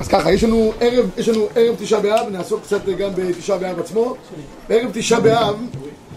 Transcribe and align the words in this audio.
אז 0.00 0.08
ככה, 0.08 0.32
יש 0.32 0.44
לנו 0.44 0.72
ערב, 0.80 1.06
יש 1.16 1.28
לנו 1.28 1.46
ערב 1.56 1.74
תשעה 1.78 2.00
באב, 2.00 2.26
נעסוק 2.30 2.60
קצת 2.62 2.86
גם 2.86 3.10
בתשעה 3.14 3.58
באב 3.58 3.78
עצמו. 3.78 4.14
בערב 4.68 4.90
תשעה 4.92 5.20
באב, 5.20 5.54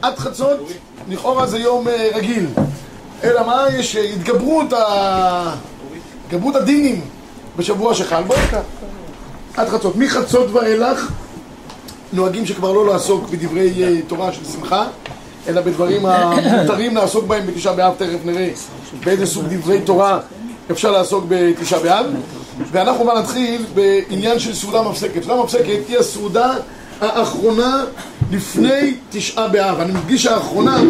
עד 0.02 0.18
חצות, 0.18 0.60
לכאורה 1.10 1.48
זה 1.48 1.60
יום 1.60 1.88
אה, 1.88 2.10
רגיל. 2.16 2.46
אלא 3.24 3.46
מה, 3.46 3.66
יש 3.78 3.96
התגברות, 3.96 4.74
ה... 4.74 5.56
התגברות 6.26 6.56
הדינים 6.56 7.02
בשבוע 7.58 7.94
שחל 7.96 8.24
בו. 8.24 8.34
עד 9.58 9.70
חצות. 9.70 9.96
מחצות 9.96 10.52
ואילך 10.52 11.12
נוהגים 12.14 12.46
שכבר 12.46 12.72
לא 12.72 12.88
לעסוק 12.88 13.30
בדברי 13.30 13.84
אה, 13.84 14.02
תורה 14.08 14.34
של 14.34 14.46
שמחה, 14.46 14.88
אלא 15.48 15.62
בדברים 15.62 16.06
המותרים 16.06 16.96
לעסוק 16.96 17.26
בהם 17.26 17.48
בתשעה 17.48 17.74
באב, 17.74 17.94
תכף 17.98 18.26
נראה 18.26 18.50
באיזה 19.04 19.26
סוג 19.26 19.46
דברי 19.50 19.82
תורה 19.82 20.20
אפשר 20.72 20.92
לעסוק 20.92 21.26
בתשעה 21.28 21.80
באב. 21.80 22.06
ואנחנו 22.72 23.04
כבר 23.04 23.20
נתחיל 23.20 23.66
בעניין 23.76 24.40
של 24.40 24.54
סעודה 24.54 24.82
מפסקת. 24.82 25.24
סעודה 25.24 25.44
מפסקת 25.44 25.80
היא 25.88 25.98
הסעודה 25.98 26.54
האחרונה 27.02 27.84
לפני 28.32 28.94
תשעה 29.10 29.48
באב. 29.48 29.80
אני 29.80 29.92
מדגיש 29.92 30.26
האחרונה, 30.26 30.82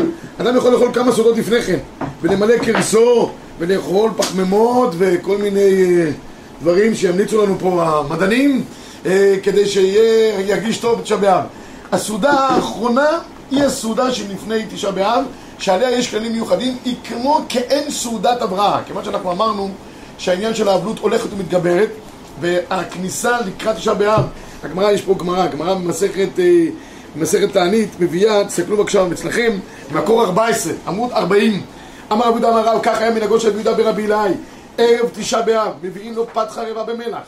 אדם 0.42 0.58
יכול 0.58 0.72
לאכול 0.72 0.90
כמה 0.94 1.12
סעודות 1.12 1.38
לפני 1.38 1.62
כן, 1.62 1.80
ולמלא 2.22 2.58
קרסו, 2.58 3.30
ולאכול 3.60 4.12
פחמימות 4.18 4.96
וכל 4.98 5.38
מיני 5.38 5.60
אה, 5.60 6.12
דברים 6.62 6.96
שימליצו 6.96 7.46
לנו 7.46 7.60
פה 7.60 7.84
המדענים, 7.84 8.64
אה, 9.06 9.36
כדי 9.44 9.66
שירגיש 9.66 10.78
טוב 10.78 11.00
בתשעה 11.00 11.18
באב. 11.18 11.44
הסעודה 11.92 12.32
האחרונה 12.32 13.08
היא 13.52 13.64
הסעודה 13.64 14.12
שלפני 14.12 14.66
תשעה 14.74 14.92
באב, 14.92 15.24
שעליה 15.60 15.92
יש 15.92 16.12
כללים 16.12 16.32
מיוחדים, 16.32 16.78
היא 16.86 16.96
כמו 17.04 17.42
כאין 17.50 17.92
סעודת 17.92 18.42
הבראה. 18.42 18.80
כיוון 18.88 19.04
שאנחנו 19.04 19.32
אמרנו 19.32 19.70
שהעניין 20.24 20.56
של 20.56 20.68
האבלות 20.68 21.00
הולכת 21.00 21.34
ומתגברת, 21.34 21.90
והכניסה 22.42 23.38
לקראת 23.42 23.76
תשעה 23.76 23.94
באב, 23.94 24.26
הגמרא, 24.64 24.92
יש 24.92 25.02
פה 25.02 25.16
גמרא, 25.20 25.48
גמרא 25.48 25.74
במסכת, 25.74 26.40
אה, 26.40 26.66
במסכת 27.16 27.54
תענית, 27.54 27.90
מביאה, 28.00 28.46
תסתכלו 28.46 28.78
בבקשה 28.78 29.08
אצלכם, 29.12 29.52
מקור 29.92 30.24
14, 30.24 30.74
עמוד 30.88 31.12
40. 31.12 31.62
אמר 32.12 32.26
רבי 32.26 32.32
יהודה 32.32 32.50
אמר 32.50 32.66
רב, 32.66 32.80
כך 32.84 33.02
היה 33.02 33.12
מנהגו 33.12 33.40
של 33.40 33.48
רבי 33.48 33.56
יהודה 33.56 33.74
ברבי 33.74 34.06
אלעאי, 34.06 34.32
ערב 34.78 35.10
תשעה 35.14 35.42
באב, 35.42 35.72
מביאים 35.84 36.14
לו 36.14 36.28
פת 36.34 36.50
חרבה 36.50 36.84
במלח, 36.84 37.24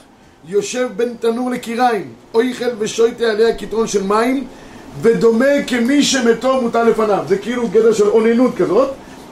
יושב 0.47 0.89
בין 0.95 1.15
תנור 1.19 1.51
לקיריים, 1.51 2.13
אויכל 2.33 2.69
ושויטה 2.79 3.25
עליה 3.25 3.55
קיטרון 3.55 3.87
של 3.87 4.03
מים, 4.03 4.47
ודומה 5.01 5.63
כמי 5.67 6.03
שמתו 6.03 6.61
מוטל 6.61 6.83
לפניו. 6.83 7.23
זה 7.27 7.37
כאילו 7.37 7.67
גדר 7.67 7.93
של 7.93 8.07
אוננות 8.07 8.55
כזאת, 8.57 8.89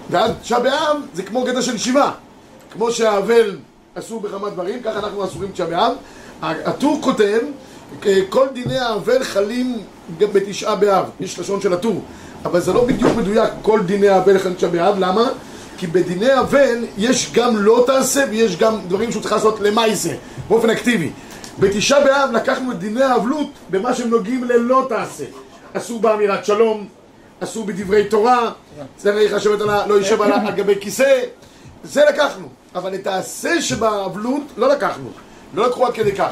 ואז 0.09 0.31
תשעה 0.41 0.59
באב 0.59 0.97
זה 1.13 1.23
כמו 1.23 1.43
גדר 1.43 1.61
של 1.61 1.77
שיבה. 1.77 2.11
כמו 2.73 2.91
שהאבל 2.91 3.57
אסור 3.95 4.21
בכמה 4.21 4.49
דברים, 4.49 4.83
ככה 4.83 4.99
אנחנו 4.99 5.25
אסורים 5.25 5.51
תשעה 5.51 5.67
באב. 5.67 5.93
הטור 6.41 6.99
כותב, 7.01 7.39
כל 8.29 8.47
דיני 8.53 8.77
האבל 8.77 9.23
חלים 9.23 9.77
גם 10.19 10.27
בתשעה 10.33 10.75
באב. 10.75 11.05
יש 11.19 11.39
לשון 11.39 11.61
של 11.61 11.73
הטור. 11.73 12.01
אבל 12.45 12.59
זה 12.59 12.73
לא 12.73 12.85
בדיוק 12.85 13.11
מדויק, 13.17 13.49
כל 13.61 13.79
דיני 13.85 14.07
האבל 14.07 14.39
חלים 14.39 14.53
בתשעה 14.53 14.69
באב. 14.69 14.99
למה? 14.99 15.29
כי 15.77 15.87
בדיני 15.87 16.39
אבל 16.39 16.85
יש 16.97 17.31
גם 17.33 17.57
לא 17.57 17.83
תעשה 17.87 18.23
ויש 18.29 18.57
גם 18.57 18.79
דברים 18.87 19.11
שהוא 19.11 19.21
צריך 19.21 19.33
לעשות 19.33 19.59
למעשה, 19.59 20.15
באופן 20.49 20.69
אקטיבי. 20.69 21.11
בתשעה 21.59 22.03
באב 22.03 22.31
לקחנו 22.31 22.71
את 22.71 22.79
דיני 22.79 23.03
האבלות 23.03 23.49
במה 23.69 23.93
שהם 23.93 24.09
נוגעים 24.09 24.43
ללא 24.43 24.85
תעשה. 24.89 25.25
אסור 25.73 26.01
באמירת 26.01 26.45
שלום, 26.45 26.87
אסור 27.39 27.65
בדברי 27.65 28.03
תורה, 28.03 28.51
צריך 28.97 29.33
לשבת 29.33 29.61
על 29.61 29.69
ה... 29.69 29.87
לא 29.87 29.93
יושב 29.93 30.21
על 30.21 30.51
גבי 30.51 30.75
כיסא, 30.81 31.19
זה 31.83 32.05
לקחנו. 32.09 32.47
אבל 32.75 32.95
את 32.95 33.07
העשה 33.07 33.61
שבאבלות 33.61 34.43
לא 34.57 34.69
לקחנו, 34.69 35.09
לא 35.53 35.67
לקחו 35.67 35.85
עד 35.85 35.93
כדי 35.93 36.15
כך. 36.15 36.31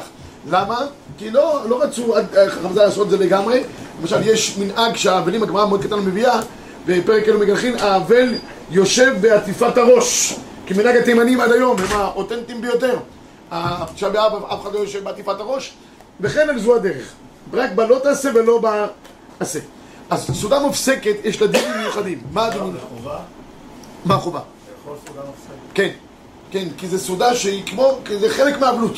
למה? 0.50 0.78
כי 1.18 1.30
לא, 1.30 1.62
לא 1.68 1.82
רצו 1.82 2.14
חמזה 2.48 2.82
לעשות 2.82 3.06
את 3.06 3.10
זה 3.10 3.18
לגמרי. 3.18 3.62
למשל, 4.00 4.28
יש 4.28 4.58
מנהג 4.58 4.96
שהאבלים, 4.96 5.42
הגמרא 5.42 5.66
מאוד 5.66 5.82
קטן 5.84 5.98
מביאה, 5.98 6.40
בפרק 6.86 7.28
אלו 7.28 7.38
מגלחין, 7.38 7.78
האבל 7.78 8.34
יושב 8.70 9.14
בעטיפת 9.20 9.78
הראש. 9.78 10.36
כמנהג 10.66 10.96
התימנים 10.96 11.40
עד 11.40 11.52
היום, 11.52 11.76
הם 11.78 12.00
האותנטיים 12.00 12.60
ביותר. 12.60 12.98
עכשיו 13.50 14.12
באב 14.12 14.44
אף 14.44 14.62
אחד 14.62 14.72
לא 14.72 14.78
יושב 14.78 15.04
בעטיפת 15.04 15.40
הראש, 15.40 15.72
וכן 16.20 16.48
על 16.48 16.58
זו 16.58 16.76
הדרך. 16.76 17.12
רק 17.52 17.70
בלא 17.72 17.98
תעשה 18.02 18.30
ולא 18.34 18.58
בעשה. 19.38 19.58
אז 20.10 20.30
סעודה 20.40 20.58
מופסקת, 20.58 21.14
יש 21.24 21.42
לה 21.42 21.46
דינים 21.46 21.70
מיוחדים. 21.78 22.22
מה 22.32 22.46
הדינים? 22.46 22.76
מה 24.04 24.14
החובה? 24.14 24.40
כן, 25.74 25.88
כן, 26.52 26.68
כי 26.78 26.88
זה 26.88 26.98
סעודה 26.98 27.34
שהיא 27.34 27.62
כמו, 27.66 27.98
זה 28.20 28.30
חלק 28.30 28.60
מהאבלות. 28.60 28.94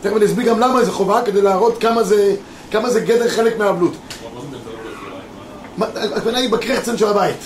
תכף 0.00 0.16
אני 0.16 0.24
אסביר 0.24 0.48
גם 0.48 0.60
למה 0.60 0.84
זה 0.84 0.92
חובה, 0.92 1.22
כדי 1.24 1.42
להראות 1.42 1.78
כמה 1.80 2.02
זה, 2.02 2.36
כמה 2.70 2.90
זה 2.90 3.00
גדר 3.00 3.28
חלק 3.28 3.58
מהאבלות. 3.58 3.92
הכוונה 5.94 6.38
היא 6.38 6.50
בקרחצן 6.50 6.98
של 6.98 7.06
הבית. 7.06 7.36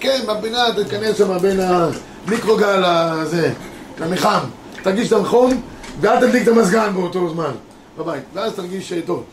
כן, 0.00 0.20
בפינה 0.26 0.64
תיכנס 0.76 1.18
שם 1.18 1.38
בין 1.38 1.60
המיקרוגל 1.60 2.82
לזה, 2.82 3.52
למחם. 4.00 4.40
תרגיש 4.82 5.08
את 5.08 5.12
החום, 5.12 5.62
ואל 6.00 6.20
תדליק 6.20 6.42
את 6.42 6.48
המזגן 6.48 6.94
באותו 6.94 7.30
זמן, 7.30 7.52
בבית. 7.98 8.22
ואז 8.34 8.52
תרגיש 8.52 8.92
טוב. 9.06 9.24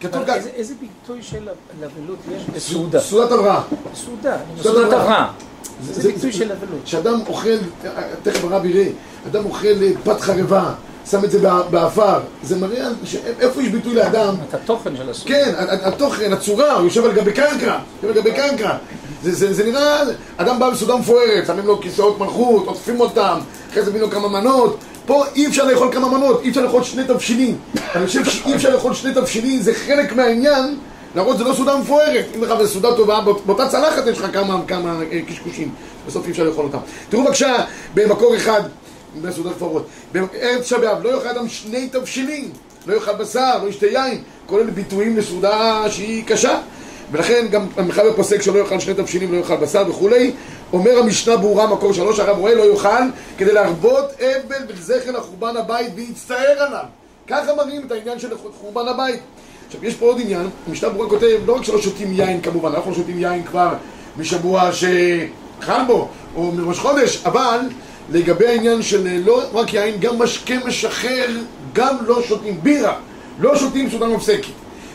כתוב 0.00 0.24
כאן... 0.26 0.38
איזה 0.54 0.74
ביטוי 0.80 1.22
של 1.22 1.48
אבלות 1.84 2.18
יש 2.36 2.42
בסעודה? 2.54 3.00
סעודת 3.00 3.32
הבראה. 3.32 3.62
סעודה, 3.94 4.36
סעודת 4.62 4.92
הבראה. 4.92 5.30
זה 5.82 6.12
ביטוי 6.12 6.32
של 6.32 6.52
אבלות. 6.52 6.80
כשאדם 6.84 7.20
אוכל, 7.28 7.56
תכף 8.22 8.44
הרב 8.44 8.64
יראה, 8.64 8.86
אדם 9.30 9.44
אוכל 9.44 9.68
פת 10.04 10.20
חרבה, 10.20 10.72
שם 11.10 11.24
את 11.24 11.30
זה 11.30 11.38
באפר, 11.70 12.20
זה 12.42 12.56
מראה 12.56 12.88
איפה 13.40 13.62
יש 13.62 13.68
ביטוי 13.68 13.94
לאדם. 13.94 14.34
את 14.48 14.54
התוכן 14.54 14.96
של 14.96 15.10
הסעודה. 15.10 15.34
כן, 15.34 15.52
התוכן, 15.82 16.32
הצורה, 16.32 16.72
הוא 16.72 16.84
יושב 16.84 17.04
על 17.04 17.12
גבי 17.12 17.32
קרקע, 17.32 17.78
יושב 18.02 18.16
על 18.16 18.22
גבי 18.22 18.32
קרקע. 18.32 18.76
זה 19.22 19.64
נראה, 19.64 20.02
אדם 20.36 20.58
בא 20.58 20.70
בסעודה 20.70 20.96
מפוארת, 20.96 21.46
שמים 21.46 21.66
לו 21.66 21.80
כיסאות 21.80 22.18
מלכות, 22.20 22.66
עוטפים 22.66 23.00
אותם, 23.00 23.38
אחרי 23.70 23.82
זה 23.82 23.90
מביאים 23.90 24.10
לו 24.10 24.10
כמה 24.10 24.28
מנות. 24.28 24.78
פה 25.06 25.24
אי 25.34 25.46
אפשר 25.46 25.64
לאכול 25.64 25.88
כמה 25.92 26.18
מנות, 26.18 26.42
אי 26.42 26.48
אפשר 26.48 26.60
לאכול 26.60 26.82
שני 26.82 27.04
תבשילים. 27.04 27.58
אני 27.94 28.06
חושב 28.06 28.24
שאי 28.24 28.54
אפשר 28.54 28.74
לאכול 28.74 28.94
שני 28.94 29.14
תבשילים, 29.14 29.62
זה 29.62 29.74
חלק 29.74 30.12
מהעניין. 30.12 30.76
להראות 31.14 31.38
זה 31.38 31.44
לא 31.44 31.54
סעודה 31.54 31.76
מפוארת, 31.76 32.24
אם 32.36 32.42
לך 32.42 32.54
זה 32.62 32.68
סעודה 32.68 32.96
טובה, 32.96 33.20
באותה 33.46 33.68
צלחת 33.68 34.06
יש 34.06 34.18
לך 34.18 34.32
כמה, 34.32 34.60
כמה 34.66 35.00
קשקושים, 35.28 35.74
בסוף 36.06 36.26
אי 36.26 36.30
אפשר 36.30 36.44
לאכול 36.44 36.64
אותם. 36.64 36.78
תראו 37.08 37.24
בבקשה, 37.24 37.64
במקור 37.94 38.36
אחד, 38.36 38.62
בסעודות 39.22 39.56
מפוארות, 39.56 39.86
בערב 40.12 40.60
תשעה 40.60 40.78
באב, 40.78 41.02
לא 41.02 41.08
יאכל 41.08 41.28
אדם 41.28 41.48
שני 41.48 41.88
תבשילים, 41.88 42.50
לא 42.86 42.94
יאכל 42.94 43.12
בשר, 43.12 43.64
לא 43.64 43.68
ישתה 43.68 43.86
יין, 43.86 44.22
כל 44.46 44.60
אלה 44.60 44.70
ביטויים 44.70 45.16
לסעודה 45.16 45.84
שהיא 45.90 46.24
קשה. 46.24 46.58
ולכן 47.12 47.46
גם 47.50 47.66
המחבר 47.76 48.12
פוסק 48.16 48.42
שלא 48.42 48.58
יאכל 48.58 48.80
שני 48.80 48.94
תבשילים, 48.94 49.32
לא 49.32 49.38
יאכל 49.38 49.56
בשר 49.56 49.84
וכולי. 49.88 50.32
אומר 50.72 50.98
המשנה 50.98 51.36
ברורה, 51.36 51.66
מקור 51.66 51.92
שלוש, 51.92 52.20
הרב 52.20 52.38
רואה 52.38 52.54
לא 52.54 52.62
יאכל, 52.62 52.88
כדי 53.38 53.52
להרבות 53.52 54.04
אבל 54.18 54.64
ולזכר 54.68 55.10
לחורבן 55.10 55.56
הבית 55.56 55.92
ויצטער 55.94 56.62
עליו. 56.66 56.84
ככה 57.26 57.54
מראים 57.54 57.86
את 57.86 57.92
העניין 57.92 58.18
של 58.18 58.28
חורבן 58.60 58.88
הבית. 58.88 59.20
עכשיו, 59.66 59.84
יש 59.84 59.94
פה 59.94 60.06
עוד 60.06 60.20
עניין, 60.20 60.46
המשנה 60.68 60.88
ברורה 60.88 61.08
כותב, 61.08 61.38
לא 61.46 61.56
רק 61.56 61.64
שלא 61.64 61.80
שותים 61.80 62.12
יין 62.12 62.40
כמובן, 62.40 62.72
אנחנו 62.74 62.90
לא 62.90 62.96
שותים 62.96 63.18
יין 63.18 63.42
כבר 63.42 63.74
משבוע 64.18 64.70
שחל 64.72 65.80
בו, 65.86 66.08
או 66.36 66.52
מראש 66.52 66.78
חודש, 66.78 67.22
אבל 67.26 67.58
לגבי 68.10 68.46
העניין 68.46 68.82
של 68.82 69.20
לא 69.24 69.42
רק 69.52 69.74
יין, 69.74 70.00
גם 70.00 70.18
משקה 70.18 70.54
משחרר, 70.66 71.26
גם 71.72 71.96
לא 72.06 72.22
שותים 72.22 72.58
בירה, 72.62 72.94
לא 73.38 73.56
שותים 73.56 73.90
סעודה 73.90 74.06
מפסקת. 74.06 74.52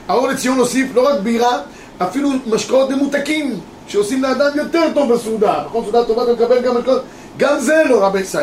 האור 0.07 0.27
לציון 0.27 0.57
הוסיף 0.57 0.87
לא 0.93 1.07
רק 1.09 1.19
בירה, 1.19 1.61
אפילו 1.97 2.29
משקאות 2.47 2.89
ממותקים, 2.89 3.59
שעושים 3.87 4.23
לאדם 4.23 4.51
יותר 4.55 4.83
טוב 4.93 5.13
בסעודה. 5.13 5.63
נכון, 5.65 5.83
סעודה 5.83 6.03
טובה 6.03 6.23
אתה 6.23 6.33
מקבל 6.33 6.61
גם 6.61 6.77
משקאות, 6.77 7.01
גם 7.37 7.59
זה 7.59 7.83
לא 7.89 8.05
רבי 8.05 8.23
סי. 8.23 8.37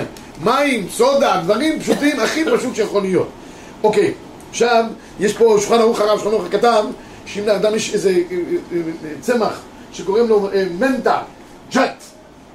מים, 0.45 0.87
סודה, 0.91 1.41
דברים 1.45 1.81
פשוטים, 1.81 2.21
הכי 2.21 2.45
פשוט 2.57 2.75
שיכול 2.75 3.03
להיות. 3.03 3.29
אוקיי. 3.83 4.13
עכשיו, 4.51 4.85
יש 5.21 5.33
פה 5.33 5.57
שולחן 5.61 5.81
ערוך 5.81 6.01
הרב, 6.01 6.19
שולחן 6.19 6.37
ערוך 6.37 6.49
כתב, 6.51 6.85
שאם 7.27 7.47
לאדם 7.47 7.75
יש 7.75 7.95
איזה 7.95 8.15
צמח 9.21 9.61
שקוראים 9.93 10.29
לו 10.29 10.49
מנטה, 10.79 11.19
ג'אט, 11.73 12.03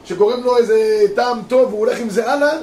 שגורם 0.06 0.44
לו 0.44 0.58
איזה 0.58 1.04
טעם 1.16 1.40
טוב 1.48 1.70
והוא 1.70 1.80
הולך 1.80 2.00
עם 2.00 2.10
זה 2.10 2.32
הלאה, 2.32 2.54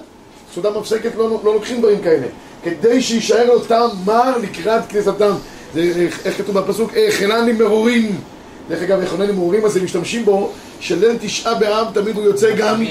סעודה 0.55 0.71
מפסקת 0.71 1.15
לא, 1.17 1.41
לא 1.45 1.55
לוקחים 1.55 1.79
דברים 1.79 2.01
כאלה. 2.01 2.27
כדי 2.65 3.03
שיישאר 3.03 3.47
לו 3.47 3.59
טעם 3.59 3.91
מר 4.05 4.39
לקראת 4.39 4.83
כניסתם. 4.89 5.33
זה, 5.75 6.09
איך 6.25 6.39
כתוב 6.39 6.59
בפסוק? 6.59 6.93
חנני 7.11 7.53
מרורים. 7.53 8.21
דרך 8.69 8.83
אגב, 8.83 9.05
חנני 9.07 9.33
מרורים 9.33 9.65
הזה 9.65 9.83
משתמשים 9.83 10.25
בו, 10.25 10.53
שליל 10.81 11.17
תשעה 11.21 11.55
באב 11.55 11.87
תמיד 11.95 12.17
הוא 12.17 12.25
יוצא 12.25 12.55
גם 12.57 12.83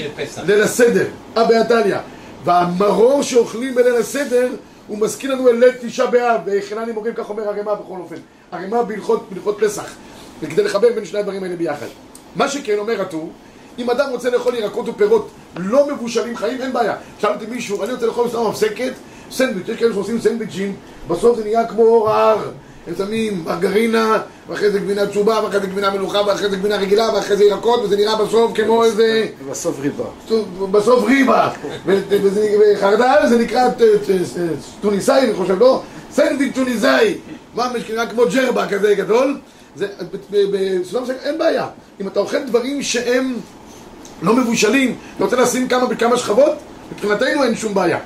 ליל 0.46 0.62
הסדר, 0.62 1.06
אה 1.36 1.44
בעתליה. 1.44 2.00
והמרור 2.44 3.22
שאוכלים 3.22 3.74
בליל 3.74 3.96
הסדר 3.96 4.48
הוא 4.88 4.98
מזכיר 4.98 5.34
לנו 5.34 5.48
אל 5.48 5.72
תשעה 5.80 6.06
באב, 6.06 6.40
וחנני 6.46 6.92
מורים, 6.92 7.14
כך 7.14 7.30
אומר 7.30 7.48
הרמ"א 7.48 7.74
בכל 7.74 7.98
אופן. 7.98 8.16
הרמ"א 8.52 8.82
בהלכות 8.82 9.56
פסח. 9.60 9.94
וכדי 10.40 10.62
לחבר 10.62 10.88
בין 10.94 11.04
שני 11.04 11.18
הדברים 11.18 11.42
האלה 11.42 11.56
ביחד. 11.56 11.86
מה 12.36 12.48
שכן 12.48 12.78
אומר 12.78 13.02
הטור, 13.02 13.32
אם 13.78 13.90
אדם 13.90 14.10
רוצה 14.10 14.30
לאכול 14.30 14.54
ירקות 14.54 14.88
ופירות 14.88 15.30
לא 15.56 15.86
מבושלים 15.86 16.36
חיים, 16.36 16.62
אין 16.62 16.72
בעיה. 16.72 16.96
שאל 17.18 17.32
אותי 17.32 17.46
מישהו, 17.46 17.84
אני 17.84 17.92
רוצה 17.92 18.06
לאכול 18.06 18.28
סתם 18.28 18.46
מפסקת, 18.48 18.92
סנדוויץ', 19.30 19.68
יש 19.68 19.76
כאלה 19.76 19.94
שעושים 19.94 20.20
סנדוויצ'ים, 20.20 20.76
בסוף 21.08 21.36
זה 21.36 21.44
נראה 21.44 21.66
כמו 21.66 22.08
ההר. 22.08 22.50
הם 22.88 22.94
שמים 22.98 23.42
מרגרינה, 23.44 24.18
ואחרי 24.48 24.70
זה 24.70 24.78
גבינה 24.78 25.06
תשובה, 25.06 25.40
ואחרי 25.44 25.60
זה 25.60 25.66
גבינה 25.66 25.90
מלוכה, 25.90 26.22
ואחרי 26.26 26.50
זה 26.50 26.56
גבינה 26.56 26.76
רגילה, 26.76 27.14
ואחרי 27.14 27.36
זה 27.36 27.44
ירקות, 27.44 27.80
וזה 27.84 27.96
נראה 27.96 28.16
בסוף 28.16 28.52
כמו 28.54 28.84
איזה... 28.84 29.26
בסוף 29.50 29.80
ריבה. 29.80 30.04
בסוף 30.70 31.04
ריבה. 31.04 31.50
וחרדל 31.86 33.28
זה 33.28 33.38
נקרא 33.38 33.68
טוניסאי, 34.80 35.20
אני 35.24 35.34
חושב, 35.34 35.58
לא? 35.58 35.82
סנדוויץ' 36.12 36.54
טוניסאי. 36.54 37.14
ממש 37.54 37.90
נראה 37.90 38.06
כמו 38.06 38.22
ג'רבה 38.34 38.68
כזה 38.68 38.94
גדול. 38.94 39.38
בסולם 40.32 41.06
שק 41.06 41.14
אין 41.22 41.38
בעיה. 41.38 41.66
אם 42.00 42.08
אתה 42.08 42.20
אוכל 42.20 42.42
דברים 42.42 42.82
שהם 42.82 43.34
לא 44.22 44.36
מבושלים, 44.36 44.96
אתה 45.16 45.24
רוצה 45.24 45.36
לשים 45.36 45.68
כמה 45.68 45.86
בכמה 45.86 46.16
שכבות, 46.16 46.52
מבחינתנו 46.92 47.44
אין 47.44 47.54
שום 47.56 47.74
בעיה. 47.74 47.98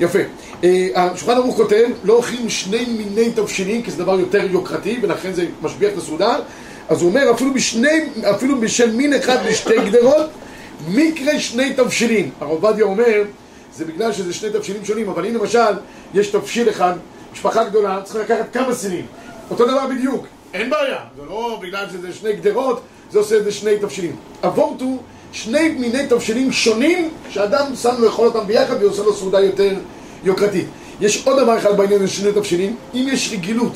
יפה. 0.00 0.18
אה, 0.64 0.88
השולחן 0.94 1.36
ערוך 1.36 1.56
כותב, 1.56 1.88
לא 2.04 2.12
אוכלים 2.12 2.48
שני 2.48 2.84
מיני 2.84 3.30
תבשילים, 3.30 3.82
כי 3.82 3.90
זה 3.90 3.98
דבר 3.98 4.20
יותר 4.20 4.44
יוקרתי, 4.50 4.98
ולכן 5.02 5.32
זה 5.32 5.46
משביח 5.62 5.92
את 5.92 5.98
הסעודה. 5.98 6.36
אז 6.88 7.02
הוא 7.02 7.10
אומר, 7.10 7.30
אפילו, 7.30 7.54
בשני, 7.54 8.00
אפילו 8.30 8.60
בשל 8.60 8.92
מין 8.92 9.14
אחד 9.14 9.36
בשתי 9.48 9.76
גדרות, 9.90 10.26
מקרה 10.88 11.40
שני 11.40 11.74
תבשילים. 11.74 12.30
הרב 12.40 12.50
עובדיה 12.50 12.84
אומר, 12.84 13.22
זה 13.76 13.84
בגלל 13.84 14.12
שזה 14.12 14.32
שני 14.32 14.50
תבשילים 14.50 14.84
שונים, 14.84 15.08
אבל 15.08 15.24
הנה 15.24 15.38
למשל, 15.38 15.72
יש 16.14 16.28
תבשיל 16.28 16.70
אחד, 16.70 16.92
משפחה 17.32 17.64
גדולה, 17.64 18.00
צריכים 18.04 18.22
לקחת 18.22 18.52
כמה 18.52 18.74
סינים. 18.74 19.06
אותו 19.50 19.66
דבר 19.66 19.86
בדיוק, 19.86 20.26
אין 20.54 20.70
בעיה. 20.70 20.98
זה 21.16 21.22
לא 21.28 21.58
בגלל 21.62 21.86
שזה 21.92 22.12
שני 22.12 22.32
גדרות, 22.32 22.80
זה 23.10 23.18
עושה 23.18 23.36
את 23.36 23.44
זה 23.44 23.52
שני 23.52 23.78
תבשילים. 23.78 24.16
אבורט 24.44 24.80
הוא 24.80 24.98
שני 25.34 25.68
מיני 25.68 26.06
תבשילים 26.08 26.52
שונים, 26.52 27.08
שאדם 27.30 27.64
שם 27.82 27.94
לאכול 27.98 28.26
אותם 28.26 28.46
ביחד 28.46 28.82
ועושה 28.82 29.02
לו 29.02 29.14
סעודה 29.14 29.40
יותר 29.40 29.74
יוקרתית. 30.24 30.66
יש 31.00 31.26
עוד 31.26 31.42
דבר 31.42 31.58
אחד 31.58 31.76
בעניין 31.76 32.00
של 32.00 32.06
שני 32.06 32.32
תבשילים, 32.32 32.76
אם 32.94 33.06
יש 33.12 33.32
רגילות 33.32 33.72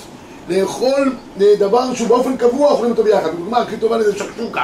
לאכול 0.49 1.13
דבר 1.39 1.95
שהוא 1.95 2.09
באופן 2.09 2.37
קבוע 2.37 2.71
אוכלים 2.71 2.91
אותו 2.91 3.05
ביחד. 3.05 3.29
הדוגמה 3.29 3.59
הכי 3.59 3.77
טובה 3.77 3.97
לזה 3.97 4.19
שקשוקה. 4.19 4.63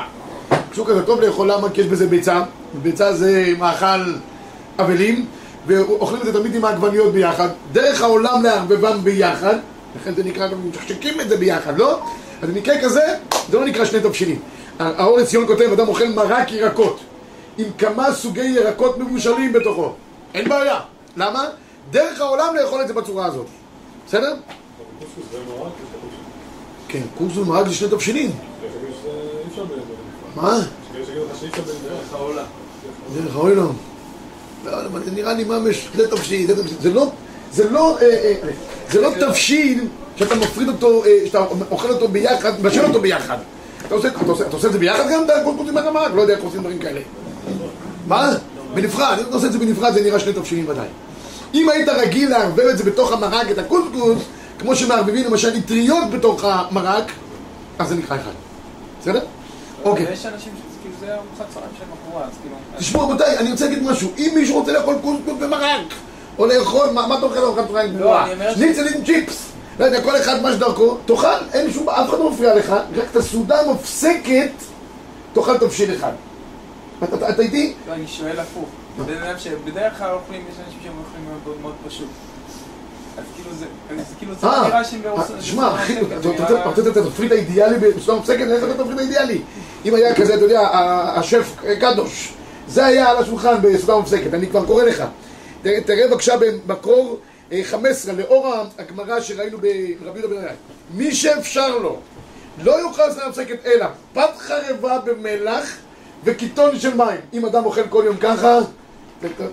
שקשוקה 0.68 0.94
זה 0.94 1.02
טוב 1.02 1.20
לאכול, 1.20 1.52
למה? 1.52 1.70
כי 1.70 1.80
יש 1.80 1.86
בזה 1.86 2.06
ביצה, 2.06 2.42
ביצה 2.82 3.14
זה 3.14 3.52
מאכל 3.58 4.12
אבלים, 4.78 5.26
ואוכלים 5.66 6.20
את 6.20 6.26
זה 6.26 6.40
תמיד 6.40 6.54
עם 6.54 6.64
העגבניות 6.64 7.12
ביחד. 7.12 7.48
דרך 7.72 8.02
העולם 8.02 8.42
לערבבם 8.42 8.98
ביחד, 9.02 9.56
לכן 10.00 10.14
זה 10.14 10.24
נקרא, 10.24 10.48
גם 10.48 10.70
משקשקים 10.70 11.20
את 11.20 11.28
זה 11.28 11.36
ביחד, 11.36 11.78
לא? 11.78 12.00
אז 12.42 12.48
במקרה 12.48 12.80
כזה, 12.80 13.02
זה 13.50 13.58
לא 13.58 13.64
נקרא 13.64 13.84
שני 13.84 14.00
תבשילים. 14.00 14.38
האור 14.78 15.18
לציון 15.18 15.46
כותב, 15.46 15.72
אדם 15.72 15.88
אוכל 15.88 16.08
מרק 16.08 16.52
ירקות 16.52 17.00
עם 17.58 17.66
כמה 17.78 18.14
סוגי 18.14 18.44
ירקות 18.44 18.98
מבושלים 18.98 19.52
בתוכו. 19.52 19.92
אין 20.34 20.48
בעיה. 20.48 20.80
למה? 21.16 21.44
דרך 21.90 22.20
העולם 22.20 22.54
לאכול 22.54 22.82
את 22.82 22.88
זה 22.88 22.94
בצורה 22.94 23.26
הזאת. 23.26 23.46
בסדר? 24.06 24.34
כן, 26.88 27.02
קורס 27.18 27.36
ומרק 27.36 27.66
זה 27.66 27.74
שני 27.74 27.88
תבשילים. 27.88 28.30
מה? 30.36 30.60
דרך 33.14 33.36
העולם. 33.36 33.64
העולם. 34.66 35.04
זה 35.04 35.10
נראה 35.10 35.32
לי 35.32 35.44
ממש, 35.44 35.88
זה 35.94 36.10
תבשיל, 36.10 36.50
זה 36.80 36.92
לא, 36.92 37.10
זה 37.52 37.70
לא, 37.70 37.98
אה, 37.98 38.06
אה, 38.06 38.50
זה 38.90 39.00
לא 39.00 39.10
תבשיל 39.20 39.88
שאתה 40.16 40.34
מפריד 40.34 40.68
אותו, 40.68 41.04
אה, 41.04 41.18
שאתה 41.26 41.44
אוכל 41.70 41.90
אותו 41.90 42.08
ביחד, 42.08 42.60
מבשל 42.60 42.84
אותו 42.84 43.00
ביחד. 43.00 43.38
אתה 43.86 43.94
עושה, 43.94 44.66
את 44.66 44.72
זה 44.72 44.78
ביחד 44.78 45.04
גם? 45.12 45.24
אתה 45.24 45.32
קורסים 45.44 45.74
מהרמ"ק? 45.74 46.10
לא 46.14 46.20
יודע 46.22 46.34
איך 46.34 46.44
עושים 46.44 46.60
דברים 46.60 46.78
כאלה. 46.78 47.00
מה? 48.06 48.32
בנפרד, 48.74 49.16
אם 49.20 49.24
אתה 49.28 49.34
עושה 49.34 49.46
את 49.46 49.52
זה 49.52 49.58
בנפרד 49.58 49.94
זה 49.94 50.02
נראה 50.02 50.20
שני 50.20 50.32
תבשילים 50.32 50.68
ודאי. 50.68 50.86
אם 51.54 51.68
היית 51.68 51.88
רגיל 51.88 52.30
לערבב 52.30 52.66
את 52.66 52.78
זה 52.78 52.84
בתוך 52.84 53.12
המרק, 53.12 53.50
את 53.50 53.58
הקוסקוס, 53.58 54.18
כמו 54.58 54.76
שמערבבים 54.76 55.24
למשל 55.24 55.56
אטריות 55.58 56.10
בתוך 56.10 56.44
המרק, 56.44 57.12
אז 57.78 57.88
זה 57.88 57.94
נקרא 57.94 58.16
אחד. 58.16 58.30
בסדר? 59.00 59.20
אוקיי. 59.84 60.12
יש 60.12 60.26
אנשים 60.26 60.52
שכאילו 60.78 60.94
זה 61.00 61.14
ארוחת 61.14 61.54
צהריים 61.54 61.72
של 61.78 61.84
מחורה, 61.92 62.24
אז 62.24 62.32
כאילו... 62.42 62.56
תשמעו 62.78 63.04
רבותיי, 63.04 63.38
אני 63.38 63.50
רוצה 63.50 63.64
להגיד 63.64 63.82
משהו. 63.82 64.10
אם 64.18 64.32
מישהו 64.34 64.58
רוצה 64.58 64.72
לאכול 64.72 64.94
קוסקוס 65.02 65.34
במרק, 65.40 65.94
או 66.38 66.46
לאכול, 66.46 66.90
מה 66.90 67.18
אתה 67.18 67.26
אוכל 67.26 67.38
ארוחת 67.38 67.66
צהריים 67.68 67.96
גרועה? 67.96 68.26
שניצל 68.54 68.88
עם 68.94 69.04
צ'יפס. 69.04 69.53
לא 69.78 69.84
יודע, 69.84 70.02
כל 70.02 70.16
אחד 70.16 70.42
מה 70.42 70.52
שדרכו, 70.52 70.96
תאכל, 71.06 71.28
אין 71.52 71.72
שום, 71.72 71.88
אף 71.88 72.08
אחד 72.08 72.18
לא 72.18 72.30
מפריע 72.30 72.54
לך, 72.54 72.70
רק 72.70 73.04
את 73.10 73.16
הסעודה 73.16 73.60
המופסקת, 73.60 74.50
תאכל 75.32 75.58
תבשיל 75.58 75.94
אחד. 75.94 76.12
אתה 77.04 77.42
איתי? 77.42 77.72
לא, 77.88 77.92
אני 77.92 78.06
שואל 78.06 78.40
הפוך. 78.40 78.68
בדרך 79.64 79.98
כלל 79.98 80.10
אוכלים, 80.12 80.44
יש 80.50 80.56
אנשים 80.66 80.80
שהם 80.82 80.92
אוכלים 80.98 81.60
מאוד 81.62 81.74
פשוט. 81.86 82.08
אז 83.18 83.24
כאילו 83.36 83.50
זה, 83.58 83.66
כאילו 84.18 84.34
זה 84.34 84.46
אה, 84.46 84.68
נראה 84.68 84.84
שהם 84.84 85.00
עושים... 85.10 85.36
שמע, 85.40 85.84
אתה 86.20 86.64
רוצה 86.64 86.90
את 86.90 86.96
התפריט 86.96 87.32
האידיאלי 87.32 87.78
בסעודה 87.78 88.14
מופסקת? 88.14 88.40
איך 88.40 88.64
זה 88.64 88.70
התפריט 88.70 88.98
האידיאלי? 88.98 89.40
אם 89.84 89.94
היה 89.94 90.14
כזה, 90.14 90.34
אתה 90.34 90.44
יודע, 90.44 90.68
השף 91.16 91.56
קדוש, 91.80 92.34
זה 92.68 92.86
היה 92.86 93.10
על 93.10 93.16
השולחן 93.16 93.54
בסעודה 93.62 93.96
מופסקת, 93.96 94.34
אני 94.34 94.46
כבר 94.46 94.66
קורא 94.66 94.84
לך. 94.84 95.04
תראה 95.62 96.08
בבקשה 96.08 96.34
במקור 96.66 97.18
15, 97.62 98.12
לאור 98.12 98.54
הגמרא 98.78 99.20
שראינו 99.20 99.58
ברבי 99.58 100.20
אליי. 100.20 100.54
מי 100.94 101.14
שאפשר 101.14 101.78
לו, 101.78 102.00
לא 102.62 102.80
יאכל 102.80 103.10
סעודה 103.10 103.26
מופסקת 103.26 103.66
אלא 103.66 103.86
פת 104.12 104.30
חרבה 104.38 104.98
במלח 104.98 105.76
וקיטון 106.24 106.78
של 106.78 106.94
מים. 106.94 107.20
אם 107.32 107.46
אדם 107.46 107.64
אוכל 107.64 107.88
כל 107.88 108.02
יום 108.06 108.16
ככה, 108.16 108.58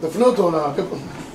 תפנו 0.01 0.25
אותו 0.25 0.51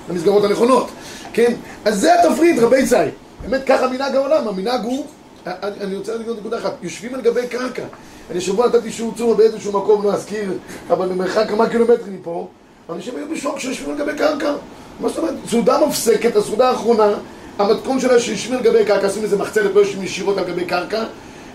למסגרות 0.09 0.45
הנכונות, 0.45 0.91
כן? 1.33 1.55
אז 1.85 2.01
זה 2.01 2.23
התפריט, 2.23 2.59
רבי 2.59 2.87
צי. 2.87 2.97
באמת, 3.43 3.65
ככה 3.67 3.89
מנהג 3.89 4.15
העולם, 4.17 4.49
המנהג 4.49 4.85
הוא... 4.85 5.07
אני, 5.47 5.97
רוצה 5.97 6.15
להגיד 6.15 6.33
נקודה 6.39 6.59
אחת, 6.59 6.73
יושבים 6.83 7.15
על 7.15 7.21
גבי 7.21 7.47
קרקע. 7.49 7.85
אני 8.31 8.41
שבוע 8.41 8.67
נתתי 8.67 8.93
שיעור 8.93 9.15
צור 9.17 9.35
באיזשהו 9.35 9.73
מקום, 9.73 10.05
לא 10.05 10.13
אזכיר, 10.13 10.53
אבל 10.91 11.09
במרחק 11.09 11.49
כמה 11.49 11.69
קילומטרים 11.69 12.15
מפה, 12.21 12.49
אנשים 12.91 13.17
היו 13.17 13.29
בשוק 13.29 13.59
שיושבים 13.59 13.91
על 13.91 13.99
גבי 13.99 14.19
קרקע. 14.19 14.53
מה 15.01 15.09
זאת 15.09 15.19
אומרת? 15.19 15.35
סעודה 15.51 15.87
מפסקת, 15.87 16.37
הסעודה 16.37 16.69
האחרונה, 16.69 17.15
המתכון 17.59 18.01
שלה 18.01 18.21
שיושבים 18.21 18.59
על 18.59 18.65
גבי 18.65 18.85
קרקע, 18.85 19.07
עושים 19.07 19.23
איזה 19.23 19.37
מחצלת, 19.37 19.75
לא 19.75 19.81
יושבים 19.81 20.03
ישירות 20.03 20.39
על 20.39 20.45
גבי 20.45 20.65
קרקע, 20.65 21.05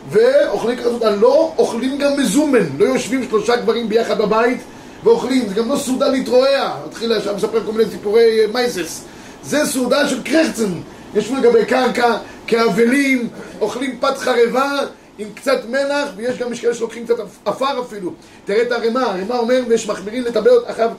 ואוכלים 0.09 0.77
ככה 0.77 0.89
סעודה, 0.89 1.15
לא 1.15 1.53
אוכלים 1.57 1.97
גם 1.97 2.11
מזומן, 2.17 2.65
לא 2.77 2.85
יושבים 2.85 3.23
שלושה 3.23 3.55
גברים 3.55 3.89
ביחד 3.89 4.17
בבית 4.17 4.57
ואוכלים, 5.03 5.47
זה 5.47 5.55
גם 5.55 5.69
לא 5.69 5.75
סעודה 5.75 6.07
להתרועע, 6.07 6.75
מתחיל 6.87 7.13
עכשיו 7.13 7.35
לספר 7.35 7.65
כל 7.65 7.71
מיני 7.71 7.89
סיפורי 7.91 8.39
מייסס, 8.53 9.03
זה 9.43 9.65
סעודה 9.65 10.07
של 10.07 10.23
קרחצן, 10.23 10.73
יושבים 11.15 11.37
על 11.37 11.43
גבי 11.43 11.65
קרקע, 11.65 12.17
כאבלים, 12.47 13.29
אוכלים 13.61 13.97
פת 13.99 14.17
חרבה 14.17 14.79
עם 15.17 15.27
קצת 15.35 15.65
מלח, 15.69 16.09
ויש 16.15 16.37
גם 16.37 16.55
כאלה 16.61 16.73
שלוקחים 16.73 17.05
קצת 17.05 17.15
עפר 17.45 17.81
אפילו. 17.81 18.13
תראה 18.45 18.61
את 18.61 18.71
הרמ"א, 18.71 19.01
הרמ"א 19.01 19.37
אומר, 19.37 19.61
ויש 19.67 19.89
מחמירים 19.89 20.23
לטבל 20.23 20.51
אחריו 20.65 20.89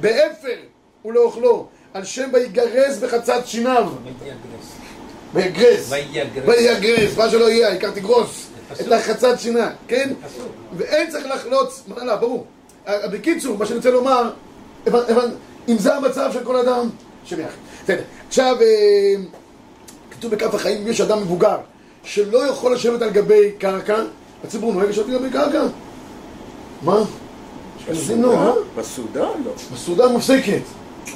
באפר 0.00 0.56
ולאוכלו, 1.04 1.66
על 1.96 2.04
שם 2.04 2.28
ויגרס 2.32 2.98
בחצץ 2.98 3.46
שיניו. 3.46 3.88
ויגרס. 5.34 5.92
ויגרס, 6.46 7.16
מה 7.16 7.30
שלא 7.30 7.50
יהיה, 7.50 7.68
העיקר 7.68 7.90
תגרוס. 7.90 8.46
את 8.80 8.92
החצץ 8.92 9.40
שיניו, 9.40 9.70
כן? 9.88 10.12
ואין 10.76 11.10
צריך 11.10 11.26
לחלוץ, 11.26 11.82
לא, 11.96 12.16
ברור. 12.16 12.46
בקיצור, 12.86 13.58
מה 13.58 13.66
שאני 13.66 13.76
רוצה 13.76 13.90
לומר, 13.90 14.30
אם 15.68 15.78
זה 15.78 15.94
המצב 15.94 16.30
של 16.32 16.44
כל 16.44 16.56
אדם, 16.56 16.88
שביחד. 17.24 17.50
בסדר. 17.84 18.02
עכשיו, 18.28 18.56
אה, 18.60 19.22
כתוב 20.10 20.34
בכף 20.34 20.54
החיים, 20.54 20.88
יש 20.88 21.00
אדם 21.00 21.20
מבוגר 21.20 21.56
שלא 22.04 22.46
יכול 22.46 22.74
לשבת 22.74 23.02
על 23.02 23.10
גבי 23.10 23.52
קרקע, 23.58 24.02
הציבור 24.44 24.72
נוהג 24.72 24.88
לשבת 24.88 25.06
על 25.06 25.18
גבי 25.18 25.30
קרקע? 25.30 25.62
מה? 26.82 27.04
בסעודה 28.76 29.20
לא. 29.20 29.52
בסעודה 29.72 30.08
מפסקת. 30.08 30.62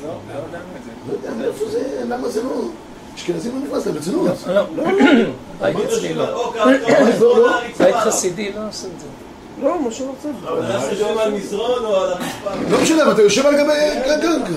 לא, 0.03 0.09
לא 0.09 0.39
יודע 0.39 0.59
זה. 0.85 0.91
לא 1.09 1.13
יודע 1.13 1.31
מאיפה 1.39 1.65
זה, 1.71 2.03
למה 2.09 2.29
זה 2.29 2.43
לא... 2.43 2.63
אשכנזים 3.15 3.53
לא 3.55 3.69
נכנס 3.69 3.87
להם, 3.87 3.95
ברצינות. 3.95 4.29
לא, 4.47 4.55
לא. 4.77 4.85
בית 5.61 5.77
אצלי 5.77 6.15
לא. 6.15 6.53
בית 7.79 7.95
חסידי 7.95 8.53
לא 8.53 8.61
עושה 8.69 8.87
את 8.87 9.01
זה. 9.01 9.07
לא, 9.63 9.83
מה 9.83 9.91
שלא 9.91 10.07
רוצה. 10.07 10.29
אבל 10.49 10.65
אתה 10.65 10.93
יושב 10.93 11.19
על 11.19 11.35
מזרון 11.35 11.85
או 11.85 11.97
על 11.97 12.13
המספר? 12.13 12.71
לא 12.71 12.83
משנה, 12.83 13.03
אבל 13.03 13.13
אתה 13.13 13.23
יושב 13.23 13.47
על 13.47 13.55
גבי 13.55 13.73
קרקע. 14.23 14.53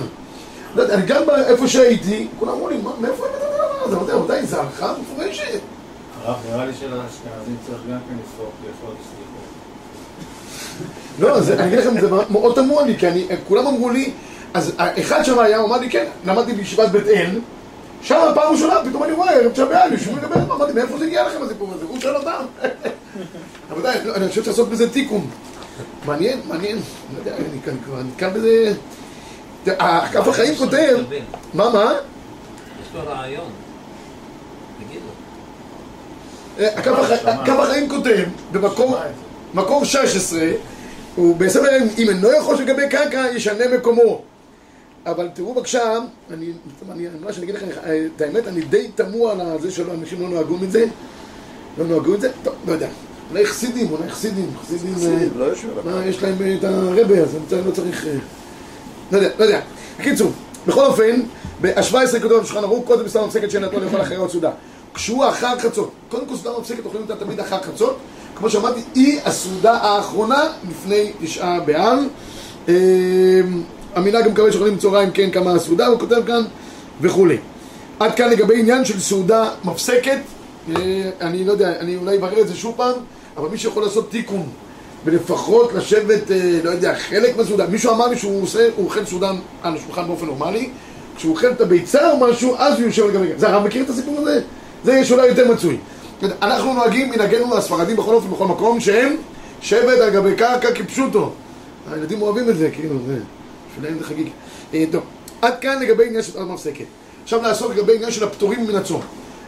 לא 0.74 0.82
יודע, 0.82 0.94
אני 0.94 1.06
גם 1.06 1.22
איפה 1.46 1.68
שהייתי, 1.68 2.28
כולם 2.38 2.52
אמרו 2.52 2.68
לי, 2.68 2.76
מאיפה 3.00 3.26
הבאת 3.26 3.36
את 3.36 3.42
הדבר 3.42 3.84
הזה? 3.84 3.96
אמרתי, 3.96 4.12
רבותיי, 4.12 4.46
זה 4.46 4.56
הערכה 4.56 4.94
מפורשת. 5.00 5.60
הרב, 6.24 6.36
נראה 6.50 6.66
לי 6.66 6.72
שלאשכנזים 6.72 7.56
צריך 7.66 7.78
גם 7.90 7.98
כן 8.08 8.14
לפרוק 8.24 8.52
לאכול 8.60 8.94
סליחות. 9.10 9.34
לא, 11.18 11.54
אני 11.54 11.68
אגיד 11.68 11.78
לכם, 11.78 12.00
זה 12.00 12.08
מאוד 12.30 12.54
תמוה 12.54 12.86
לי, 12.86 12.96
כי 12.98 13.06
כולם 13.48 13.66
אמרו 13.66 13.90
לי, 13.90 14.10
אז 14.54 14.72
אחד 15.00 15.22
שם 15.24 15.38
היה, 15.38 15.56
הוא 15.58 15.66
אמר 15.66 15.76
לי, 15.78 15.90
כן, 15.90 16.06
למדתי 16.26 16.52
בישיבת 16.52 16.88
בית 16.88 17.06
אל, 17.06 17.40
שם 18.02 18.32
פעם 18.34 18.52
ראשונה, 18.52 18.74
פתאום 18.88 19.02
אני 19.04 19.12
רואה, 19.12 19.30
ערב 19.32 19.52
תשעה 19.52 19.66
באב, 19.66 19.92
יושבים 19.92 20.16
לדבר, 20.16 20.54
אמרתי, 20.54 20.72
מאיפה 20.72 20.98
זה 20.98 21.04
הגיע 21.04 21.26
לכם 21.28 21.42
הסיפור 21.42 21.68
הזה? 21.74 21.84
הוא 21.88 22.00
שואל 22.00 22.16
אותם. 22.16 22.44
רבותיי, 23.70 24.00
אני 24.14 24.28
חושב 24.28 24.46
לעשות 24.46 24.68
בזה 24.68 24.90
תיקון. 24.90 25.26
מעניין, 26.06 26.40
מעניין. 26.48 26.76
לא 26.76 27.18
יודע, 27.18 27.36
אני 27.36 27.62
כאן 27.64 27.74
כבר, 27.84 28.00
אני 28.00 28.08
כאן 28.18 28.30
בזה... 28.34 28.72
כף 30.12 30.28
החיים 30.28 30.54
כותב... 30.56 30.96
מה, 31.54 31.70
מה? 31.70 31.92
לו 32.94 33.00
רעיון. 33.06 33.50
תגיד 34.88 35.00
לו. 35.06 36.64
אה, 36.64 36.78
הקו 36.78 36.90
הח- 36.90 37.26
הקו 37.26 37.52
החיים 37.62 37.88
כותב 37.88 38.24
במקום 38.52 38.94
מקום 39.54 39.84
16 39.84 40.40
הוא 41.16 41.36
בסדר 41.36 41.70
אם 41.98 42.08
אינו 42.08 42.32
יכול 42.32 42.56
שלגבי 42.56 42.88
קרקע 42.90 43.24
ישנה 43.34 43.64
מקומו 43.76 44.22
אבל 45.06 45.28
תראו 45.34 45.54
בבקשה, 45.54 45.98
אני, 46.30 46.52
אני, 46.90 47.06
מה 47.24 47.32
שאני 47.32 47.44
אגיד 47.44 47.54
לכם, 47.54 47.66
אה, 47.84 48.06
את 48.16 48.20
האמת, 48.20 48.48
אני 48.48 48.60
די 48.60 48.88
תמוה 48.94 49.32
על 49.32 49.60
זה 49.60 49.70
שלא, 49.70 49.92
אנשים 49.94 50.20
לא 50.20 50.28
נוהגו 50.28 50.56
את 50.64 50.72
זה, 50.72 50.86
לא 51.78 51.84
נוהגו 51.86 52.14
את 52.14 52.20
זה, 52.20 52.30
טוב, 52.42 52.54
לא 52.66 52.72
יודע, 52.72 52.88
אולי 53.30 53.46
חסידים, 53.46 53.90
אולי 53.90 54.10
חסידים, 54.10 54.50
חסידים, 54.62 54.92
אה, 54.92 54.98
חסידים, 54.98 55.30
לא 55.36 55.44
יושבים 55.44 55.70
על 55.84 55.94
מה, 55.94 56.06
יש 56.06 56.22
להם 56.22 56.34
אה, 56.40 56.54
את 56.54 56.64
הרבה, 56.64 57.18
אז 57.20 57.36
אני 57.52 57.66
לא 57.66 57.70
צריך... 57.70 58.06
אה, 58.06 58.12
לא 59.12 59.16
יודע, 59.16 59.28
לא 59.38 59.44
יודע. 59.44 59.60
בקיצור, 59.98 60.32
בכל 60.66 60.84
אופן, 60.84 61.20
ב-17 61.60 62.18
כתוב 62.22 62.42
בשולחן 62.42 62.64
ערוך, 62.64 62.86
קודם 62.86 63.08
סתם 63.08 63.24
מפסקת 63.26 63.50
שאין 63.50 63.62
לאכול 63.62 64.02
אחרי 64.02 64.16
עוד 64.16 64.30
סעודה. 64.30 64.50
כשהוא 64.94 65.28
אחר 65.28 65.58
חצות, 65.58 65.90
קודם 66.08 66.26
כל 66.26 66.36
סעודה 66.36 66.58
מפסקת 66.60 66.84
אוכלים 66.84 67.02
אותה 67.02 67.24
תמיד 67.24 67.40
אחר 67.40 67.62
חצות, 67.62 67.96
כמו 68.36 68.50
שאמרתי, 68.50 68.80
היא 68.94 69.20
הסעודה 69.24 69.72
האחרונה 69.72 70.42
לפני 70.70 71.12
תשעה 71.20 71.60
באב. 71.60 71.98
המנהג 73.94 74.28
מקווה 74.28 74.52
שאוכלים 74.52 74.78
צהריים, 74.78 75.10
כן, 75.10 75.30
כמה 75.30 75.52
הסעודה, 75.52 75.86
הוא 75.86 75.98
כותב 75.98 76.20
כאן, 76.26 76.42
וכולי. 77.00 77.36
עד 78.00 78.14
כאן 78.14 78.30
לגבי 78.30 78.60
עניין 78.60 78.84
של 78.84 79.00
סעודה 79.00 79.48
מפסקת, 79.64 80.18
אה, 80.68 81.10
אני 81.20 81.44
לא 81.44 81.52
יודע, 81.52 81.80
אני 81.80 81.96
אולי 81.96 82.16
אברר 82.16 82.40
את 82.40 82.48
זה 82.48 82.56
שוב 82.56 82.74
פעם, 82.76 82.94
אבל 83.36 83.48
מי 83.48 83.58
שיכול 83.58 83.82
לעשות 83.82 84.10
תיקון 84.10 84.46
ולפחות 85.04 85.72
לשבת, 85.72 86.30
אה, 86.30 86.60
לא 86.64 86.70
יודע, 86.70 86.94
חלק 86.94 87.36
מהסעודה, 87.36 87.66
מישהו 87.66 87.94
אמר 87.94 88.06
לי 88.06 88.18
שהוא 88.18 88.42
עושה, 88.42 88.68
הוא 88.76 88.84
אוכל 88.84 89.04
סעודה 89.04 89.30
על 89.62 89.76
השולחן 89.76 90.06
באופן 90.06 90.26
נורמלי, 90.26 90.70
כשהוא 91.16 91.32
אוכל 91.32 91.50
את 91.50 91.60
הביצה 91.60 92.10
או 92.10 92.20
משהו, 92.20 92.54
אז 92.58 92.78
הוא 92.78 92.86
יושב 92.86 93.06
לגבי... 93.06 93.26
זה 93.36 93.48
הרב 93.48 93.66
מכיר 93.66 93.84
את 93.84 93.90
הסיפור 93.90 94.18
הזה? 94.18 94.40
זה 94.84 94.92
יש 94.92 95.12
אולי 95.12 95.26
יותר 95.26 95.52
מצוי. 95.52 95.78
אנחנו 96.42 96.74
נוהגים 96.74 97.10
מנהגנו 97.10 97.56
הספרדים 97.56 97.96
בכל 97.96 98.14
אופן, 98.14 98.30
בכל 98.30 98.46
מקום, 98.46 98.80
שהם 98.80 99.16
שבט 99.60 99.98
על 100.00 100.10
גבי 100.10 100.34
קרקע 100.34 100.72
כפשוטו. 100.72 101.32
הילדים 101.92 102.22
אוהבים 102.22 102.48
את 102.48 102.56
זה, 102.56 102.70
כאילו, 102.70 102.96
זה... 103.06 103.16
בשבילם 103.74 103.98
זה 103.98 104.04
חגיגי. 104.04 104.30
אה, 104.74 104.84
טוב, 104.92 105.02
עד 105.42 105.54
כאן 105.60 105.82
לגבי 105.82 106.06
עניין 106.06 106.22
של 106.22 106.32
סעודה 106.32 106.52
מפסקת. 106.52 106.84
עכשיו 107.22 107.42
נעסוק 107.42 107.72
לגבי 107.76 107.94
עניין 107.96 108.10
של 108.10 108.24
הפטורים 108.24 108.66
מן 108.66 108.74
הצום. 108.74 109.00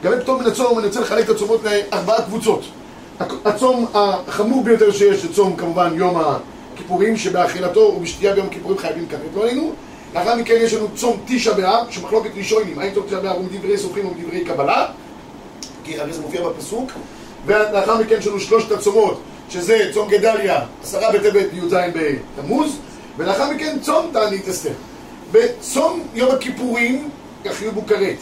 לגבי 0.04 0.22
פטור 0.22 0.40
מן 0.40 0.46
הצום, 0.46 0.78
אני 0.78 0.86
רוצה 0.86 1.00
לחלק 1.00 1.24
את 1.24 1.30
הצומות 1.30 1.60
לארבעה 1.64 2.22
קבוצות. 2.22 2.62
הצום 3.44 3.86
החמור 3.94 4.64
ביותר 4.64 4.92
שיש 4.92 5.22
זה 5.22 5.32
צום 5.32 5.56
כמובן 5.56 5.92
יום 5.96 6.16
הכיפורים 6.74 7.16
שבאכילתו 7.16 7.80
ובשתייה 7.80 8.34
ביום 8.34 8.46
הכיפורים 8.46 8.78
חייבים 8.78 9.06
כרת 9.08 9.20
לא 9.36 9.42
עלינו 9.42 9.72
לאחר 10.14 10.36
מכן 10.36 10.54
יש 10.60 10.74
לנו 10.74 10.88
צום 10.94 11.20
תשעה 11.26 11.54
באב 11.54 11.86
שמחלוקת 11.90 12.30
ראשונים 12.36 12.78
האם 12.78 12.94
צום 12.94 13.06
תשעה 13.06 13.20
באב 13.20 13.36
הוא 13.36 13.44
מדברי 13.44 13.78
סופרים 13.78 14.06
או 14.06 14.10
מדברי 14.10 14.44
קבלה 14.44 14.86
כי 15.84 16.00
הרי 16.00 16.12
זה 16.12 16.20
מופיע 16.20 16.48
בפסוק 16.48 16.90
ולאחר 17.46 18.00
מכן 18.00 18.16
יש 18.18 18.26
לנו 18.26 18.40
שלושת 18.40 18.72
הצומות 18.72 19.20
שזה 19.48 19.90
צום 19.94 20.08
גדליה 20.08 20.60
עשרה 20.82 21.12
בטבת 21.12 21.46
י"ז 21.52 21.74
בתמוז 21.94 22.76
ולאחר 23.18 23.50
מכן 23.50 23.78
צום 23.82 24.06
תענית 24.12 24.48
אסתר 24.48 24.72
בצום 25.32 26.02
יום 26.14 26.30
הכיפורים 26.30 27.08
יחיו 27.44 27.86
כרת 27.86 28.16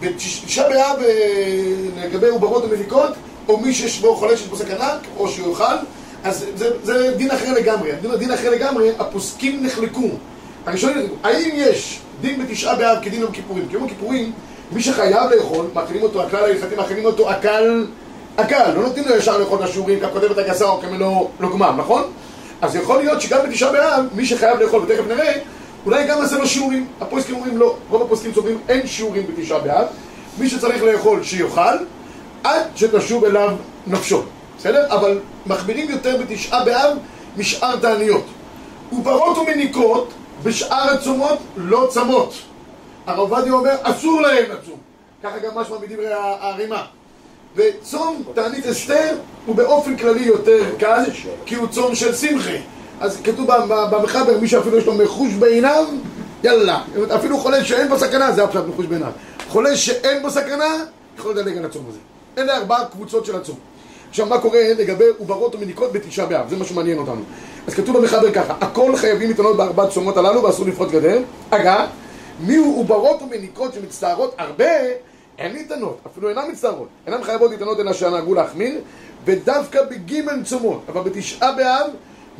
בתשעה 0.00 0.68
באב 0.68 1.02
אה, 1.02 1.74
לגבי 1.96 2.28
עוברות 2.28 2.64
ומליקות 2.64 3.10
או 3.48 3.56
מי 3.58 3.74
שיש 3.74 4.00
בו 4.00 4.16
חולה 4.16 4.36
שיש 4.36 4.46
בו 4.46 4.56
סכנה, 4.56 4.98
או 5.16 5.28
שהוא 5.28 5.50
יאכל, 5.50 5.74
אז 6.24 6.46
זה, 6.56 6.70
זה 6.82 7.14
דין 7.16 7.30
אחר 7.30 7.52
לגמרי. 7.52 7.92
דין, 8.02 8.16
דין 8.16 8.30
אחר 8.30 8.50
לגמרי, 8.50 8.90
הפוסקים 8.98 9.66
נחלקו. 9.66 10.08
הראשונים 10.66 10.98
נחלקו, 10.98 11.14
האם 11.22 11.50
יש 11.54 12.00
דין 12.20 12.42
בתשעה 12.42 12.76
באב 12.76 12.98
כדין 13.02 13.20
יום 13.20 13.32
כיפורים? 13.32 13.68
כי 13.68 13.74
יום 13.74 13.84
הכיפורים, 13.84 14.32
מי 14.72 14.82
שחייב 14.82 15.30
לאכול, 15.36 15.66
מאכילים 15.74 16.02
אותו, 16.02 16.22
הכלל 16.22 16.44
ההלכתי 16.44 16.76
מאכילים 16.76 17.04
אותו 17.04 17.28
עקל, 17.30 17.86
עקל, 18.36 18.72
לא 18.74 18.82
נותנים 18.82 19.08
לו 19.08 19.16
ישר 19.16 19.38
לאכול 19.38 19.58
מהשיעורים, 19.58 20.00
ככותבת 20.00 20.38
הגסה 20.38 20.64
או 20.64 20.80
כמלוא 20.80 21.28
לוגמם, 21.40 21.74
נכון? 21.78 22.02
אז 22.60 22.76
יכול 22.76 22.98
להיות 22.98 23.20
שגם 23.20 23.38
בתשעה 23.48 23.72
באב, 23.72 24.04
מי 24.14 24.26
שחייב 24.26 24.58
לאכול, 24.60 24.82
ותכף 24.82 25.04
נראה, 25.08 25.32
אולי 25.86 26.06
גם 26.06 26.22
עשה 26.22 26.38
לו 26.38 26.46
שיעורים. 26.46 26.86
הפוסקים 27.00 27.34
אומרים 27.34 27.58
לא, 27.58 27.76
רוב 27.90 28.02
הפוסקים 28.02 28.32
סוברים 28.34 28.58
אין 28.68 28.86
שיעורים 28.86 29.26
בתשעה 29.26 29.58
באב, 29.58 29.86
מי 30.38 30.48
שצריך 30.48 30.82
לאכול 30.82 31.22
שיאכל, 31.22 31.76
עד 32.44 32.66
שתשוב 32.76 33.24
אליו 33.24 33.56
נפשו, 33.86 34.22
בסדר? 34.58 34.86
אבל 34.94 35.20
מחמירים 35.46 35.90
יותר 35.90 36.16
בתשעה 36.16 36.64
באב 36.64 36.98
משאר 37.36 37.76
תעניות. 37.76 38.24
ופרות 38.92 39.38
ומניקות 39.38 40.12
בשאר 40.42 40.90
הצומות 40.94 41.38
לא 41.56 41.86
צמות. 41.90 42.34
הרב 43.06 43.18
עובדיה 43.18 43.52
אומר, 43.52 43.74
אסור 43.82 44.20
להם 44.20 44.44
לצום. 44.50 44.76
ככה 45.22 45.38
גם 45.38 45.58
משמע 45.58 45.76
מדברי 45.78 46.06
הרימה. 46.12 46.84
וצום 47.56 48.22
תענית 48.34 48.66
אסתר 48.66 49.16
הוא 49.46 49.54
באופן 49.56 49.96
כללי 49.96 50.24
יותר 50.24 50.64
קל, 50.78 51.04
כי 51.46 51.54
הוא 51.54 51.68
צום 51.68 51.94
של 51.94 52.14
שמחה. 52.14 52.56
אז 53.00 53.18
כתוב 53.24 53.48
במחבר, 53.90 54.38
מי 54.40 54.48
שאפילו 54.48 54.78
יש 54.78 54.86
לו 54.86 54.94
מחוש 54.94 55.32
בעיניו, 55.32 55.84
יאללה. 56.44 56.82
אפילו 57.16 57.38
חולה 57.38 57.64
שאין 57.64 57.88
בו 57.88 57.98
סכנה, 57.98 58.32
זה 58.32 58.44
עכשיו 58.44 58.64
מחוש 58.68 58.86
בעיניו. 58.86 59.10
חולה 59.48 59.76
שאין 59.76 60.22
בו 60.22 60.30
סכנה, 60.30 60.84
יכול 61.18 61.38
לדלג 61.38 61.58
על 61.58 61.64
הצום 61.64 61.84
הזה. 61.88 61.98
אלה 62.38 62.56
ארבעה 62.56 62.84
קבוצות 62.84 63.24
של 63.26 63.36
הצום. 63.36 63.56
עכשיו, 64.10 64.26
מה 64.26 64.38
קורה 64.38 64.60
לגבי 64.78 65.04
עוברות 65.18 65.54
ומניקות 65.54 65.92
בתשעה 65.92 66.26
באב? 66.26 66.48
זה 66.50 66.56
מה 66.56 66.64
שמעניין 66.64 66.98
אותנו. 66.98 67.22
אז 67.66 67.74
כתוב 67.74 67.98
במחבר 67.98 68.32
ככה, 68.32 68.54
הכל 68.60 68.96
חייבים 68.96 69.28
להתענות 69.28 69.56
בארבעת 69.56 69.90
צומות 69.90 70.16
הללו 70.16 70.42
ואסור 70.42 70.66
לפרוץ 70.66 70.90
גדר. 70.90 71.18
אגב, 71.50 71.86
מיהו 72.40 72.76
עוברות 72.76 73.22
ומניקות 73.22 73.74
שמצטערות 73.74 74.34
הרבה, 74.38 74.64
אין 75.38 75.52
להתענות, 75.52 75.98
אפילו 76.06 76.28
אינן 76.28 76.42
מצטערות. 76.52 76.88
אינן 77.06 77.22
חייבות 77.22 77.50
להתענות 77.50 77.80
אלא 77.80 77.92
שנהגו 77.92 78.34
להחמיר, 78.34 78.80
ודווקא 79.24 79.82
בגימל 79.90 80.44
צומות, 80.44 80.82
אבל 80.88 81.00
בתשעה 81.00 81.52
באב 81.52 81.90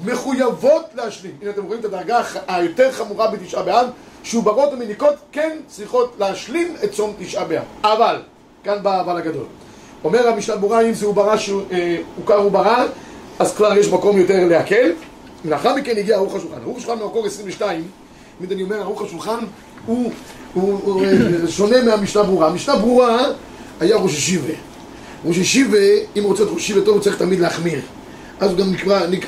מחויבות 0.05 0.85
להשלים. 0.95 1.33
הנה 1.43 1.51
אתם 1.51 1.65
רואים 1.65 1.81
את 1.81 1.85
הדרגה 1.85 2.23
היותר 2.49 2.93
חמורה 2.93 3.31
בתשעה 3.31 3.63
באב, 3.63 3.87
שעוברות 4.23 4.73
ומניקות 4.73 5.15
כן 5.33 5.57
צריכות 5.67 6.15
להשלים 6.19 6.75
את 6.85 6.93
צום 6.93 7.15
תשעה 7.19 7.45
באב. 7.45 7.65
אבל, 7.85 8.23
כאן 8.65 8.83
בא 8.83 9.01
אבל 9.01 9.17
הגדול. 9.17 9.45
אומר 10.05 10.29
המשנה 10.29 10.57
ברורה, 10.57 10.81
אם 10.81 10.93
זה 10.93 11.07
עוברה 11.07 11.39
שהוכר 11.39 12.39
עוברה, 12.39 12.85
אז 13.39 13.57
כבר 13.57 13.79
יש 13.79 13.89
מקום 13.89 14.19
יותר 14.19 14.47
להקל. 14.49 14.93
לאחר 15.45 15.77
מכן 15.77 15.97
הגיע 15.97 16.17
ערוך 16.17 16.35
השולחן. 16.35 16.61
ערוך 16.63 16.79
השולחן 16.79 17.01
במקור 17.03 17.27
22, 17.27 17.85
תמיד 18.39 18.53
אני 18.53 18.63
אומר, 18.63 18.81
ערוך 18.81 19.03
השולחן 19.03 19.39
הוא, 19.87 20.13
הוא, 20.55 21.05
אה, 21.05 21.49
שונה 21.49 21.83
מהמשנה 21.83 22.23
ברורה. 22.23 22.47
המשנה 22.47 22.77
ברורה 22.77 23.19
היה 23.81 23.97
ראש 23.97 24.13
ישיבה. 24.13 24.53
ראש 25.25 25.37
ישיבה, 25.37 25.79
אם 26.17 26.23
הוא 26.23 26.31
רוצה 26.31 26.43
להיות 26.43 26.55
ראש 26.55 26.63
ישיבה 26.63 26.81
טוב, 26.81 26.95
הוא 26.95 27.03
צריך 27.03 27.17
תמיד 27.17 27.41
להחמיר. 27.41 27.81
אז 28.41 28.51
הוא 28.51 28.59
גם 28.59 28.73
נקרא, 28.73 29.07
נק, 29.07 29.27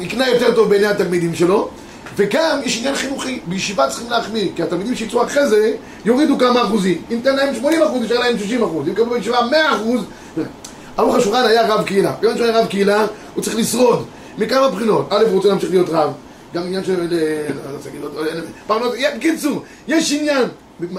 נקנה 0.00 0.28
יותר 0.28 0.54
טוב 0.54 0.68
בעיני 0.68 0.86
התלמידים 0.86 1.34
שלו. 1.34 1.68
וגם 2.16 2.60
יש 2.64 2.78
עניין 2.78 2.94
חינוכי, 2.94 3.40
בישיבה 3.46 3.88
צריכים 3.88 4.10
להחמיר, 4.10 4.48
כי 4.56 4.62
התלמידים 4.62 4.94
שיצאו 4.94 5.22
אחרי 5.24 5.48
זה 5.48 5.74
יורידו 6.04 6.38
כמה 6.38 6.62
אחוזים. 6.62 7.02
אם 7.10 7.18
תן 7.22 7.36
להם 7.36 7.54
80 7.54 7.82
אחוז, 7.82 8.04
ישאר 8.04 8.18
להם 8.18 8.38
60 8.38 8.62
אחוז. 8.62 8.88
אם 8.88 8.94
קבלו 8.94 9.10
בישיבה 9.10 9.38
100 9.50 9.76
אחוז... 9.76 10.00
ערוך 10.96 11.14
השולחן 11.14 11.44
היה 11.46 11.74
רב 11.74 11.84
קהילה. 11.84 12.12
כיוון 12.20 12.36
שהוא 12.36 12.46
היה 12.46 12.58
רב 12.58 12.66
קהילה, 12.66 13.06
הוא 13.34 13.44
צריך 13.44 13.56
לשרוד 13.56 14.04
מכמה 14.38 14.68
בחינות. 14.68 15.06
א', 15.10 15.24
הוא 15.24 15.36
רוצה 15.36 15.48
להמשיך 15.48 15.70
להיות 15.70 15.88
רב. 15.88 16.12
גם 16.54 16.62
עניין 16.62 16.84
של... 16.84 17.00
לא 17.00 17.76
רוצה 17.76 17.88
להגיד... 17.88 18.44
פרנות... 18.66 18.92
בקיצור, 19.16 19.62
יש 19.88 20.12
עניין. 20.12 20.48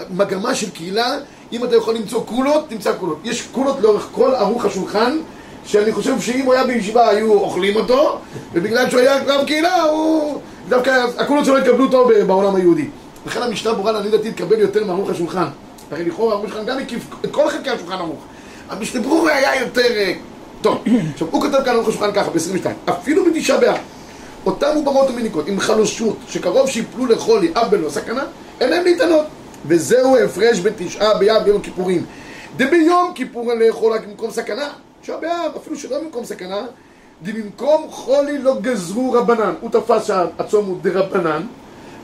מגמה 0.10 0.56
של 0.56 0.70
קהילה, 0.70 1.18
אם 1.52 1.64
אתה 1.64 1.76
יכול 1.76 1.96
למצוא 1.96 2.24
קולות, 2.26 2.70
תמצא 2.70 2.94
קולות. 2.94 3.20
יש 3.24 3.42
קולות 3.42 3.80
לאורך 3.80 4.10
כל 4.12 4.36
ערוך 4.36 4.66
השולחן, 4.66 5.18
שאני 5.66 5.92
חושב 5.92 6.20
שאם 6.20 6.46
הוא 6.46 6.54
היה 6.54 6.64
בישיבה 6.64 7.10
היו 7.10 7.34
אוכלים 7.34 7.76
אותו, 7.76 8.20
ובגלל 8.54 8.90
שהוא 8.90 9.00
היה 9.00 9.24
רב 9.26 9.46
קהילה, 9.46 9.82
הוא... 9.82 10.42
דווקא 10.70 11.06
הקולות 11.18 11.46
שלו 11.46 11.58
יקבלו 11.58 11.86
אותו 11.86 12.10
בעולם 12.28 12.56
היהודי. 12.56 12.88
לכן 13.26 13.42
המשנה 13.42 13.74
ברורה 13.74 13.92
לעניות 13.92 14.14
דעתי 14.14 14.32
תקבל 14.32 14.60
יותר 14.60 14.86
מערוך 14.86 15.10
השולחן. 15.10 15.48
הרי 15.92 16.06
לכאורה 16.06 16.34
ערוך 16.34 16.46
השולחן 16.46 16.66
גם 16.66 16.78
הקיף 16.78 17.08
את 17.26 17.32
כל 17.32 17.50
חלקי 17.50 17.70
השולחן 17.70 17.94
ערוך. 17.94 18.20
המשנה 18.70 19.02
ברורה 19.02 19.36
היה 19.36 19.62
יותר... 19.62 20.12
טוב, 20.62 20.84
עכשיו 21.14 21.28
הוא 21.32 21.42
כותב 21.42 21.58
כאן 21.66 21.74
ערוך 21.74 21.88
השולחן 21.88 22.12
ככה 22.12 22.30
ב-22 22.30 22.92
אפילו 22.92 23.26
בתשעה 23.26 23.58
באב 23.58 23.78
אותם 24.46 24.72
עוברות 24.76 25.10
ומניקות 25.10 25.48
עם 25.48 25.60
חלושות 25.60 26.18
שקרוב 26.28 26.70
שיפלו 26.70 27.06
לחולי 27.06 27.52
אבל 27.56 27.84
או 27.84 27.90
סכנה 27.90 28.24
אין 28.60 28.70
להם 28.70 28.84
להתענות. 28.84 29.26
וזהו 29.68 30.18
ההפרש 30.18 30.60
בתשעה 30.60 31.14
באב 31.14 31.44
ביום 31.44 31.62
הכיפורים 31.62 32.06
דביום 32.58 33.12
כיפור 33.16 33.54
לאכול 33.54 33.94
רק 33.94 34.06
במקום 34.08 34.32
סכנה. 34.32 34.70
תשעה 35.02 35.18
באב 35.18 35.52
אפילו 35.58 35.76
שלא 35.76 36.00
במקום 36.00 36.26
סכנה 36.26 36.62
במקום 37.22 37.88
חולי 37.90 38.38
לא 38.38 38.58
גזרו 38.62 39.12
רבנן. 39.12 39.54
הוא 39.62 39.70
תפס 39.70 40.08
שהצום 40.08 40.66
הוא 40.66 40.78
דרבנן. 40.82 41.42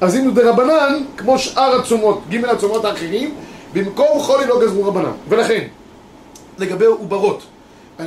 אז 0.02 0.16
אם 0.16 0.26
הוא 0.26 0.34
דרבנן 0.34 1.04
כמו 1.18 1.40
שאר 1.40 1.80
הצומות 1.82 2.22
ג' 2.30 2.46
הצומות 2.46 2.86
האחרים 2.86 3.36
במקום 3.74 4.20
חולי 4.20 4.46
לא 4.48 4.62
גזרו 4.62 4.86
רבנן. 4.86 5.12
ולכן 5.30 5.68
לגבי 6.58 6.86
עוברות 6.86 7.44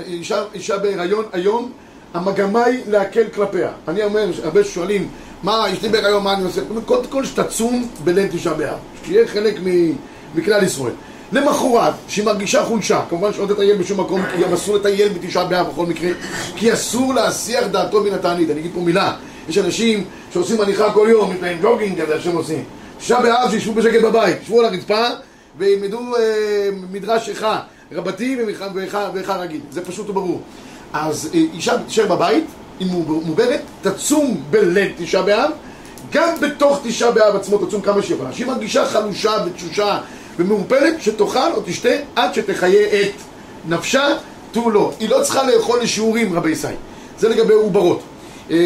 אישה, 0.07 0.45
אישה 0.55 0.79
בהיריון 0.79 1.25
היום 1.33 1.73
המגמה 2.14 2.64
היא 2.64 2.81
להקל 2.88 3.25
כלפיה 3.35 3.71
אני 3.88 4.04
אומר, 4.04 4.31
הרבה 4.45 4.64
שואלים 4.64 5.09
מה, 5.42 5.64
יש 5.73 5.83
לי 5.83 5.88
בהיריון, 5.88 6.25
מה 6.25 6.35
אני 6.35 6.45
עושה? 6.45 6.61
קודם 6.85 7.07
כל 7.09 7.25
שתצום 7.25 7.88
בליל 8.04 8.28
תשעה 8.33 8.54
באב 8.54 8.78
שיהיה 9.04 9.28
חלק 9.28 9.54
מכלל 10.35 10.64
ישראל. 10.64 10.92
למחרת, 11.33 11.95
שהיא 12.09 12.25
מרגישה 12.25 12.64
חולשה, 12.64 13.00
כמובן 13.11 13.33
שלא 13.33 13.47
תטייל 13.47 13.76
בשום 13.76 14.00
מקום, 14.00 14.23
כי 14.23 14.42
גם 14.42 14.52
אסור 14.52 14.76
לטייל 14.76 15.09
בתשעה 15.09 15.45
באב 15.45 15.66
בכל 15.69 15.87
מקרה, 15.87 16.11
כי 16.57 16.73
אסור 16.73 17.14
להסיח 17.14 17.66
דעתו 17.66 18.04
מן 18.04 18.14
התענית. 18.14 18.50
אני 18.50 18.61
אגיד 18.61 18.71
פה 18.75 18.81
מילה, 18.81 19.16
יש 19.49 19.59
אנשים 19.59 20.04
שעושים 20.33 20.61
הליכה 20.61 20.92
כל 20.92 21.07
יום, 21.11 21.33
להם 21.42 21.59
ג'וגינג 21.62 22.02
כזה 22.02 22.21
שהם 22.21 22.37
עושים. 22.37 22.64
תשעה 22.99 23.23
באב 23.23 23.50
שישבו 23.50 23.75
בשקט 23.75 24.02
בבית, 24.02 24.37
ישבו 24.42 24.61
על 24.61 24.66
הרצפה 24.66 25.04
וילמדו 25.59 26.16
אה, 26.16 26.69
מדרש 26.92 27.28
איכה 27.28 27.61
רבתי 27.92 28.37
ואיכה 29.14 29.37
רגיל, 29.37 29.61
זה 29.71 29.85
פשוט 29.85 30.11
וברור. 30.11 30.40
אז 30.93 31.31
אה, 31.35 31.41
אישה 31.55 31.79
תישאר 31.79 32.07
בבית, 32.07 32.45
היא 32.81 32.89
מוברת, 33.07 33.61
תצום 33.83 34.43
בליל 34.51 34.93
תשעה 34.99 35.23
באב, 35.23 35.51
גם 36.13 36.29
בתוך 36.41 36.81
תשעה 36.85 37.11
באב 37.11 37.37
עצמו 37.37 37.67
תצום 37.67 37.81
כמה 37.81 38.03
שהיא 38.03 38.15
יכולה. 38.15 38.33
שהיא 38.33 38.47
מרגישה 38.47 38.87
חלושה 38.87 39.33
ותשושה 39.47 39.99
ומעורפלת, 40.37 41.03
שתאכל 41.03 41.53
או 41.53 41.63
תשתה 41.67 41.89
עד 42.17 42.35
שתחיה 42.35 42.87
את 43.03 43.13
נפשה, 43.69 44.07
תו 44.53 44.71
לא. 44.71 44.93
היא 45.01 45.09
לא 45.09 45.23
צריכה 45.23 45.51
לאכול 45.51 45.83
לשיעורים, 45.83 46.35
רבי 46.35 46.51
ישראל. 46.51 46.75
זה 47.19 47.29
לגבי 47.29 47.55
עוברות. 47.55 48.01
אה, 48.51 48.57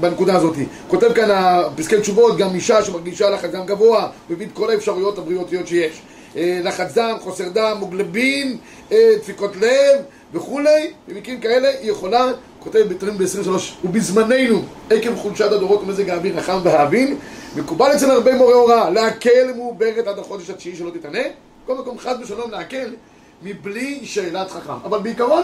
בנקודה 0.00 0.36
הזאת. 0.36 0.54
כותב 0.88 1.12
כאן 1.12 1.30
הפסקי 1.30 2.00
תשובות, 2.00 2.36
גם 2.36 2.54
אישה 2.54 2.84
שמרגישה 2.84 3.30
לחץ 3.30 3.50
דם 3.50 3.66
גבוה, 3.66 4.00
הוא 4.00 4.34
הביא 4.34 4.46
את 4.46 4.52
כל 4.54 4.70
האפשרויות 4.70 5.18
הבריאותיות 5.18 5.66
שיש. 5.66 6.00
אה, 6.36 6.60
לחץ 6.64 6.94
דם, 6.94 7.16
חוסר 7.20 7.48
דם, 7.48 7.76
מוגלבין, 7.80 8.56
דפיקות 8.90 9.56
לב 9.56 10.02
וכולי, 10.34 10.90
במקרים 11.08 11.40
כאלה 11.40 11.68
היא 11.68 11.90
יכולה, 11.90 12.32
כותב 12.58 12.78
בתרים 12.78 13.18
ב-23, 13.18 13.50
ובזמננו, 13.84 14.62
עקב 14.90 15.16
חולשת 15.16 15.52
הדורות 15.52 15.82
ומזג 15.82 16.10
האוויר 16.10 16.38
החם 16.38 16.58
והאבין, 16.62 17.16
מקובל 17.56 17.92
אצל 17.96 18.10
הרבה 18.10 18.36
מורי 18.36 18.52
הוראה 18.52 18.90
להקל 18.90 19.52
מעוברת 19.56 20.06
עד 20.06 20.18
החודש 20.18 20.50
התשיעי 20.50 20.76
שלא 20.76 20.90
תתענה, 20.90 21.22
כל 21.66 21.74
מקום 21.74 21.98
חס 21.98 22.14
ושלום 22.22 22.50
להקל 22.50 22.94
מבלי 23.42 24.00
שאלת 24.04 24.50
חכם. 24.50 24.72
אבל 24.84 24.98
בעיקרון, 24.98 25.42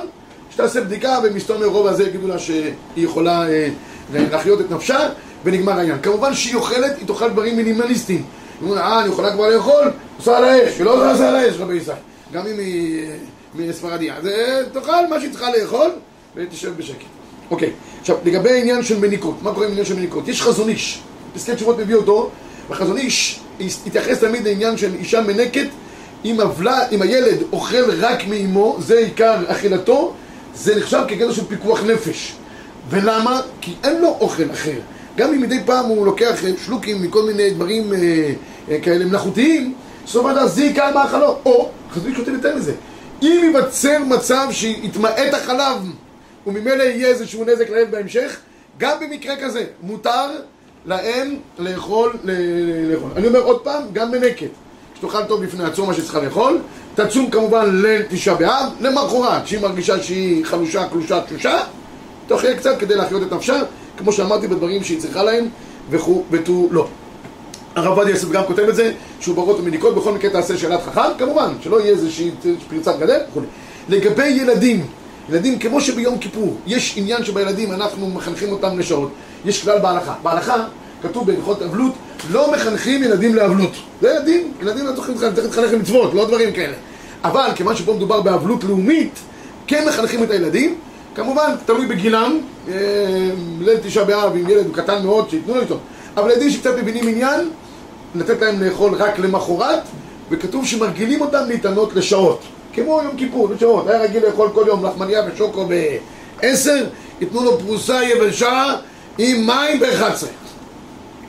שתעשה 0.50 0.80
בדיקה 0.80 1.18
ומסתום 1.24 1.60
מרוב 1.60 1.86
הזה 1.86 2.02
יגידו 2.02 2.28
לה 2.28 2.38
שהיא 2.38 2.72
יכולה 2.96 3.48
אה, 3.48 3.68
להחיות 4.12 4.60
את 4.60 4.70
נפשה 4.70 5.08
ונגמר 5.44 5.72
העניין. 5.72 5.98
כמובן 6.02 6.34
שהיא 6.34 6.54
אוכלת, 6.54 6.98
היא 6.98 7.06
תאכל 7.06 7.28
דברים 7.30 7.56
מינימליסטיים. 7.56 8.24
היא 8.60 8.68
אומרת, 8.68 8.82
אה, 8.82 9.00
אני 9.00 9.08
יכולה 9.08 9.32
כבר 9.32 9.50
לאכול, 9.50 9.90
עושה 10.18 10.38
על 10.38 10.44
האש, 10.44 10.78
היא 10.78 10.84
לא 10.84 11.12
עושה 11.12 11.28
על 11.28 11.36
האש, 11.36 11.54
רבי 11.58 11.74
ישראל. 11.74 11.96
גם 12.32 12.46
אם 12.46 12.58
היא 12.58 13.08
מספרדיה. 13.58 14.16
אז 14.16 14.26
אה, 14.26 14.60
תאכל 14.72 15.06
מה 15.10 15.20
שהיא 15.20 15.30
צריכה 15.30 15.46
לאכול 15.56 15.90
ותשב 16.36 16.76
בשקט. 16.76 17.06
אוקיי, 17.50 17.70
עכשיו 18.00 18.16
לגבי 18.24 18.50
העניין 18.50 18.82
של 18.82 18.98
מניקות, 18.98 19.42
מה 19.42 19.54
קורה 19.54 19.66
עם 19.66 19.72
עניין 19.72 19.86
של 19.86 19.96
מניקות? 19.96 20.28
יש 20.28 20.42
חזון 20.42 20.68
איש, 20.68 21.00
פסקי 21.34 21.54
תשובות 21.54 21.78
מביא 21.78 21.94
אותו, 21.94 22.30
והחזון 22.68 22.96
איש 22.96 23.40
התייחס 23.86 24.20
תמיד 24.20 24.48
לעניין 24.48 24.76
של 24.76 24.94
אישה 24.94 25.20
מנקת 25.20 25.66
אם, 26.24 26.40
הבלה, 26.40 26.88
אם 26.92 27.02
הילד 27.02 27.38
אוכל 27.52 27.90
רק 28.00 28.26
מאמו, 28.28 28.76
זה 28.80 28.98
עיקר 28.98 29.36
אכילתו, 29.46 30.14
זה 30.54 30.76
נחשב 30.76 31.00
כגדר 31.08 31.32
של 31.32 31.44
פיקוח 31.44 31.84
נפש. 31.84 32.32
ולמה? 32.90 33.40
כי 33.60 33.74
אין 33.84 34.00
לו 34.00 34.16
אוכל 34.20 34.50
אחר. 34.52 34.78
גם 35.16 35.32
אם 35.32 35.40
מדי 35.40 35.58
פעם 35.64 35.84
הוא 35.84 36.06
לוקח 36.06 36.44
אה, 36.44 36.50
שלוקים 36.64 37.02
מכל 37.02 37.22
מיני 37.22 37.50
דברים 37.50 37.92
אה, 37.92 37.98
אה, 38.70 38.80
כאלה 38.80 39.04
מלאכותיים, 39.04 39.74
זאת 40.04 40.16
אומרת, 40.16 40.50
זה 40.50 40.62
עיקר 40.62 40.94
מאכלו. 40.94 41.38
או, 41.46 41.70
חזון 41.90 42.10
איש 42.10 42.16
כותב 42.16 42.32
יותר 42.32 42.56
מזה, 42.56 42.72
אם 43.22 43.40
ייווצר 43.44 43.98
מצב 44.04 44.48
שיתמעט 44.50 45.34
החלב 45.34 45.76
וממילא 46.46 46.82
יהיה 46.82 47.08
איזשהו 47.08 47.44
נזק 47.44 47.70
להם 47.70 47.90
בהמשך, 47.90 48.36
גם 48.78 48.96
במקרה 49.00 49.36
כזה 49.36 49.64
מותר 49.82 50.30
להם 50.86 51.36
לאכול, 51.58 52.12
לאכול. 52.90 53.10
אני 53.16 53.26
אומר 53.26 53.40
עוד 53.40 53.60
פעם, 53.60 53.82
גם 53.92 54.10
מנקת. 54.10 54.48
שתאכל 54.98 55.24
טוב 55.24 55.42
לפני 55.42 55.64
הצום 55.64 55.88
מה 55.88 55.94
שצריכה 55.94 56.20
לאכול, 56.20 56.58
תצום 56.94 57.30
כמובן 57.30 57.82
ליל 57.82 58.02
תשעה 58.08 58.34
באב, 58.34 58.72
למחרת, 58.80 59.46
שהיא 59.46 59.60
מרגישה 59.60 60.02
שהיא 60.02 60.44
חלושה, 60.44 60.88
קלושה, 60.88 61.20
תשושה, 61.20 61.62
תאכל 62.26 62.54
קצת 62.54 62.78
כדי 62.78 62.94
להחיות 62.94 63.22
את 63.22 63.32
נפשה, 63.32 63.62
כמו 63.96 64.12
שאמרתי 64.12 64.48
בדברים 64.48 64.84
שהיא 64.84 65.00
צריכה 65.00 65.22
להם, 65.22 65.48
וכו' 65.90 66.24
ותו 66.30 66.68
לא. 66.70 66.88
הרב 67.76 67.86
עובדיה 67.98 68.12
יוסף 68.12 68.30
גם 68.30 68.42
כותב 68.44 68.62
את 68.68 68.74
זה, 68.74 68.92
שהוא 69.20 69.36
ברות 69.36 69.60
ומניקות, 69.60 69.94
בכל 69.94 70.12
מקרה 70.12 70.30
תעשה 70.30 70.56
שאלת 70.56 70.80
חכם, 70.82 71.00
כמובן, 71.18 71.52
שלא 71.60 71.80
יהיה 71.80 71.90
איזושהי 71.90 72.30
פרצת 72.68 72.98
גדר 72.98 73.20
וכו'. 73.30 73.40
לגבי 73.88 74.26
ילדים, 74.26 74.86
ילדים 75.30 75.58
כמו 75.58 75.80
שביום 75.80 76.18
כיפור, 76.18 76.56
יש 76.66 76.94
עניין 76.96 77.24
שבילדים 77.24 77.72
אנחנו 77.72 78.10
מחנכים 78.10 78.52
אותם 78.52 78.78
לשעות, 78.78 79.10
יש 79.44 79.62
כלל 79.62 79.78
בהלכה. 79.78 80.14
בהלכה 80.22 80.64
כתוב 81.02 81.26
בהלכות 81.26 81.62
אבלות, 81.62 81.92
לא 82.30 82.52
מחנכים 82.52 83.02
ילדים 83.02 83.34
לאבלות. 83.34 83.72
זה 84.00 84.08
ילדים, 84.10 84.52
ילדים 84.62 84.86
לא 84.86 84.92
צריכים 84.92 85.14
להתחנך 85.36 85.72
למצוות, 85.72 86.14
לא 86.14 86.26
דברים 86.26 86.52
כאלה. 86.52 86.74
אבל 87.24 87.48
כיוון 87.54 87.76
שפה 87.76 87.92
מדובר 87.92 88.20
באבלות 88.20 88.64
לאומית, 88.64 89.18
כן 89.66 89.84
מחנכים 89.88 90.22
את 90.22 90.30
הילדים, 90.30 90.74
כמובן, 91.14 91.54
תלוי 91.66 91.86
בגילם, 91.86 92.38
אה, 92.68 92.74
ליל 93.60 93.76
תשעה 93.82 94.04
באב 94.04 94.36
עם 94.36 94.50
ילד 94.50 94.66
קטן 94.72 95.02
מאוד, 95.04 95.30
שייתנו 95.30 95.54
לו 95.54 95.60
איתו. 95.60 95.78
אבל 96.16 96.30
ילדים 96.30 96.50
שקצת 96.50 96.78
מבינים 96.78 97.08
עניין, 97.08 97.40
לתת 98.20 98.42
להם 98.42 98.62
לאכול 98.62 98.94
רק 98.94 99.18
למחרת, 99.18 99.80
וכתוב 100.30 100.66
שמרגילים 100.66 101.20
אותם 101.20 101.44
להתענות 101.48 101.94
לשעות. 101.94 102.42
כמו 102.72 103.00
יום 103.04 103.16
כיפור, 103.16 103.48
לשעות. 103.48 103.88
היה 103.88 104.02
רגיל 104.02 104.26
לאכול 104.26 104.50
כל 104.54 104.64
יום 104.66 104.86
לחמניה 104.86 105.22
ושוקו 105.26 105.66
ב-10, 105.68 106.70
ייתנו 107.20 107.44
לו 107.44 107.58
פרוסה 107.58 108.04
יבשה 108.04 108.74
עם 109.18 109.46
מים 109.46 109.80
ב-11. 109.80 110.26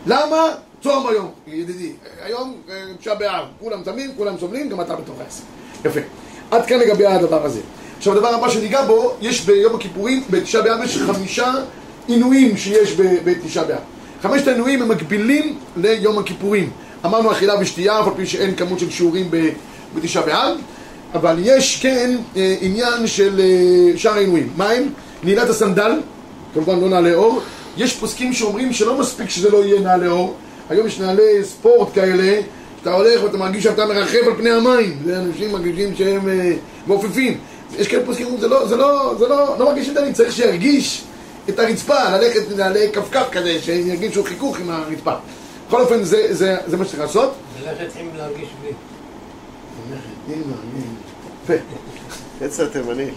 למה? 0.06 0.44
צום 0.84 1.08
היום, 1.08 1.32
ידידי. 1.48 1.92
היום 2.24 2.56
אה, 2.70 2.84
תשעה 3.00 3.16
באב, 3.16 3.46
כולם 3.60 3.84
צמים, 3.84 4.12
כולם 4.18 4.38
סובלים, 4.40 4.70
גם 4.70 4.82
אתה 4.82 4.96
בתוך 4.96 5.16
העשר. 5.20 5.44
יפה. 5.86 6.00
עד 6.52 6.66
כאן 6.66 6.80
לגבי 6.80 7.06
הדבר 7.06 7.46
הזה. 7.46 7.60
עכשיו 7.98 8.14
הדבר 8.14 8.28
הבא 8.28 8.50
שניגע 8.50 8.86
בו, 8.86 9.14
יש 9.22 9.46
ביום 9.46 9.76
הכיפורים, 9.76 10.24
בתשעה 10.30 10.62
באב 10.62 10.84
יש 10.84 10.98
חמישה 10.98 11.54
עינויים 12.08 12.58
שיש 12.58 12.96
בתשעה 12.98 13.64
באב. 13.64 13.78
חמשת 14.22 14.48
העינויים 14.48 14.82
הם 14.82 14.88
מקבילים 14.88 15.56
ליום 15.78 16.18
הכיפורים. 16.18 16.70
אמרנו 17.06 17.32
אכילה 17.32 17.54
ושתייה, 17.60 18.00
אף 18.00 18.08
על 18.08 18.14
פי 18.16 18.26
שאין 18.26 18.56
כמות 18.56 18.80
של 18.80 18.90
שיעורים 18.90 19.32
בתשעה 19.96 20.24
באב, 20.24 20.58
אבל 21.14 21.36
יש 21.42 21.80
כן 21.82 22.16
אה, 22.38 22.56
עניין 22.62 23.08
של 23.08 23.40
אה, 23.40 23.98
שאר 23.98 24.14
העינויים. 24.14 24.50
מה 24.58 24.70
הם? 24.70 24.84
נעילת 25.24 25.50
הסנדל, 25.50 25.92
כמובן 26.54 26.80
לא 26.80 26.90
נעלי 26.90 27.14
אור. 27.14 27.42
יש 27.78 27.96
פוסקים 27.96 28.34
שאומרים 28.34 28.74
שלא 28.74 29.00
מספיק 29.00 29.30
שזה 29.30 29.50
לא 29.50 29.66
יהיה 29.66 29.82
נעלי 29.82 30.08
אור. 30.08 30.36
היום 30.70 30.88
יש 30.88 31.00
נעלי 31.00 31.44
ספורט 31.44 31.90
כאלה, 31.96 32.42
שאתה 32.80 32.94
הולך 32.94 33.24
ואתה 33.24 33.38
מרגיש 33.38 33.64
שאתה 33.64 33.86
מרחב 33.86 34.18
על 34.28 34.34
פני 34.38 34.50
המים. 34.50 34.98
זה 35.06 35.20
אנשים 35.20 35.52
מרגישים 35.52 35.96
שהם 35.96 36.30
אה, 36.30 36.54
מעופפים. 36.88 37.38
יש 37.80 37.88
כאלה 37.88 38.06
פוסקים 38.06 38.28
זה 38.40 38.48
לא, 38.48 38.68
זה 38.68 38.76
לא, 38.76 39.16
זה 39.20 39.28
לא, 39.28 39.56
לא 39.60 39.66
מרגיש 39.66 39.90
את 39.90 39.98
צריך 40.14 40.32
שירגיש 40.32 41.04
את 41.50 41.60
הרצפה, 41.60 42.10
ללכת 42.10 42.58
נעלי 42.58 42.92
כפכף 42.94 43.28
כזה, 43.32 43.62
שירגישו 43.62 44.24
חיכוך 44.24 44.60
עם 44.60 44.70
הרצפה. 44.70 45.14
בכל 45.68 45.82
אופן, 45.82 46.04
זה, 46.04 46.34
זה, 46.34 46.58
זה 46.68 46.78
מה 46.78 46.86
שצריך 46.86 47.02
לעשות. 47.02 47.34
ללכת 47.66 47.96
עם 48.00 48.10
להרגיש 48.18 48.50
בי. 48.62 48.70
יפה. 51.44 51.54
יצא 52.42 52.66
תימני. 52.66 53.10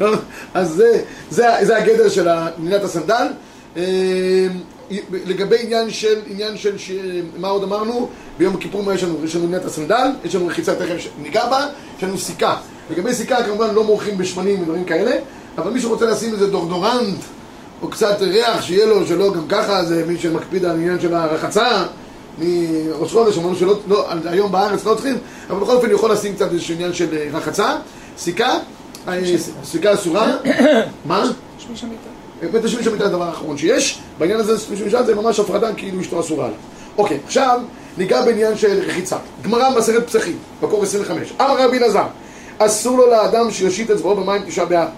לא? 0.00 0.14
אז 0.54 0.68
זה, 0.68 1.02
זה, 1.30 1.46
זה 1.62 1.76
הגדר 1.76 2.08
של 2.08 2.28
נעילת 2.58 2.84
הסנדל. 2.84 3.26
אה, 3.76 4.46
לגבי 5.12 5.56
עניין 5.60 5.90
של, 5.90 6.20
עניין 6.26 6.56
של, 6.56 6.78
ש... 6.78 6.90
מה 7.36 7.48
עוד 7.48 7.62
אמרנו? 7.62 8.08
ביום 8.38 8.54
הכיפור 8.54 8.82
מה 8.82 8.94
יש 8.94 9.04
לנו? 9.04 9.24
יש 9.24 9.36
לנו 9.36 9.46
נעילת 9.46 9.64
הסנדל, 9.64 10.08
יש 10.24 10.34
לנו 10.34 10.46
רחיצה 10.46 10.74
תכף 10.74 11.08
ניגע 11.22 11.46
בה, 11.50 11.66
יש 11.98 12.04
לנו 12.04 12.18
סיכה. 12.18 12.56
לגבי 12.90 13.14
סיכה 13.14 13.44
כמובן 13.44 13.74
לא 13.74 13.84
מורחים 13.84 14.18
בשמנים 14.18 14.62
ודברים 14.62 14.84
כאלה, 14.84 15.16
אבל 15.58 15.70
מי 15.70 15.80
שרוצה 15.80 16.06
לשים 16.06 16.32
איזה 16.32 16.50
דורדורנט 16.50 17.18
או 17.82 17.88
קצת 17.88 18.16
ריח 18.20 18.62
שיהיה 18.62 18.86
לו, 18.86 19.06
שלא 19.06 19.32
גם 19.34 19.46
ככה, 19.48 19.84
זה 19.84 20.04
מי 20.06 20.18
שמקפיד 20.18 20.64
על 20.64 20.70
העניין 20.70 21.00
של 21.00 21.14
הרחצה 21.14 21.84
מראש 22.38 23.12
חודש, 23.12 23.38
אמרנו 23.38 23.56
שלא, 23.56 23.78
לא, 23.86 24.06
היום 24.24 24.52
בארץ 24.52 24.84
לא 24.84 24.94
צריכים, 24.94 25.16
אבל 25.50 25.60
בכל 25.60 25.76
אופן 25.76 25.90
יכול 25.90 26.12
לשים 26.12 26.34
קצת 26.34 26.52
איזשהו 26.52 26.74
עניין 26.74 26.92
של 26.92 27.14
אה, 27.16 27.28
רחצה, 27.32 27.76
סיכה, 28.18 28.58
אה, 29.08 29.20
סיכה 29.64 29.94
אסורה, 29.94 30.36
מה? 31.04 31.24
שמיש 31.58 31.84
המיטה. 31.84 32.50
בית 32.52 32.64
השמיש 32.64 32.86
המיטה 32.86 33.04
זה 33.04 33.10
הדבר 33.10 33.24
האחרון 33.24 33.58
שיש, 33.58 33.98
בעניין 34.18 34.40
הזה 34.40 34.58
שמיש 34.58 34.80
המיטה 34.80 35.02
זה 35.02 35.14
ממש 35.14 35.40
הפרדה 35.40 35.74
כאילו 35.74 36.00
אשתו 36.00 36.20
אסורה 36.20 36.48
לה. 36.48 36.54
אוקיי, 36.98 37.18
עכשיו 37.26 37.60
ניגע 37.98 38.24
בעניין 38.24 38.56
של 38.56 38.80
רחיצה. 38.86 39.16
גמרא 39.42 39.70
במסכת 39.70 40.06
פסחים, 40.06 40.36
מקור 40.62 40.82
25. 40.82 41.32
אמר 41.40 41.64
רבי 41.64 41.78
אלעזר, 41.78 42.06
אסור 42.58 42.98
לו 42.98 43.10
לאדם 43.10 43.50
שיושיט 43.50 43.90
אצבעו 43.90 44.16
במים 44.16 44.42
תשעה 44.42 44.64
באב, 44.64 44.88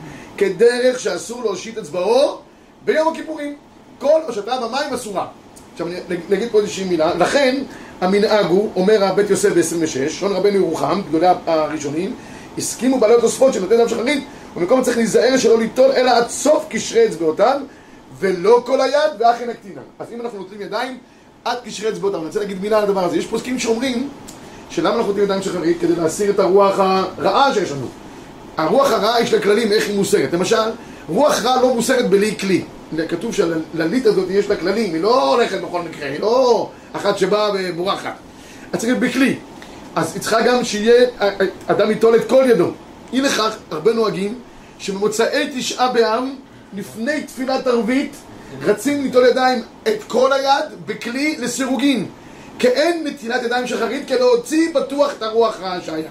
כדרך 0.42 1.00
שאסור 1.00 1.44
להושיט 1.44 1.78
אצבעו 1.78 2.38
ביום 2.84 3.08
הכיפורים. 3.08 3.56
כל 3.98 4.20
הושטה 4.26 4.56
במים 4.56 4.94
אסורה. 4.94 5.26
עכשיו 5.72 5.86
נגיד 6.28 6.48
פה 6.52 6.60
איזושהי 6.60 6.84
מילה, 6.84 7.14
לכן 7.14 7.62
המנהג 8.00 8.46
הוא, 8.46 8.70
אומר 8.76 9.04
הבית 9.04 9.30
יוסף 9.30 9.48
ב-26, 9.48 10.10
שון 10.10 10.32
רבנו 10.32 10.56
ירוחם, 10.56 11.00
גדולי 11.08 11.26
הראשונים, 11.46 12.14
הסכימו 12.58 13.00
בעלי 13.00 13.14
התוספות 13.14 13.54
שנותן 13.54 13.76
דם 13.76 13.88
שחרית, 13.88 14.24
ובמקום 14.56 14.82
צריך 14.82 14.96
להיזהר 14.96 15.36
שלא 15.36 15.58
ליטול 15.58 15.90
אלא 15.92 16.10
עד 16.10 16.28
סוף 16.28 16.64
קשרי 16.68 17.06
אצבעותיו, 17.06 17.60
ולא 18.18 18.62
כל 18.66 18.80
היד 18.80 19.10
ואך 19.18 19.40
אין 19.40 19.50
הקטינה. 19.50 19.80
אז 19.98 20.06
אם 20.12 20.20
אנחנו 20.20 20.38
נוטלים 20.38 20.60
ידיים, 20.60 20.98
עד 21.44 21.58
קשרי 21.64 21.88
אצבעותיו. 21.88 22.18
אני 22.18 22.26
רוצה 22.26 22.40
להגיד 22.40 22.60
מילה 22.60 22.78
על 22.78 22.84
הדבר 22.84 23.04
הזה. 23.04 23.16
יש 23.16 23.26
פוסקים 23.26 23.58
שאומרים 23.58 24.08
שלמה 24.70 24.90
אנחנו 24.90 25.06
נותנים 25.06 25.24
ידיים 25.24 25.42
של 25.42 25.52
חרית? 25.52 25.80
כדי 25.80 25.96
להסיר 25.96 26.30
את 26.30 26.38
הרוח 26.38 26.78
הרעה 26.78 27.54
שיש 27.54 27.70
לנו. 27.70 27.86
הרוח 28.56 28.90
הרעה 28.90 29.20
יש 29.20 29.32
לה 29.32 29.40
כללים 29.40 29.72
איך 29.72 29.88
היא 29.88 29.96
מוסרת. 29.96 30.32
למשל, 30.32 30.56
רוח 31.08 31.42
רעה 31.42 31.62
לא 31.62 31.74
מוסרת 31.74 32.10
בלי 32.10 32.36
כלי. 32.38 32.64
כתוב 33.08 33.34
שללית 33.34 34.06
הזאת 34.06 34.30
יש 34.30 34.48
לה 34.48 34.56
כללים, 34.56 34.94
היא 34.94 35.02
לא 35.02 35.34
הולכת 35.34 35.60
בכל 35.60 35.82
מקרה, 35.82 36.08
היא 36.08 36.20
לא 36.20 36.70
אחת 36.92 37.18
שבאה 37.18 37.50
ובורחת. 37.54 38.14
אז 38.72 38.80
צריך 38.80 38.84
להיות 38.84 38.98
בכלי. 38.98 39.36
אז 39.96 40.12
היא 40.14 40.20
צריכה 40.20 40.42
גם 40.42 40.64
שיהיה, 40.64 41.06
אדם 41.66 41.90
ייטול 41.90 42.16
את 42.16 42.28
כל 42.28 42.44
ידו. 42.48 42.70
אי 43.12 43.20
לכך, 43.20 43.56
הרבה 43.70 43.92
נוהגים 43.92 44.38
שבמוצאי 44.78 45.50
תשעה 45.56 45.92
באב, 45.92 46.24
לפני 46.76 47.22
תפילת 47.22 47.66
ערבית, 47.66 48.16
רצים 48.62 49.02
ליטול 49.02 49.26
ידיים 49.26 49.62
את 49.88 50.02
כל 50.06 50.32
היד 50.32 50.64
בכלי 50.86 51.36
לסירוגין. 51.38 52.06
כאין 52.58 53.06
נטילת 53.06 53.42
ידיים 53.42 53.66
שחרית, 53.66 54.08
כדי 54.08 54.18
להוציא 54.18 54.74
בטוח 54.74 55.12
את 55.18 55.22
הרוח 55.22 55.60
רעה 55.60 55.80
שהיה. 55.80 56.10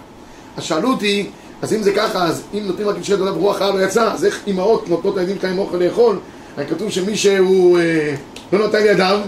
אז 0.58 0.63
שאלו 0.63 0.89
אותי, 0.89 1.30
אז 1.62 1.74
אם 1.74 1.84
זה 1.84 1.91
ככה, 1.91 2.24
אז 2.26 2.41
אם 2.54 2.63
נותנים 2.65 2.88
רק 2.88 2.97
לשאול 3.00 3.17
דולב 3.19 3.38
רוח 3.38 3.62
רעה 3.62 3.71
לא 3.71 3.84
יצא, 3.84 4.13
אז 4.13 4.26
איך 4.26 4.39
אימהות 4.47 4.89
נותנות 4.89 5.15
לילדים 5.15 5.38
שלהם 5.41 5.60
אוכל 5.60 5.78
לאכול? 5.78 6.19
הרי 6.58 6.65
כתוב 6.67 6.91
שמי 6.91 7.17
שהוא 7.17 7.80
אה, 7.80 8.15
לא 8.54 8.60
נותן 8.60 8.80
ידיו, 8.86 9.19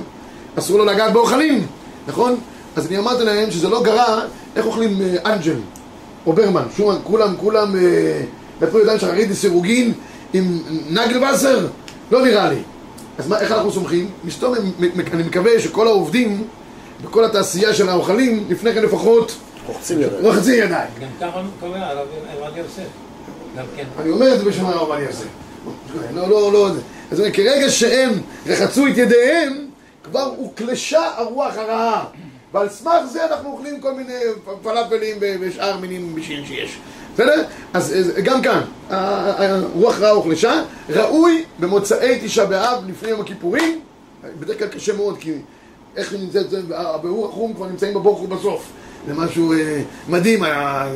אסור 0.56 0.78
לו 0.78 0.86
לגעת 0.86 1.14
באוכלים, 1.14 1.68
נכון? 2.08 2.36
אז 2.76 2.88
אני 2.88 2.98
אמרתי 2.98 3.24
להם 3.24 3.52
שזה 3.52 3.70
לא 3.70 3.84
גרע, 3.84 4.22
איך 4.56 4.66
אוכלים 4.66 5.02
אה, 5.02 5.34
אנג'ל 5.34 5.56
או 6.26 6.34
ברמן, 6.34 6.64
שומן, 6.78 6.96
כולם, 7.04 7.36
כולם 7.38 7.76
אה, 7.76 8.22
נתנו 8.62 8.80
ידיים 8.80 9.00
שחרית 9.00 9.30
לסירוגין 9.30 9.94
עם 10.34 10.60
נגל 10.90 11.24
וסר? 11.24 11.68
לא 12.12 12.22
נראה 12.22 12.50
לי. 12.50 12.60
אז 13.18 13.28
מה, 13.28 13.40
איך 13.40 13.52
אנחנו 13.52 13.72
סומכים? 13.72 14.10
מסתום, 14.24 14.54
אני 15.14 15.24
מקווה 15.24 15.60
שכל 15.60 15.88
העובדים 15.88 16.44
בכל 17.04 17.26
התעשייה 17.26 17.74
של 17.74 17.90
האוכלים, 17.90 18.44
לפני 18.50 18.74
כן 18.74 18.82
לפחות 18.84 19.36
רוחצים 19.68 20.02
ידיים. 20.02 20.26
רוחצים 20.26 20.54
ידיים. 20.54 20.90
גם 21.02 21.08
ככה 21.22 21.42
קורה 21.60 21.90
הרב 21.90 22.08
עובדיה 22.40 22.64
יוסף. 22.64 22.88
אני 24.00 24.10
אומר 24.10 24.34
את 24.34 24.40
זה 24.40 24.46
בשם 24.46 24.66
הרב 24.66 24.80
עובדיה 24.90 25.06
יוסף. 25.06 25.26
לא, 26.14 26.30
לא, 26.30 26.54
לא. 26.54 26.70
אז 27.12 27.22
אני, 27.22 27.32
כרגע 27.34 27.70
שהם 27.70 28.12
רחצו 28.48 28.88
את 28.88 28.98
ידיהם, 28.98 29.68
כבר 30.04 30.34
הוקלשה 30.38 31.02
הרוח 31.18 31.58
הרעה. 31.58 32.06
ועל 32.54 32.70
סמך 32.70 33.06
זה 33.12 33.26
אנחנו 33.26 33.52
אוכלים 33.52 33.82
כל 33.82 33.94
מיני 33.94 34.20
פלאפלים 34.64 35.18
ושאר 35.42 35.78
מינים 35.78 36.16
בשביל 36.16 36.46
שיש. 36.46 36.78
בסדר? 37.14 37.44
אז 37.74 37.94
אז 38.00 38.12
גם 38.24 38.42
כאן, 38.42 38.62
הרוח 38.90 40.00
רעה 40.00 40.12
הוחלשה, 40.12 40.64
ראוי 40.90 41.44
במוצאי 41.60 42.20
תשעה 42.24 42.46
באב 42.46 42.84
לפני 42.88 43.10
יום 43.10 43.22
הכיפורים, 43.22 43.80
בדרך 44.40 44.60
כלל 44.60 44.68
קשה 44.68 44.94
מאוד 44.94 45.18
כי 45.20 45.32
איך 45.98 46.12
היא 46.14 46.20
נמצאת, 46.20 46.50
זה- 46.50 46.60
הביאור 46.70 47.30
החום 47.30 47.54
כבר 47.54 47.66
נמצאים 47.68 47.94
בבוקר 47.94 48.26
בסוף, 48.36 48.66
זה 49.08 49.14
משהו 49.14 49.54
אה, 49.54 49.82
מדהים, 50.10 50.44
היה- 50.44 50.88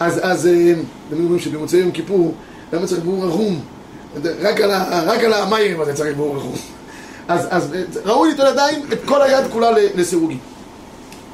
אז 0.00 0.20
אז 0.22 0.46
אה, 0.46 0.72
אתם 1.08 1.20
אומרים 1.24 1.38
שבמוצאי 1.38 1.78
יום 1.78 1.90
כיפור, 1.90 2.34
למה 2.72 2.86
צריך 2.86 3.00
ביאור 3.00 3.24
החום? 3.28 3.60
רק 4.40 4.60
על 4.60 4.70
רק 5.06 5.24
על 5.24 5.32
המים 5.32 5.80
הזה 5.80 5.94
צריך 5.94 6.16
ביאור 6.16 6.36
החום. 6.36 6.54
אז 7.28 7.46
אז 7.50 7.74
אה, 7.74 7.82
ראוי 8.04 8.30
ליטול 8.30 8.46
ידיים 8.46 8.82
את 8.92 8.98
כל 9.04 9.22
היד 9.22 9.44
כולה 9.52 9.70
לסירוגין. 9.94 10.38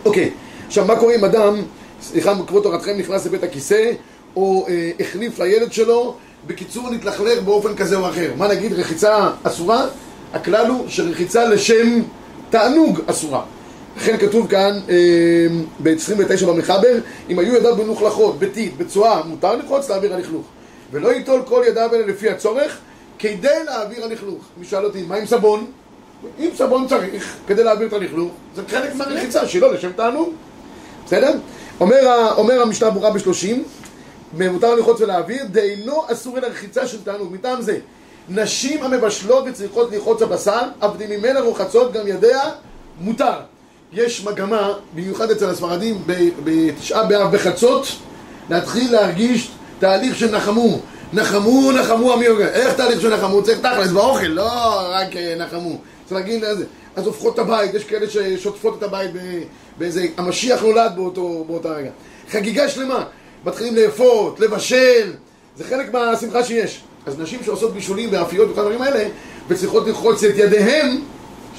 אוקיי, 0.05 0.31
עכשיו 0.67 0.85
מה 0.85 0.97
קורה 0.97 1.15
אם 1.15 1.25
אדם, 1.25 1.57
סליחה 2.03 2.35
מכבוד 2.35 2.63
תורתכם, 2.63 2.93
נכנס 2.99 3.27
לבית 3.27 3.43
הכיסא 3.43 3.93
או 4.37 4.67
אה, 4.69 4.91
החליף 5.01 5.39
לילד 5.39 5.73
שלו, 5.73 6.15
בקיצור 6.47 6.91
נתלכלך 6.91 7.43
באופן 7.43 7.75
כזה 7.77 7.97
או 7.97 8.09
אחר. 8.09 8.31
מה 8.37 8.49
נגיד, 8.49 8.73
רחיצה 8.73 9.31
אסורה? 9.43 9.87
הכלל 10.35 10.67
הוא 10.67 10.85
שרחיצה 10.89 11.45
לשם 11.49 12.01
תענוג 12.51 13.01
אסורה. 13.07 13.43
לכן 13.97 14.17
כתוב 14.17 14.49
כאן 14.49 14.81
אה, 14.89 15.47
ב-29 15.83 16.47
במחבר, 16.47 16.99
אם 17.31 17.39
היו 17.39 17.55
ידיו 17.55 17.77
מלוכלכות, 17.77 18.39
ביתית, 18.39 18.77
בצואה, 18.77 19.23
מותר 19.23 19.57
לחוץ 19.57 19.91
להעביר 19.91 20.15
הלכלוך. 20.15 20.47
ולא 20.93 21.09
ייטול 21.09 21.43
כל 21.47 21.63
ידיו 21.67 21.91
אלה 21.93 22.07
לפי 22.07 22.31
הצורך, 22.31 22.79
כדי 23.19 23.65
להעביר 23.65 24.05
הלכלוך. 24.05 24.45
מי 24.57 24.67
שאל 24.67 24.85
אותי, 24.85 25.03
מה 25.03 25.17
עם 25.17 25.27
סבון? 25.27 25.67
אם 26.39 26.49
סבון 26.57 26.89
צריך 26.89 27.37
כדי 27.47 27.65
להעביר 27.65 27.89
את 27.89 27.93
הלכלוך, 27.93 28.33
זה 28.55 28.63
חלק 28.69 28.95
מהרחיצה 28.95 29.49
שלו 29.49 29.73
לשם 29.73 29.93
תענוג. 29.93 30.33
בסדר? 31.07 31.33
אומר, 31.81 32.33
אומר 32.37 32.63
המשנה 32.63 32.91
ברורה 32.91 33.11
בשלושים, 33.11 33.65
מותר 34.39 34.75
ללחוץ 34.75 35.01
ולהעביר, 35.01 35.45
דאינו 35.45 36.03
אסור 36.13 36.39
אלא 36.39 36.47
רחיצה 36.47 36.87
של 36.87 37.05
תענוג. 37.05 37.33
מטעם 37.33 37.63
זה, 37.63 37.79
נשים 38.29 38.83
המבשלות 38.83 39.45
וצריכות 39.47 39.93
לרחוץ 39.93 40.23
הבשר, 40.23 40.63
עבדים 40.81 41.11
ממנה 41.11 41.41
רוחצות 41.41 41.93
גם 41.93 42.09
ידיה, 42.09 42.43
מותר. 43.01 43.54
יש 43.95 44.25
מגמה, 44.25 44.73
במיוחד 44.95 45.31
אצל 45.31 45.51
הספרדים, 45.51 46.03
בתשעה 46.45 47.05
באב 47.05 47.37
בחצות, 47.37 47.87
להתחיל 48.51 48.93
להרגיש 48.93 49.51
תהליך 49.79 50.17
של 50.17 50.37
נחמו. 50.37 50.81
נחמו, 51.13 51.73
נחמו 51.73 52.13
עמי 52.13 52.25
יוגע. 52.25 52.49
איך 52.49 52.75
תהליך 52.75 53.01
של 53.01 53.17
נחמו? 53.17 53.43
צריך 53.43 53.59
תכלס 53.59 53.91
באוכל, 53.91 54.27
לא 54.27 54.51
רק 54.91 55.17
אה, 55.17 55.35
נחמו. 55.39 55.79
צריך 56.05 56.21
להגיד 56.21 56.45
איזה. 56.45 56.65
אז 56.97 57.07
הופכות 57.07 57.35
את 57.35 57.39
הבית, 57.39 57.75
יש 57.75 57.85
כאלה 57.85 58.07
ששוטפות 58.11 58.79
את 58.79 58.83
הבית 58.83 59.11
באיזה... 59.79 60.07
המשיח 60.17 60.63
נולד 60.63 60.93
באותו, 60.97 61.45
באותה 61.47 61.69
רגע. 61.69 61.91
חגיגה 62.31 62.69
שלמה. 62.69 63.05
מתחילים 63.45 63.77
לאפות, 63.77 64.41
לבשל, 64.41 65.13
זה 65.57 65.65
חלק 65.65 65.93
מהשמחה 65.93 66.45
שיש. 66.45 66.81
אז 67.07 67.19
נשים 67.19 67.41
שעושות 67.45 67.75
בישולים 67.75 68.09
ואפיות 68.13 68.51
וכל 68.51 68.61
הדברים 68.61 68.83
האלה, 68.83 69.09
וצריכות 69.49 69.87
לרחוץ 69.87 70.25
את 70.25 70.35
ידיהם, 70.37 71.01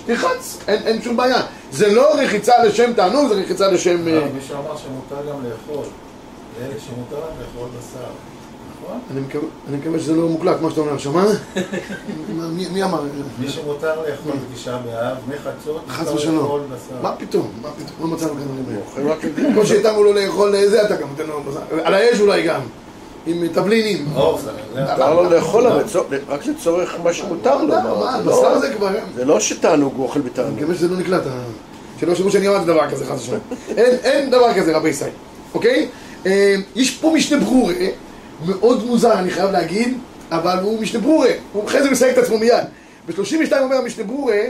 תרחץ, 0.05 0.57
אין, 0.67 0.81
אין 0.85 1.01
שום 1.01 1.17
בעיה. 1.17 1.41
זה 1.75 1.93
לא 1.93 2.15
רחיצה 2.19 2.63
לשם 2.63 2.93
תענוג, 2.93 3.27
זה 3.29 3.35
רחיצה 3.35 3.67
לשם... 3.71 4.07
אה, 4.07 4.17
אבל 4.17 4.27
מישהו 4.35 4.55
אמר 4.55 4.77
שמותר 4.77 5.29
גם 5.31 5.35
לאכול. 5.43 5.85
לילד 6.61 6.75
שמותר 6.79 7.15
רק 7.15 7.31
לאכול 7.39 7.67
בשר. 7.77 8.05
נכון? 8.83 8.99
אני 9.11 9.19
מקווה, 9.21 9.43
אני 9.69 9.77
מקווה 9.77 9.99
שזה 9.99 10.13
לא 10.15 10.27
מוקלט, 10.27 10.61
מה 10.61 10.69
שאתה 10.69 10.81
אומר 10.81 10.93
עכשיו, 10.93 11.11
מה? 11.11 11.25
מה, 12.37 12.47
מי, 12.47 12.67
מי 12.69 12.83
אמר? 12.83 13.01
מי 13.39 13.49
שמותר 13.49 13.95
לאכול 14.01 14.31
בתשעה 14.51 14.77
באב, 14.77 15.17
מחצות, 15.27 15.81
חס 15.89 16.07
ושלום. 16.11 16.61
מה 17.01 17.11
פתאום? 17.17 17.51
מה 17.61 17.69
פתאום? 17.71 18.09
לא 18.11 18.15
מצאנו 18.17 18.31
כאן 18.33 18.41
דברים 18.43 18.81
זה. 19.35 19.53
כמו 19.53 19.65
שהתאמנו 19.65 20.03
לו 20.03 20.13
לאכול 20.13 20.55
זה, 20.67 20.81
אתה 20.85 20.95
גם 20.95 21.07
נותן 21.09 21.25
לו 21.27 21.41
בשר. 21.43 21.59
על 21.83 21.93
האש 21.93 22.19
אולי 22.19 22.43
גם. 22.43 22.61
עם 23.27 23.47
תבלינים. 23.47 24.05
מותר 24.15 25.13
לו 25.13 25.29
לאכול 25.29 25.67
אבל 25.67 25.83
רק 26.27 26.45
לצורך 26.45 26.95
מה 27.03 27.13
שמותר 27.13 27.61
לו. 27.63 27.73
בשר 28.25 28.41
לא- 28.53 28.59
זה 28.59 28.73
כבר... 28.77 28.89
זה 29.15 29.25
לא 29.25 29.39
שתענוג 29.39 29.93
הוא 29.97 30.03
אוכל 30.05 30.19
אני 30.19 30.29
בתענוג. 30.29 30.53
מקווה 30.59 30.75
שזה 30.75 30.87
לא 30.87 30.97
נקלט, 30.97 31.21
שלא 31.99 32.11
יחשבו 32.11 32.31
שאני 32.31 32.47
אמרתי 32.47 32.65
דבר 32.65 32.89
כזה, 32.89 33.05
חס 33.05 33.21
ושלום. 33.21 33.39
אין, 33.77 33.97
אין 34.03 34.29
דבר 34.29 34.53
כזה, 34.53 34.75
רבי 34.75 34.89
ישראל, 34.89 35.11
אוקיי? 35.53 35.87
אה, 36.25 36.55
יש 36.75 36.97
פה 36.97 37.11
משנה 37.15 37.39
ברורה, 37.39 37.73
מאוד 38.45 38.85
מוזר, 38.85 39.13
אני 39.19 39.29
חייב 39.29 39.51
להגיד, 39.51 39.97
אבל 40.31 40.59
הוא 40.61 40.81
משנה 40.81 41.01
ברורה, 41.01 41.29
הוא 41.53 41.65
אחרי 41.65 41.83
זה 41.83 41.91
מסייג 41.91 42.17
את 42.17 42.23
עצמו 42.23 42.37
מיד. 42.37 42.63
ב-32 43.07 43.53
אומר 43.59 43.75
המשנה 43.75 44.03
ברורה, 44.03 44.41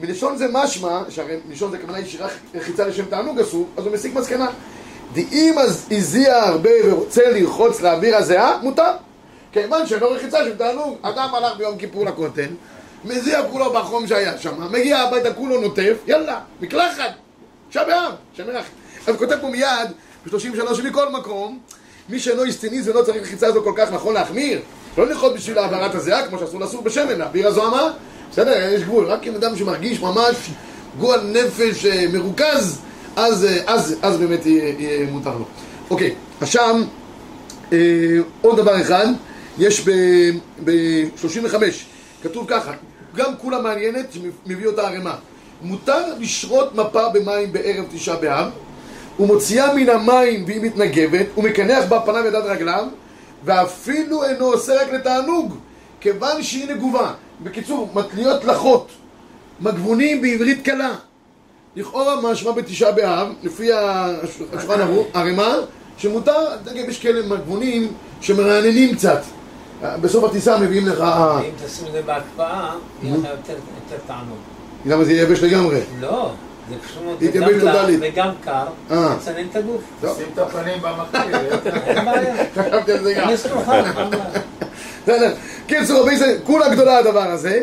מלשון 0.00 0.36
זה 0.36 0.46
משמע, 0.52 1.02
שהרי 1.08 1.36
מלשון 1.48 1.70
זה 1.70 1.78
כוונה 1.78 1.98
ישירה 2.00 2.28
רחיצה 2.54 2.86
לשם 2.86 3.04
תענוג 3.04 3.40
אסור, 3.40 3.66
אז 3.76 3.84
הוא 3.84 3.94
מסיק 3.94 4.14
מסקנה. 4.14 4.46
דאם 5.14 5.54
הזיע 5.90 6.36
הרבה 6.36 6.70
ורוצה 6.84 7.22
לרחוץ 7.30 7.80
לאוויר 7.80 8.16
הזיעה, 8.16 8.58
מותר. 8.62 8.92
כיוון 9.52 9.86
שלא 9.86 10.12
רחיצה 10.14 10.44
של 10.44 10.56
תענוג, 10.56 10.96
אדם 11.02 11.34
הלך 11.34 11.56
ביום 11.56 11.78
כיפור 11.78 12.04
לכותל, 12.04 12.48
מזיע 13.04 13.42
כולו 13.50 13.72
בחום 13.72 14.06
שהיה 14.06 14.38
שם, 14.38 14.72
מגיע 14.72 14.98
הביתה 14.98 15.34
כולו 15.34 15.60
נוטף, 15.60 15.94
יאללה, 16.06 16.40
מקלחת, 16.60 17.10
תשעה 17.70 17.84
באב, 17.84 18.12
שמח. 18.36 18.64
אז 19.06 19.16
כותב 19.16 19.36
פה 19.40 19.48
מיד, 19.48 19.90
ב-33 20.26 20.74
שמכל 20.74 21.08
מקום, 21.12 21.58
מי 22.08 22.18
שאינו 22.18 22.44
איסטיניז 22.44 22.88
ולא 22.88 23.02
צריך 23.02 23.22
רחיצה 23.22 23.46
הזו 23.46 23.62
כל 23.64 23.72
כך 23.76 23.92
נכון 23.92 24.14
להחמיר, 24.14 24.60
לא 24.98 25.06
ללחוץ 25.06 25.32
בשביל 25.32 25.58
העברת 25.58 25.94
הזיעה, 25.94 26.28
כמו 26.28 26.38
שאסור 26.38 26.60
לסור 26.60 26.82
בשמן, 26.82 27.18
להעביר 27.18 27.48
הזוהמה, 27.48 27.92
בסדר, 28.32 28.72
יש 28.74 28.82
גבול, 28.82 29.06
רק 29.06 29.26
אם 29.26 29.34
אדם 29.34 29.56
שמרגיש 29.56 30.00
ממש 30.00 30.36
גועל 30.98 31.20
נפש 31.20 31.86
אה, 31.86 32.06
מרוכז, 32.12 32.80
אז, 33.16 33.44
אה, 33.44 33.58
אז, 33.66 33.96
אז 34.02 34.16
באמת 34.16 34.46
יהיה, 34.46 34.74
יהיה 34.78 35.10
מותר 35.10 35.38
לו. 35.38 35.44
אוקיי, 35.90 36.14
עכשיו, 36.40 36.76
אה, 37.72 37.78
עוד 38.42 38.56
דבר 38.56 38.80
אחד, 38.80 39.06
יש 39.58 39.88
ב-35, 40.64 41.54
כתוב 42.22 42.44
ככה, 42.48 42.72
גם 43.16 43.36
כולה 43.36 43.58
מעניינת 43.60 44.06
שמביא 44.12 44.66
אותה 44.66 44.82
ערימה. 44.88 45.14
מותר 45.62 46.14
לשרות 46.18 46.74
מפה 46.74 47.08
במים 47.08 47.52
בערב 47.52 47.84
תשעה 47.94 48.16
באב, 48.16 48.46
ומוציאה 49.20 49.74
מן 49.74 49.88
המים 49.88 50.44
והיא 50.46 50.60
מתנגבת, 50.62 51.26
ומקנח 51.36 51.84
בה 51.88 52.00
פניו 52.00 52.26
ידיו 52.26 52.42
רגליו, 52.44 52.84
ואפילו 53.44 54.24
אינו 54.24 54.44
עושה 54.46 54.82
רק 54.82 54.92
לתענוג, 54.92 55.54
כיוון 56.00 56.42
שהיא 56.42 56.68
נגובה. 56.74 57.12
בקיצור, 57.42 57.90
מתליות 57.94 58.44
לחות, 58.44 58.88
מגבונים 59.60 60.22
בעברית 60.22 60.64
קלה. 60.64 60.94
לכאורה 61.76 62.32
משמע 62.32 62.52
בתשעה 62.52 62.92
באב, 62.92 63.28
לפי 63.42 63.72
הש- 63.72 64.42
השולחן 64.52 64.80
ערימה, 65.14 65.54
שמותר, 65.98 66.46
יש 66.74 66.98
כאלה 66.98 67.26
מגבונים 67.26 67.92
שמרעננים 68.20 68.94
קצת. 68.94 69.20
בסוף 69.82 70.24
הטיסה 70.24 70.58
מביאים 70.58 70.86
לך... 70.88 71.00
אה, 71.00 71.40
אם 71.40 71.50
תשים 71.66 71.86
את 71.86 71.92
זה 71.92 72.02
בהקפאה, 72.06 72.70
יהיה 73.02 73.16
לך 73.16 73.24
יותר 73.24 73.52
יותר 73.52 74.02
תענוג. 74.06 74.38
למה 74.86 75.04
זה 75.04 75.12
יהיה 75.12 75.22
יבש 75.22 75.42
לגמרי? 75.42 75.80
לא, 76.00 76.30
זה 76.70 76.74
פשוט 76.88 77.34
גם 77.34 77.42
לח 77.42 77.60
טוטאלית. 77.60 78.00
וגם 78.02 78.30
קר, 78.44 78.66
אה. 78.90 79.14
לצנן 79.16 79.44
את 79.50 79.56
הגוף. 79.56 79.80
טוב. 80.00 80.16
שים 80.16 80.26
את 80.34 80.38
הפנים 80.38 80.78
במקפיא. 80.82 81.38
אין 81.86 82.04
בעיה. 82.04 82.34
חשבתי 82.54 82.92
על 82.92 83.04
זה 83.04 83.12
גם. 83.14 83.28
בסדר. 85.04 85.34
קיצור, 85.66 86.00
רבי 86.02 86.16
זה, 86.16 86.38
כולה 86.44 86.68
גדולה 86.74 86.98
הדבר 86.98 87.30
הזה. 87.30 87.60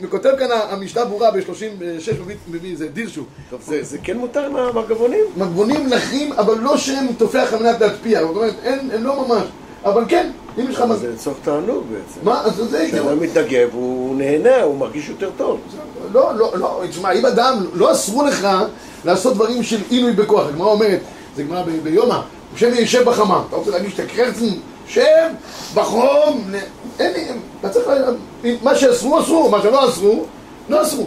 וכותב 0.00 0.30
כאן 0.38 0.46
המשנה 0.70 1.04
ברורה 1.04 1.30
ב-36 1.30 2.10
מביא, 2.48 2.76
זה 2.76 2.88
דירשו. 2.88 3.22
טוב, 3.50 3.60
זה- 3.62 3.82
זה 3.82 3.98
כן 4.02 4.16
מותר 4.18 4.46
עם 4.46 4.56
המרגבונים? 4.56 5.24
מגבונים 5.36 5.86
נחים, 5.88 6.32
אבל 6.32 6.58
לא 6.58 6.76
שהם 6.76 7.06
טופח 7.18 7.48
על 7.52 7.62
מנת 7.62 7.80
להטפיע. 7.80 8.20
זאת 8.20 8.36
אומרת, 8.36 8.54
הם 8.64 9.04
לא 9.04 9.26
ממש. 9.28 9.42
אבל 9.84 10.04
כן, 10.08 10.30
אם 10.58 10.70
יש 10.70 10.76
לך 10.76 10.80
מזל. 10.82 10.96
זה 10.96 11.12
לצורך 11.12 11.36
תענוג 11.44 11.84
בעצם. 11.90 12.20
מה? 12.22 12.40
אז 12.44 12.54
זה... 12.56 12.86
כשאדם 12.88 13.20
מתנגב, 13.20 13.68
הוא 13.72 14.16
נהנה, 14.16 14.62
הוא 14.62 14.78
מרגיש 14.78 15.08
יותר 15.08 15.30
טוב. 15.36 15.60
לא, 16.12 16.34
לא, 16.36 16.52
לא, 16.58 16.82
תשמע, 16.90 17.12
אם 17.12 17.26
אדם, 17.26 17.64
לא 17.74 17.92
אסרו 17.92 18.22
לך 18.24 18.48
לעשות 19.04 19.34
דברים 19.34 19.62
של 19.62 19.80
עינוי 19.90 20.12
בכוח. 20.12 20.46
הגמרא 20.48 20.66
אומרת, 20.70 21.00
זה 21.36 21.42
גמרא 21.42 21.62
ביומא, 21.82 22.20
שם 22.56 22.70
ישב 22.74 23.02
בחמה. 23.04 23.42
אתה 23.48 23.56
רוצה 23.56 23.70
להגיד 23.70 23.90
שאתה 23.90 24.06
קרצן, 24.16 24.44
שב 24.88 25.02
בחום, 25.74 26.44
אין 26.98 27.12
לי, 27.12 27.24
אתה 27.60 27.68
צריך, 27.68 27.88
ל- 27.88 28.14
מה 28.62 28.74
שאסרו, 28.74 29.20
אסרו, 29.20 29.48
מה 29.50 29.62
שלא 29.62 29.88
אסרו, 29.88 30.24
לא 30.68 30.82
אסרו. 30.82 31.06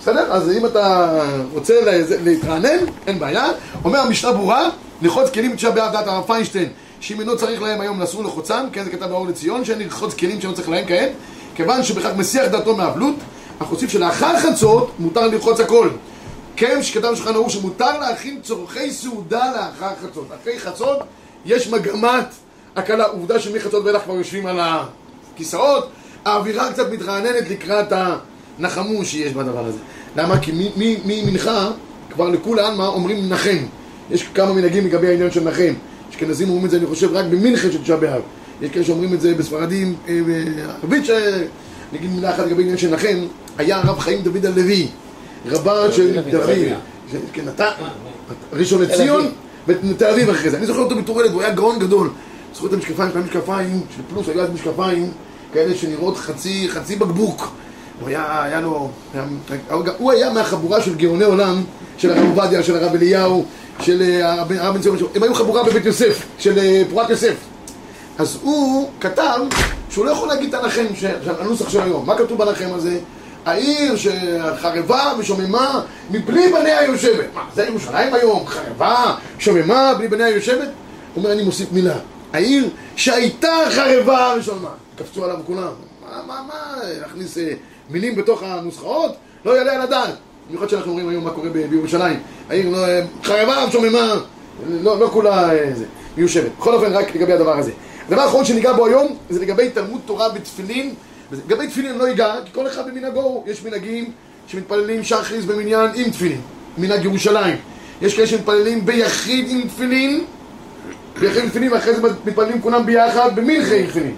בסדר? 0.00 0.32
אז 0.32 0.50
אם 0.50 0.66
אתה 0.66 1.12
רוצה 1.54 1.74
לה- 1.84 1.92
להתרענן, 2.24 2.78
אין 3.06 3.18
בעיה. 3.18 3.46
אומר 3.84 3.98
המשנה 3.98 4.32
ברורה, 4.32 4.68
לחוץ 5.02 5.30
כלים 5.30 5.56
תשעה 5.56 5.70
באב 5.70 5.92
דעת 5.92 6.06
הרב 6.08 6.24
פיינשטיין, 6.26 6.68
שאם 7.00 7.20
אינו 7.20 7.36
צריך 7.36 7.62
להם 7.62 7.80
היום 7.80 8.02
אסור 8.02 8.24
לחוצם, 8.24 8.64
כן 8.72 8.84
זה 8.84 8.90
כתב 8.90 9.04
באור 9.04 9.26
לציון, 9.26 9.64
שאין 9.64 9.78
לרחוץ 9.78 10.14
כלים 10.14 10.40
שלא 10.40 10.52
צריך 10.52 10.68
להם 10.68 10.84
כעת, 10.88 11.10
כיוון 11.54 11.82
שבכך 11.82 12.10
מסיח 12.16 12.46
דעתו 12.46 12.76
מאבלות, 12.76 13.14
אך 13.58 13.66
הוסיף 13.68 13.90
שלאחר 13.90 14.38
חצות 14.40 14.90
מותר 14.98 15.26
לרחוץ 15.26 15.60
הכל. 15.60 15.88
כן, 16.56 16.82
שכתב 16.82 17.08
בשולחן 17.12 17.34
ערוך 17.34 17.50
שמותר 17.50 17.98
להכין 18.00 18.40
צורכי 18.42 18.90
סעודה 18.90 19.52
לאחר 19.56 19.94
חצות. 20.02 20.26
אחרי 20.42 20.58
חצות 20.58 20.98
יש 21.46 21.68
מגמת 21.68 22.26
הקלה. 22.76 23.04
עובדה 23.04 23.40
שמחצות 23.40 23.84
ואילך 23.84 24.02
כבר 24.02 24.14
יושבים 24.14 24.46
על 24.46 24.60
הכיסאות, 24.60 25.88
האווירה 26.24 26.72
קצת 26.72 26.92
מתרעננת 26.92 27.50
לקראת 27.50 27.92
הנחמו 28.58 29.04
שיש 29.04 29.32
בדבר 29.32 29.66
הזה. 29.66 29.78
למה? 30.16 30.38
כי 30.38 30.52
מ- 30.52 30.72
מ- 30.76 31.00
ממנחה 31.04 31.70
כבר 32.12 32.28
לכולי 32.28 32.62
עלמא 32.62 32.82
אומרים 32.82 33.28
נחם. 33.28 33.58
יש 34.10 34.22
כמה 34.34 34.52
מנהגים 34.52 34.86
לגבי 34.86 35.08
העניין 35.08 35.30
של 35.30 35.44
נחם. 35.44 35.72
אשכנזים 36.20 36.48
אומרים 36.48 36.64
את 36.64 36.70
זה, 36.70 36.76
אני 36.76 36.86
חושב, 36.86 37.12
רק 37.12 37.24
במנחה 37.30 37.72
של 37.72 37.82
תשעה 37.82 37.96
באב. 37.96 38.22
יש 38.62 38.70
כאלה 38.70 38.84
שאומרים 38.84 39.14
את 39.14 39.20
זה 39.20 39.34
בספרדים, 39.34 39.94
אה, 40.08 40.20
בערבית, 40.26 41.04
ש... 41.04 41.10
נגיד 41.92 42.10
מילה 42.10 42.34
אחת 42.34 42.46
לגבי 42.46 42.62
עניין 42.62 42.76
של 42.78 42.90
נחם, 42.90 43.18
היה 43.58 43.78
הרב 43.78 43.98
חיים 43.98 44.22
דוד 44.22 44.46
הלוי, 44.46 44.86
רבה 45.46 45.92
של 45.92 46.20
דוד. 46.30 46.48
ש- 47.12 47.14
כן, 47.32 47.48
אתה, 47.48 47.70
ראשון 48.52 48.82
לציון, 48.82 49.26
ותל 49.66 50.04
אביב 50.06 50.30
אחרי 50.30 50.50
זה. 50.50 50.56
אני 50.56 50.66
זוכר 50.66 50.80
אותו 50.80 50.96
בתור 50.96 51.20
ילד, 51.20 51.32
הוא 51.32 51.42
היה 51.42 51.54
גאון 51.54 51.78
גדול. 51.78 52.10
זוכר 52.54 52.66
את 52.66 52.72
המשקפיים, 52.72 53.10
שהיה 53.12 53.24
משקפיים 53.24 53.80
של 53.96 54.02
פלוס, 54.10 54.28
היו 54.28 54.40
אז 54.40 54.50
משקפיים 54.54 55.10
כאלה 55.52 55.74
שנראות 55.74 56.16
חצי, 56.16 56.68
חצי 56.68 56.96
בקבוק. 56.96 57.48
הוא 58.00 58.08
היה, 58.08 58.42
היה 58.42 58.60
לו, 58.60 58.90
היה, 59.14 59.24
הוא 59.98 60.12
היה 60.12 60.30
מהחבורה 60.30 60.82
של 60.82 60.94
גאוני 60.94 61.24
עולם, 61.24 61.62
של 61.98 62.10
הרב 62.10 62.24
עובדיה, 62.38 62.62
של 62.62 62.76
הרב 62.76 62.94
אליהו, 62.94 63.44
של 63.80 64.02
אה, 64.02 64.32
הרב 64.32 64.74
בן 64.74 64.80
ציון, 64.80 64.96
הם 65.14 65.22
היו 65.22 65.34
חבורה 65.34 65.62
בבית 65.64 65.84
יוסף, 65.84 66.26
של 66.38 66.58
אה, 66.58 66.82
פורת 66.90 67.10
יוסף. 67.10 67.34
אז 68.18 68.38
הוא 68.42 68.90
כתב 69.00 69.38
שהוא 69.90 70.06
לא 70.06 70.10
יכול 70.10 70.28
להגיד 70.28 70.54
את 70.54 70.60
ש- 70.94 71.04
הנוסח 71.40 71.68
של 71.68 71.80
היום. 71.80 72.06
מה 72.06 72.18
כתוב 72.18 72.38
בנחם 72.44 72.68
הזה? 72.72 72.98
העיר 73.46 73.96
שחרבה 73.96 75.12
ושוממה 75.18 75.80
מבלי 76.10 76.52
בניה 76.52 76.84
יושבת. 76.84 77.26
מה, 77.34 77.42
זה 77.54 77.64
ירושלים 77.64 78.14
היום? 78.14 78.46
חרבה, 78.46 79.14
שוממה, 79.38 79.94
בלי 79.98 80.08
בניה 80.08 80.28
יושבת? 80.28 80.68
הוא 81.14 81.24
אומר, 81.24 81.32
אני 81.32 81.42
מוסיף 81.42 81.72
מילה. 81.72 81.94
העיר 82.32 82.68
שהייתה 82.96 83.52
חרבה 83.70 84.34
ושוממה. 84.38 84.68
קפצו 84.98 85.24
עליו 85.24 85.36
כולם. 85.46 85.72
מה, 86.10 86.22
מה, 86.26 86.42
מה, 86.48 86.76
להכניס 87.00 87.38
אה, 87.38 87.52
מילים 87.90 88.14
בתוך 88.16 88.42
הנוסחאות? 88.42 89.12
לא 89.44 89.56
יעלה 89.56 89.72
על 89.74 89.80
הדעת. 89.80 90.14
במיוחד 90.48 90.68
שאנחנו 90.68 90.92
רואים 90.92 91.08
היום 91.08 91.24
מה 91.24 91.30
קורה 91.30 91.48
בירושלים. 91.50 92.20
העיר 92.48 92.68
לא, 92.68 92.84
אה, 92.86 93.00
חרבה 93.24 93.64
ושוממה, 93.68 94.14
לא, 94.70 95.00
לא 95.00 95.08
כולה 95.12 95.52
אה, 95.52 95.70
זה, 95.74 95.84
מיושבת. 96.16 96.50
בכל 96.58 96.74
אופן, 96.74 96.92
רק 96.92 97.16
לגבי 97.16 97.32
הדבר 97.32 97.58
הזה. 97.58 97.72
הדבר 98.08 98.20
האחרון 98.22 98.44
שניגע 98.44 98.72
בו 98.72 98.86
היום, 98.86 99.16
זה 99.30 99.40
לגבי 99.40 99.70
תלמוד 99.70 100.00
תורה 100.06 100.28
בתפילין. 100.28 100.94
וזה- 101.30 101.42
לגבי 101.46 101.66
תפילין 101.68 101.98
לא 101.98 102.10
אגע, 102.10 102.34
כי 102.44 102.52
כל 102.52 102.66
אחד 102.66 102.86
במנהגו, 102.86 103.44
יש 103.46 103.64
מנהגים 103.64 104.10
שמתפללים 104.46 105.04
שחריס 105.04 105.44
במניין 105.44 105.90
עם 105.94 106.10
תפילין, 106.10 106.40
מנהג 106.78 107.04
ירושלים. 107.04 107.56
יש 108.02 108.14
כאלה 108.14 108.26
שמתפללים 108.26 108.86
ביחיד 108.86 109.46
עם 109.50 109.68
תפילין, 109.68 110.24
ביחיד 111.20 111.42
עם 111.42 111.48
תפילין, 111.48 111.72
ואחרי 111.72 111.94
זה 111.94 112.02
מתפללים 112.24 112.62
כולם 112.62 112.86
ביחד 112.86 113.30
במנחה 113.36 113.74
עם 113.74 113.86
תפילין. 113.86 114.14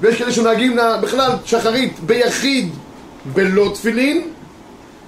ויש 0.00 0.18
כאלה 0.18 0.32
שנוהגים 0.32 0.76
לה- 0.76 0.96
בכלל 0.96 1.30
שחרית 1.44 2.00
ביחיד 2.00 2.68
בלא 3.32 3.70
תפילין, 3.74 4.22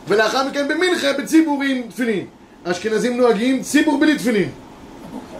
ולאחר 0.08 0.48
מכן 0.48 0.68
במנחה 0.68 1.12
בציבור 1.18 1.62
עם 1.62 1.82
תפילין. 1.88 2.24
האשכנזים 2.64 3.16
נוהגים 3.16 3.62
ציבור 3.62 4.00
בלי 4.00 4.18
תפילין. 4.18 4.48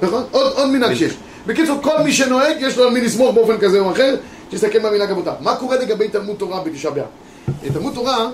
נכון? 0.02 0.22
עוד, 0.30 0.52
עוד 0.52 0.68
מנהג 0.68 0.94
שיש. 0.94 1.14
בקיצור, 1.46 1.82
כל 1.82 2.02
מי 2.04 2.12
שנוהג, 2.12 2.56
יש 2.60 2.76
לו 2.76 2.84
על 2.84 2.90
מי 2.90 3.00
לסמוך 3.00 3.34
באופן 3.34 3.58
כזה 3.58 3.80
או 3.80 3.92
אחר, 3.92 4.16
שיסתכל 4.50 4.78
במנהג 4.78 5.10
המותר. 5.10 5.32
מה 5.40 5.56
קורה 5.56 5.76
לגבי 5.76 6.08
תלמוד 6.08 6.36
תורה 6.36 6.64
בתשעה 6.64 6.92
באב? 6.92 7.04
אה, 7.64 7.70
תלמוד 7.72 7.94
תורה, 7.94 8.28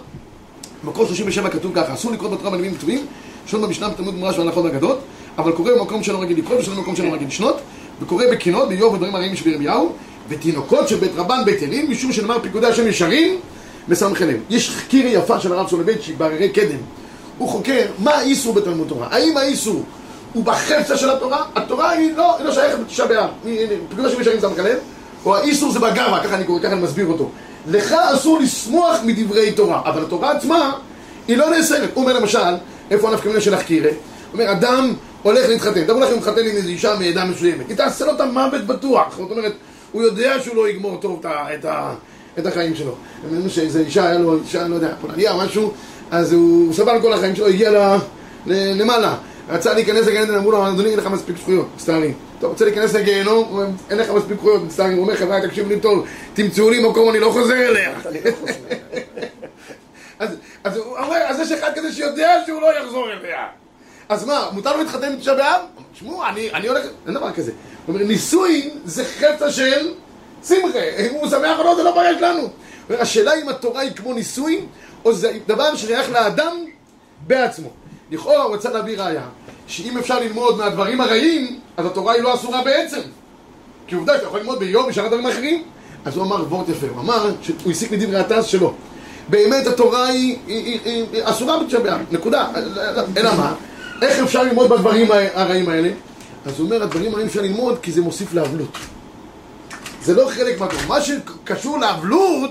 במקור 0.84 1.06
37 1.06 1.50
כתוב 1.50 1.72
ככה, 1.74 1.94
אסור 1.94 2.12
לקרוא 2.12 2.30
בתורה 2.30 2.50
בנביאים 2.50 2.74
כתובים, 2.74 3.06
לשון 3.46 3.62
במשנה 3.62 3.88
בתלמוד 3.88 4.16
גמרא 4.16 4.32
של 4.32 4.40
ההלכות 4.40 4.64
והאגדות, 4.64 5.00
אבל 5.38 5.52
קורא 5.52 5.72
במקום 5.72 6.02
שלא 6.02 6.22
רגיל 6.22 6.38
לקרוא 6.38 6.58
ושלא 6.58 6.74
במקום 6.74 6.96
שלא 6.96 7.12
רגיל 7.12 7.28
לשנות, 7.28 7.60
וקורא 8.02 8.24
בקינות, 8.32 8.68
באיוב 8.68 8.94
ודברים 8.94 9.14
הרעים 9.14 9.36
שבירמיהו, 9.36 9.92
ותינוקות 10.28 10.88
של 10.88 10.96
בית 10.96 11.10
רבן 11.16 11.42
בית 11.44 11.62
אלין, 11.62 11.90
משום 11.90 12.12
שנאמר 12.12 12.38
פיקודי 12.42 12.66
השם 12.66 12.86
ישרים, 12.86 13.40
מסמכי 13.88 14.26
לב. 14.26 14.40
יש 14.50 14.70
חקירה 14.70 15.10
יפה 15.10 15.40
של 15.40 15.52
הרב 15.52 15.68
סולובייצ'י 15.68 16.12
בהררי 16.12 16.48
קדם. 16.48 16.78
הוא 17.38 17.48
חוקר 17.48 17.86
מה 17.98 18.10
האיסור 18.10 18.54
בתלמוד 18.54 18.88
תורה. 18.88 19.06
האם 19.10 19.36
האיסור 19.36 19.82
הוא 20.32 20.44
בחפצה 20.44 20.96
של 20.96 21.10
התורה? 21.10 21.44
התורה 21.54 21.90
היא 21.90 22.16
לא, 22.16 22.36
היא 22.36 22.46
לא 22.46 22.52
שייכת 22.52 22.78
בתשעה 22.78 23.06
באב. 23.06 23.30
השם 24.04 24.20
ישרים 24.20 24.38
מסמכי 24.38 24.60
לב, 24.62 24.78
או 25.24 25.36
האיסור 25.36 25.72
זה 25.72 25.78
בגאווה, 25.78 26.24
ככה 26.24 26.34
אני 26.34 26.44
קורא, 26.44 26.60
ככה 26.62 26.72
אני 26.72 26.82
מסביר 26.82 27.06
אותו. 27.06 27.30
לך 27.66 27.92
אסור 27.92 28.38
לשמוח 28.38 28.96
מדברי 29.04 29.52
תורה, 29.52 29.82
אבל 29.84 30.02
התורה 30.02 30.32
עצמה 30.32 30.72
היא 31.28 31.36
לא 31.36 31.50
נאסרת. 31.50 31.90
הוא 31.94 32.02
אומר 32.02 32.20
למשל, 32.20 32.54
איפה 32.90 33.08
הנפקא 33.08 33.28
מינה 33.28 33.40
של 33.40 33.54
החקירה? 33.54 33.90
הוא 33.90 34.40
אומר, 34.40 34.52
אדם 34.52 34.94
הולך 35.22 35.48
להתחתן, 35.48 35.80
אדם 35.80 35.96
הולך 35.96 36.10
להתחתן 36.10 36.40
עם 36.40 36.56
איזו 36.56 36.68
אישה 36.68 36.94
מעדה 36.98 37.24
מסוימת, 37.24 37.68
היא 37.68 37.76
תעשה 37.76 38.04
לו 38.04 38.12
את 38.12 38.20
המוות 38.20 38.66
בטוח. 38.66 39.16
זאת 39.18 39.30
אומרת, 39.30 39.52
הוא 39.92 40.02
יודע 40.02 40.36
שהוא 40.42 40.56
לא 40.56 40.68
יגמור 40.68 40.96
טוב 41.00 41.18
את, 41.20 41.24
ה, 41.24 41.54
את, 41.54 41.64
ה, 41.64 41.94
את 42.38 42.46
החיים 42.46 42.74
שלו. 42.74 42.94
הם 43.24 43.30
אומרים 43.30 43.48
שאיזו 43.48 43.78
אישה, 43.78 44.08
היה 44.08 44.18
לו 44.18 44.38
אישה, 44.44 44.68
לא 44.68 44.74
יודע, 44.74 44.94
פולניה 45.00 45.32
או 45.32 45.38
משהו, 45.38 45.72
אז 46.10 46.32
הוא 46.32 46.72
סבל 46.72 47.00
כל 47.02 47.12
החיים 47.12 47.36
שלו, 47.36 47.48
הגיע 47.48 47.70
ל, 47.70 47.96
ל, 48.46 48.82
למעלה. 48.82 49.16
רצה 49.48 49.74
להיכנס 49.74 50.06
לגן 50.06 50.22
עדן, 50.22 50.34
אמרו 50.34 50.50
לו, 50.50 50.68
אדוני, 50.68 50.88
אין 50.88 50.98
לך 50.98 51.06
מספיק 51.06 51.36
זכויות, 51.36 51.68
מצטערים. 51.74 52.14
אתה 52.38 52.46
רוצה 52.46 52.64
להיכנס 52.64 52.94
לגיהנום? 52.94 53.74
אין 53.90 53.98
לך 53.98 54.10
מספיק 54.10 54.36
זכויות, 54.38 54.62
מצטערים. 54.62 54.96
הוא 54.96 55.02
אומר, 55.02 55.16
חבר'ה, 55.16 55.40
תקשיבו 55.40 55.68
לי 55.68 55.80
טוב, 55.80 56.06
תמצאו 56.34 56.70
לי 56.70 56.88
מקום, 56.88 57.10
אני 57.10 57.18
לא 57.18 57.30
חוזר 57.30 57.54
אליה. 57.54 57.94
אז, 60.18 60.36
אז 60.64 60.76
הוא 60.76 60.98
אומר, 60.98 61.16
אז 61.16 61.40
יש 61.40 61.52
אחד 61.52 61.70
כזה 61.74 61.92
שיודע 61.92 62.28
שהוא 62.46 62.60
לא 62.60 62.78
יחזור 62.78 63.10
אליה. 63.12 63.46
אז 64.08 64.24
מה, 64.24 64.48
מותר 64.52 64.76
לו 64.76 64.82
להתחתן 64.82 65.16
בתשעה 65.16 65.34
באב? 65.34 65.60
תשמעו, 65.92 66.26
אני, 66.26 66.50
אני 66.52 66.68
הולך... 66.68 66.86
אין 67.06 67.14
דבר 67.14 67.32
כזה. 67.32 67.52
הוא 67.86 67.94
אומר, 67.94 68.06
נישואין 68.06 68.70
זה 68.84 69.04
חפצה 69.04 69.50
של 69.50 69.92
שמחה. 70.48 70.78
אם 70.98 71.14
הוא 71.14 71.28
שמח 71.28 71.58
או 71.58 71.64
לא, 71.64 71.74
זה 71.74 71.82
לא 71.82 71.94
בעיה 71.94 72.18
שלנו. 72.18 72.48
הוא 72.88 72.96
השאלה 72.96 73.34
אם 73.42 73.48
התורה 73.48 73.80
היא 73.80 73.92
כמו 73.92 74.12
נישואין, 74.12 74.66
או 75.04 75.14
זה 75.14 75.32
דבר 75.46 75.76
שייך 75.76 76.10
לאדם 76.10 76.56
בעצמו. 77.26 77.68
לכאורה 78.10 78.42
הוא 78.42 78.54
רצה 78.54 78.70
להביא 78.70 78.98
ראיה, 78.98 79.22
שאם 79.66 79.98
אפשר 79.98 80.20
ללמוד 80.20 80.58
מהדברים 80.58 81.00
הרעים, 81.00 81.60
אז 81.76 81.86
התורה 81.86 82.12
היא 82.12 82.22
לא 82.22 82.34
אסורה 82.34 82.62
בעצם. 82.62 83.00
כי 83.86 83.94
עובדה 83.94 84.14
שאתה 84.14 84.26
יכול 84.26 84.40
ללמוד 84.40 84.58
ביום 84.58 84.88
משאר 84.88 85.04
הדברים 85.04 85.26
האחרים. 85.26 85.62
אז 86.04 86.16
הוא 86.16 86.24
אמר 86.24 86.44
וורט 86.48 86.68
יפה, 86.68 86.86
הוא 86.86 87.00
אמר 87.00 87.30
שהוא 87.42 87.70
הסיק 87.70 87.92
מדברי 87.92 88.16
התז 88.16 88.44
שלו. 88.44 88.74
באמת 89.28 89.66
התורה 89.66 90.06
היא, 90.06 90.38
היא, 90.46 90.64
היא, 90.64 90.80
היא, 90.84 91.04
היא 91.12 91.22
אסורה 91.24 91.62
בתשעה 91.62 91.80
באב, 91.80 92.00
נקודה. 92.10 92.48
אלא 93.16 93.34
מה? 93.34 93.54
איך 94.02 94.22
אפשר 94.22 94.42
ללמוד 94.42 94.70
בדברים 94.70 95.08
הרעים 95.34 95.68
האלה? 95.68 95.90
אז 96.46 96.58
הוא 96.58 96.66
אומר, 96.66 96.82
הדברים 96.82 97.12
הרעים 97.12 97.26
אפשר 97.26 97.42
ללמוד 97.42 97.78
כי 97.82 97.92
זה 97.92 98.00
מוסיף 98.00 98.34
לאבלות. 98.34 98.78
זה 100.04 100.14
לא 100.14 100.28
חלק 100.28 100.60
מהתורה. 100.60 100.82
מה 100.88 101.00
שקשור 101.00 101.78
לאבלות, 101.78 102.50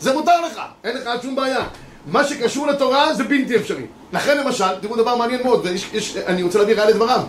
זה 0.00 0.12
מותר 0.12 0.40
לך, 0.40 0.60
אין 0.84 0.96
לך 0.96 1.10
שום 1.22 1.36
בעיה. 1.36 1.64
מה 2.06 2.24
שקשור 2.24 2.66
לתורה 2.66 3.14
זה 3.14 3.24
בלתי 3.24 3.56
אפשרי. 3.56 3.86
לכן 4.12 4.38
למשל, 4.38 4.78
תראו 4.80 4.96
דבר 4.96 5.16
מעניין 5.16 5.42
מאוד, 5.42 5.60
ויש, 5.64 5.90
יש, 5.92 6.16
אני 6.16 6.42
רוצה 6.42 6.58
להביא 6.58 6.74
ראיה 6.74 6.90
לדבריו. 6.90 7.20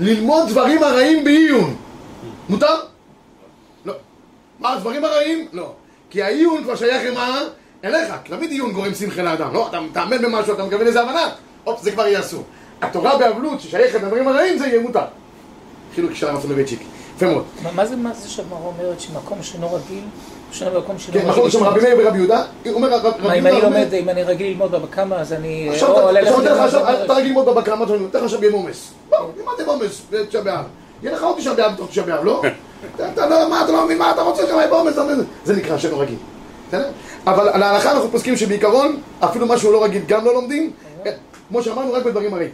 ללמוד 0.00 0.48
דברים 0.48 0.82
הרעים 0.82 1.24
בעיון. 1.24 1.76
מותר? 2.48 2.74
לא. 3.84 3.94
מה, 4.58 4.72
הדברים 4.72 5.04
הרעים? 5.04 5.48
לא. 5.52 5.72
כי 6.10 6.22
העיון 6.22 6.64
כבר 6.64 6.76
שייך 6.76 7.02
למה? 7.12 7.40
אליך. 7.84 8.14
תמיד 8.24 8.50
עיון 8.50 8.72
גורם 8.72 8.94
שמחה 8.94 9.22
לאדם. 9.22 9.54
לא, 9.54 9.68
אתה 9.68 9.80
מתאמן 9.80 10.22
במשהו, 10.22 10.54
אתה 10.54 10.64
מקבל 10.64 10.86
איזה 10.86 11.00
הבנה. 11.00 11.30
הופ, 11.64 11.82
זה 11.82 11.92
כבר 11.92 12.06
יהיה 12.06 12.20
אסור. 12.20 12.44
התורה 12.82 13.18
באבלות 13.18 13.60
ששייכת 13.60 13.94
לדברים 13.94 14.28
הרעים 14.28 14.58
זה 14.58 14.66
יהיה 14.66 14.80
מותר. 14.80 15.04
חילוק 15.94 16.14
של 16.14 16.28
הרב 16.28 16.42
סולובייצ'יק. 16.42 16.80
יפה 17.18 17.26
מאוד. 17.26 17.44
מה- 17.74 17.86
זה, 17.86 17.96
מה 17.96 18.10
זה 18.14 18.28
שהגמרא 18.30 18.58
אומרת 18.64 19.00
שמקום 19.00 19.42
שאינו 19.42 19.74
רגיל, 19.74 20.02
שונה 20.52 20.70
במקום 20.70 20.98
שאינו 20.98 21.12
כן, 21.12 21.18
רגיל? 21.20 21.30
נכון, 21.30 21.50
שם 21.50 21.64
רבי 21.64 21.80
מאיר 21.80 21.96
ורבי 22.06 22.18
יהודה, 22.18 22.42
הוא 22.64 22.74
אומר, 22.74 22.94
רב- 22.94 23.06
רבי 23.06 23.22
מה, 23.26 23.34
אם 23.34 23.46
יהודה 23.46 23.66
אני 23.66 23.74
לומד, 23.76 23.94
אם 23.94 24.08
אני 24.08 24.22
רגיל 24.22 24.46
ללמוד 24.46 24.70
בבא 24.72 24.86
קמא, 24.90 25.14
אז 25.14 25.32
אני... 25.32 25.68
עכשיו 25.70 25.88
אתה- 27.04 27.12
רגיל 27.14 27.26
ללמוד 27.28 27.46
בבא 27.46 27.62
קמא, 27.62 27.84
אתה 27.84 27.92
נותן 27.96 28.18
לך 28.18 28.24
עכשיו 28.24 28.44
יום 28.44 28.52
עומס. 28.54 28.90
בוא, 29.10 29.16
לימדתם 29.36 29.66
עומס 29.66 30.00
בתשעה 30.10 30.42
באב. 30.42 30.64
יהיה 31.02 31.14
לך 31.14 31.22
עוד 31.22 31.36
תשעה 31.38 31.54
באב 31.54 31.72
בתוך 31.72 31.88
תשעה 31.88 32.04
באב, 32.04 32.24
לא? 32.24 32.42
אתה- 32.96 33.08
אתה 33.12 33.26
לא, 33.26 33.36
אתה 33.64 33.72
לא 33.72 33.84
מבין, 33.84 33.98
מה 33.98 34.10
אתה 34.10 34.22
רוצה 34.22 34.46
כמה 34.46 34.56
יהיה 34.56 34.68
בעומס? 34.70 34.94
זה 35.44 35.56
נקרא 35.56 35.78
שאינו 35.78 35.98
רגיל. 35.98 36.16
בסדר? 36.68 36.88
אבל 37.26 37.48
על 37.48 37.62
ההלכה 37.62 37.92
אנחנו 37.92 38.10
פוסקים 38.10 38.36
שבעיקרון, 38.36 39.00
אפילו 39.20 39.46
מה 39.46 39.58
שהוא 39.58 39.72
לא 39.72 39.84
רגיל 39.84 40.02
גם 40.06 40.24
לא 40.24 40.34
לומדים, 40.34 40.70
אה, 41.06 41.12
כמו 41.48 41.62
שאמרנו, 41.62 41.92
רק 41.92 42.04
בדברים 42.04 42.34
הרעים. 42.34 42.50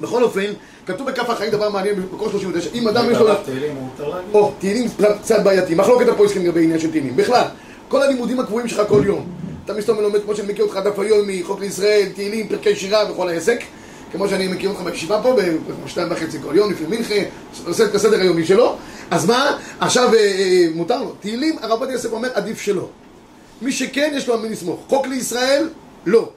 בכל 0.00 0.22
אופן, 0.22 0.52
כתוב 0.86 1.10
בכף 1.10 1.30
החיים 1.30 1.50
דבר 1.50 1.68
מעניין 1.68 1.94
במקור 1.96 2.30
39, 2.30 2.70
אם 2.74 2.88
אדם 2.88 3.10
יש 3.10 3.18
לו... 3.18 3.34
תהילים 3.44 3.74
מותר 3.74 4.08
להגיד? 4.08 4.34
או, 4.34 4.52
תהילים 4.58 4.88
קצת 5.22 5.42
בעייתי, 5.42 5.74
מחלוקת 5.74 6.08
הפויסקים 6.08 6.42
לגבי 6.42 6.64
עניין 6.64 6.80
של 6.80 6.90
תהילים. 6.90 7.16
בכלל, 7.16 7.44
כל 7.88 8.02
הלימודים 8.02 8.40
הקבועים 8.40 8.68
שלך 8.68 8.82
כל 8.88 9.02
יום. 9.06 9.26
אתה 9.64 9.74
מסתובב 9.74 9.98
ולומד, 9.98 10.22
כמו 10.24 10.34
שאני 10.34 10.52
מכיר 10.52 10.64
אותך 10.64 10.76
דף 10.76 10.98
היומי, 10.98 11.42
חוק 11.42 11.60
לישראל, 11.60 12.08
תהילים, 12.14 12.48
פרקי 12.48 12.76
שירה 12.76 13.12
וכל 13.12 13.28
העסק. 13.28 13.60
כמו 14.12 14.28
שאני 14.28 14.48
מכיר 14.48 14.70
אותך 14.70 14.80
בישיבה 14.80 15.20
פה, 15.22 15.36
בשתיים 15.84 16.08
וחצי 16.10 16.38
כל 16.42 16.56
יום, 16.56 16.72
לפני 16.72 16.96
מנחה, 16.96 17.14
עושה 17.66 17.84
את 17.84 17.94
הסדר 17.94 18.20
היומי 18.20 18.44
שלו. 18.44 18.76
אז 19.10 19.26
מה, 19.26 19.58
עכשיו 19.80 20.14
אה, 20.14 20.18
אה, 20.18 20.66
מותר 20.74 21.02
לו. 21.02 21.12
תהילים, 21.20 21.56
הרב 21.60 21.70
עובדיה 21.70 21.92
יוסף 21.92 22.12
אומר, 22.12 22.28
עדיף 22.34 22.60
שלא. 22.60 22.88
מי 23.62 23.72
שכן, 23.72 24.12
יש 24.16 24.28
לו 24.28 24.34
על 24.34 24.40
מי 24.40 24.48
לסמוך. 24.48 24.80
חוק 24.88 25.06
לישראל, 25.06 25.68
לא. 26.06 26.30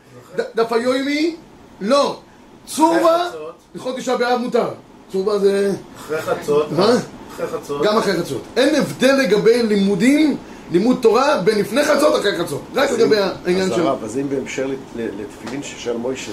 דף 0.55 0.73
היומי, 0.73 1.35
לא. 1.81 2.19
צורבה. 2.67 3.29
הלכות 3.75 3.97
תשעה 3.97 4.17
באב 4.17 4.39
מותר. 4.39 4.67
צורבה 5.11 5.39
זה... 5.39 5.71
אחרי 5.97 6.21
חצות. 6.21 6.71
מה? 6.71 6.95
אחרי 7.35 7.47
חצות. 7.47 7.81
גם 7.85 7.97
אחרי 7.97 8.13
חצות. 8.13 8.41
אין 8.57 8.75
הבדל 8.75 9.15
לגבי 9.15 9.63
לימודים, 9.63 10.37
לימוד 10.71 10.97
תורה, 11.01 11.41
בין 11.43 11.59
לפני 11.59 11.83
חצות 11.83 12.19
אחרי 12.19 12.37
חצות. 12.37 12.61
רק 12.75 12.91
לגבי 12.91 13.17
העניין 13.17 13.71
אז 13.71 13.75
של... 13.75 13.87
הרב, 13.87 14.03
אז 14.03 14.17
אם 14.17 14.29
בהמשך 14.29 14.63
לתפילין 14.95 15.63
ששאל 15.63 15.97
מוישה, 15.97 16.31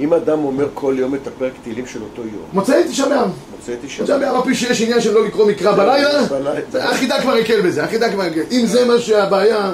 אם 0.00 0.14
אדם 0.14 0.44
אומר 0.44 0.66
כל 0.74 0.94
יום 0.98 1.14
את 1.14 1.26
הפרק 1.26 1.52
תהילים 1.62 1.86
של 1.86 2.02
אותו 2.02 2.22
יום, 2.22 2.44
מוצאי 2.52 2.88
תשעה 2.88 3.08
באב. 3.08 3.30
מוצא 3.56 3.72
תשעה 3.86 4.06
תשעה 4.06 4.18
באב, 4.18 4.34
על 4.34 4.42
פי 4.42 4.54
שיש 4.54 4.82
עניין 4.82 5.00
של 5.00 5.14
לא 5.14 5.26
לקרוא 5.26 5.46
מקרא 5.46 5.72
בלילה, 5.72 6.26
בלילה. 6.26 6.90
החידה 6.90 7.20
כבר 7.22 7.32
הקל 7.32 7.60
בזה, 7.60 7.84
החידה 7.84 8.12
כבר 8.12 8.22
הקל. 8.22 8.42
אם 8.50 8.66
זה 8.66 8.84
מה 8.84 8.98
שהבעיה, 8.98 9.72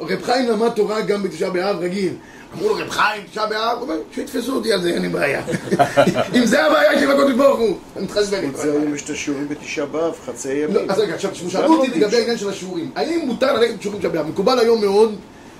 רב 0.00 0.22
חיים 0.22 0.50
למד 0.50 0.68
תורה 0.68 1.00
גם 1.00 1.22
בתשעה 1.22 1.50
באב 1.50 1.76
רגיל. 1.80 2.12
אמרו 2.54 2.68
לו, 2.68 2.74
רב 2.74 2.90
חיים, 2.90 3.22
תשעה 3.30 3.46
באב, 3.46 3.78
הוא 3.78 3.82
אומר, 3.82 3.94
שיתפסו 4.14 4.54
אותי 4.54 4.72
על 4.72 4.82
זה, 4.82 4.88
אין 4.88 5.02
לי 5.02 5.08
בעיה. 5.08 5.42
אם 6.36 6.46
זה 6.46 6.66
הבעיה 6.66 7.00
של 7.00 7.10
הקודש 7.10 7.34
ברוך 7.34 7.58
הוא, 7.58 7.76
אני 7.96 8.04
מתחשבן 8.04 8.42
איתו. 8.42 8.58
זה 8.58 8.72
היום 8.72 8.94
יש 8.94 9.02
את 9.02 9.10
השיעורים 9.10 9.48
בתשעה 9.48 9.86
באב, 9.86 10.14
חצי 10.26 10.48
לא, 10.48 10.78
ימים. 10.78 10.90
אז 10.90 10.98
רגע, 10.98 11.14
עכשיו 11.14 11.30
שאלו 11.48 11.74
אותי 11.74 11.90
לגבי 12.00 12.16
העניין 12.16 12.38
של 12.38 12.48
השיעורים. 12.48 12.90
האם 12.96 13.20
מותר 13.26 13.52
ללכת 13.52 13.74
לשיעורים 13.78 14.02
של 14.02 14.08
באב? 14.08 14.26
מקובל 14.28 14.58
היום 14.58 14.80
מאוד 14.80 15.14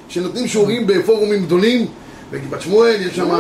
שנותנים 0.09 0.49
שיעורים 0.49 0.87
בפורומים 0.87 1.45
גדולים, 1.45 1.87
בגבעת 2.31 2.61
שמואל, 2.61 2.97
יש 3.01 3.17
שם... 3.17 3.31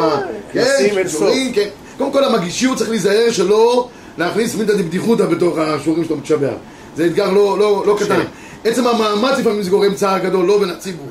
כן, 0.53 0.61
כנסים 0.61 0.99
אין 0.99 1.09
שיעורים, 1.09 1.53
כן. 1.53 1.69
קודם 1.99 2.13
כל 2.13 2.25
המגישיות 2.25 2.79
צריך 2.79 2.91
להיזהר 2.91 3.31
שלא 3.31 3.89
להכניס 4.19 4.55
מידע 4.55 4.75
דבדיחותא 4.75 5.27
בתוך 5.27 5.59
השיעורים 5.59 6.05
שלו 6.05 6.17
בתשעה 6.17 6.39
באב. 6.39 6.57
זה 6.97 7.07
אתגר 7.07 7.31
לא- 7.33 7.59
לא 7.59 7.85
לא 7.87 7.97
קטן. 8.01 8.21
עצם 8.65 8.87
המאמץ 8.87 9.39
לפעמים 9.39 9.63
זה 9.63 9.71
גורם 9.71 9.95
צער 9.95 10.19
גדול, 10.19 10.47
לא 10.47 10.59
בין 10.59 10.71
הציבור. 10.71 11.07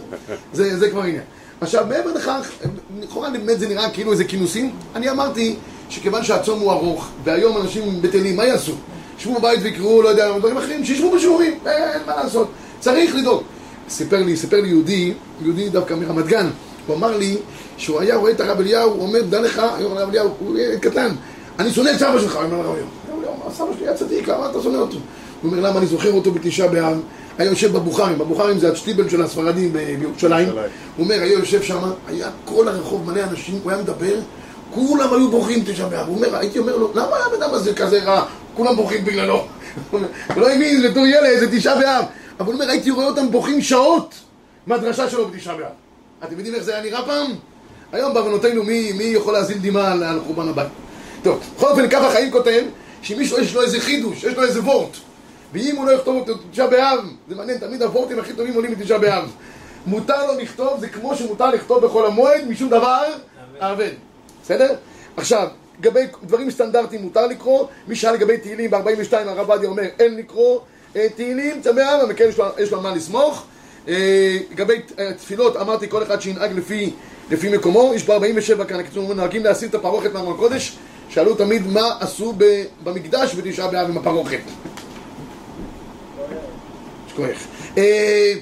זה 0.54 0.78
זה 0.78 0.90
כבר 0.90 1.02
עניין. 1.02 1.22
עכשיו, 1.62 1.86
מעבר 1.90 2.14
לכך, 2.14 2.52
לכאורה 3.02 3.30
באמת 3.30 3.60
זה 3.60 3.68
נראה 3.68 3.90
כאילו 3.90 4.12
איזה 4.12 4.24
כינוסים. 4.24 4.72
אני 4.96 5.10
אמרתי 5.10 5.56
שכיוון 5.90 6.24
שהצום 6.24 6.60
הוא 6.60 6.72
ארוך, 6.72 7.08
והיום 7.24 7.58
אנשים 7.58 8.02
בטלים, 8.02 8.36
מה 8.36 8.46
יעשו? 8.46 8.74
ישבו 9.20 9.40
בבית 9.40 9.60
ויקראו, 9.64 10.02
לא 10.02 10.10
יודע, 10.10 10.38
דברים 10.38 10.58
אחרים, 10.58 10.86
שישבו 10.86 11.12
בשיעורים, 11.12 11.60
אין 11.66 12.02
מה 12.08 12.16
לעשות. 12.16 12.48
צריך 12.80 13.16
לדאוג. 13.16 13.44
סיפר 13.90 14.24
לי, 14.24 14.38
סיפר 14.38 14.62
לי 14.62 14.68
יהודי, 14.68 15.14
יהודי 15.42 15.70
דווקא 15.70 15.94
מרמת 15.94 16.26
גן, 16.26 16.50
הוא 16.88 16.96
אמר 16.96 17.18
לי 17.18 17.38
שהוא 17.78 18.00
היה 18.00 18.16
רואה 18.16 18.32
את 18.32 18.40
הרב 18.42 18.60
אליהו, 18.60 18.92
הוא 18.92 19.02
אומר, 19.02 19.22
דע 19.22 19.42
לך, 19.42 19.62
היום 19.78 19.98
הרב 19.98 20.10
אליהו, 20.10 20.30
הוא 20.40 20.58
ילד 20.58 20.80
קטן, 20.80 21.10
אני 21.60 21.72
שונא 21.72 21.90
את 21.90 22.00
סבא 22.00 22.20
שלך, 22.20 22.36
הוא 22.36 22.44
אומר 22.44 22.58
לרב 22.58 22.76
אליהו. 22.76 22.88
סבא 23.54 23.68
שלי 23.78 23.88
היה 23.88 23.98
צדיק, 23.98 24.28
למה 24.28 24.50
אתה 24.50 24.62
שונא 24.62 24.78
אותו? 24.78 24.98
הוא 25.42 25.52
אומר, 25.52 25.70
למה 25.70 25.80
אני 25.80 25.88
זוכר 25.88 26.14
אותו 26.14 26.32
בתשעה 26.32 26.68
באב, 26.68 27.02
היה 27.38 27.50
יושב 27.50 27.74
בבוכרים, 27.74 28.18
בבוכרים 28.18 28.60
זה 28.60 28.72
השטיבל 28.72 29.10
של 29.10 29.22
הספרדים 29.22 29.74
בירושלים. 29.74 30.50
הוא 30.50 31.04
אומר, 31.04 31.16
היה 31.16 31.34
יושב 31.34 31.64
שם, 31.64 31.80
היה 32.08 32.30
כל 32.46 32.68
הרחוב 32.68 33.12
מלא 33.12 33.24
אנשים, 33.24 33.60
הוא 33.64 33.72
היה 33.72 33.82
מדבר, 33.82 34.16
כולם 34.74 35.14
היו 35.14 35.32
בוכים 35.32 35.64
תשעה 35.66 35.90
באב. 35.90 36.08
הוא 36.08 36.16
אומר, 36.16 36.36
הייתי 36.36 36.60
אומר 36.60 36.76
לו, 36.78 36.92
למה 36.96 37.18
הבן 37.26 37.44
אדם 37.44 37.54
הזה 37.54 37.74
כזה 37.74 38.04
רע? 38.04 38.26
כולם 38.56 38.76
בוכים 38.76 39.06
בגללו. 39.06 39.46
הוא 39.92 40.00
לא 40.38 40.50
האמין, 40.50 40.84
בתור 40.84 41.06
ילד, 41.06 41.40
זה 41.40 41.58
תשעה 41.58 41.76
באב. 41.76 42.06
אבל 42.40 42.46
הוא 42.46 42.54
אומר, 42.54 42.70
הייתי 42.70 42.92
רואה 42.92 43.08
אותם 43.08 43.32
בוכים 43.32 43.62
שעות 43.62 44.16
מהדרשה 44.68 45.10
שלו 45.10 45.28
בתשעה 45.28 45.56
באב. 45.56 45.66
אתם 46.24 46.36
יודעים 46.38 46.56
איך 46.56 46.64
זה 46.64 46.74
היה 46.74 46.84
נראה 46.84 47.06
פעם? 47.06 47.32
היום 47.92 48.14
בעוונותינו 48.14 48.64
מי, 48.64 48.92
מי 48.94 49.04
יכול 49.04 49.34
להזיל 49.34 49.58
דמעה 49.62 49.92
על, 49.92 50.04
על 50.04 50.20
חורבן 50.28 50.50
הבית? 50.50 50.68
טוב, 51.24 51.40
בכל 51.58 51.68
אופן, 51.68 51.90
ככה 51.90 52.10
חיים 52.10 52.32
כותב, 52.32 52.62
שמישהו 53.02 53.40
יש 53.40 53.56
לו 53.56 53.62
איזה 53.62 53.80
חידוש, 53.80 54.24
יש 54.24 54.34
לו 54.34 54.44
איזה 54.44 54.62
וורט. 54.62 54.98
ואם 55.56 55.76
הוא 55.76 55.86
לא 55.86 55.92
יכתוב 55.92 56.16
אותו 56.16 56.36
בתשעה 56.48 56.68
באב, 56.68 57.00
זה 57.30 57.36
מעניין, 57.36 57.58
תמיד 57.58 57.82
הוורטים 57.82 58.20
הכי 58.20 58.34
טובים 58.34 58.54
עולים 58.54 58.76
בתשעה 58.76 59.00
באב. 59.00 59.32
מותר 59.86 60.28
לו 60.28 60.40
לכתוב, 60.40 60.80
זה 60.80 60.90
כמו 60.90 61.16
שמותר 61.16 61.50
לכתוב 61.50 61.86
בכל 61.86 62.06
המועד, 62.06 62.48
משום 62.48 62.70
דבר 62.70 63.04
אבד. 63.60 63.92
בסדר? 64.44 64.76
עכשיו, 65.18 65.48
לגבי 65.80 66.00
דברים 66.24 66.52
סטנדרטיים 66.52 67.02
מותר 67.02 67.28
לקרוא, 67.28 67.68
מי 67.88 67.96
שאל 67.96 68.14
לגבי 68.14 68.38
תהילים 68.38 68.72
ב-42 68.72 69.14
הרב 69.14 69.50
עובדיה 69.50 69.70
אומר 69.70 69.84
אין 70.00 70.16
לקרוא 70.16 70.60
אה, 70.96 71.08
תהילים, 71.16 71.62
תשעה 71.62 71.74
באב, 71.74 72.02
אבל 72.04 72.14
כן 72.16 72.26
יש 72.30 72.38
לו, 72.38 72.46
יש 72.58 72.72
לו 72.72 72.78
על 72.78 72.84
מה 72.84 72.96
לסמוך. 72.96 73.46
אה, 73.88 74.38
לגבי 74.52 74.82
אה, 75.00 75.14
תפילות, 75.14 75.56
אמרתי 75.56 75.90
כל 75.90 76.04
אחד 76.04 76.22
שינהג 76.22 76.52
לפי, 76.58 76.94
לפי 77.32 77.50
מקומו, 77.50 77.92
יש 77.96 78.10
ב-47 78.10 78.66
כאן, 78.66 78.80
הקיצור, 78.80 79.14
נוהגים 79.14 79.44
להסיר 79.44 79.70
את 79.70 79.76
הפרוכת 79.76 80.14
מארון 80.14 80.34
הקודש, 80.34 80.78
שאלו 81.10 81.36
תמיד 81.36 81.68
מה 81.68 81.98
עשו 82.00 82.34
במקדש 82.84 83.36
בתשעה 83.36 83.68
באב 83.68 83.90
עם 83.90 83.98
הפרוכת. 83.98 84.42
שכוח. 87.16 87.48
אה, 87.78 88.34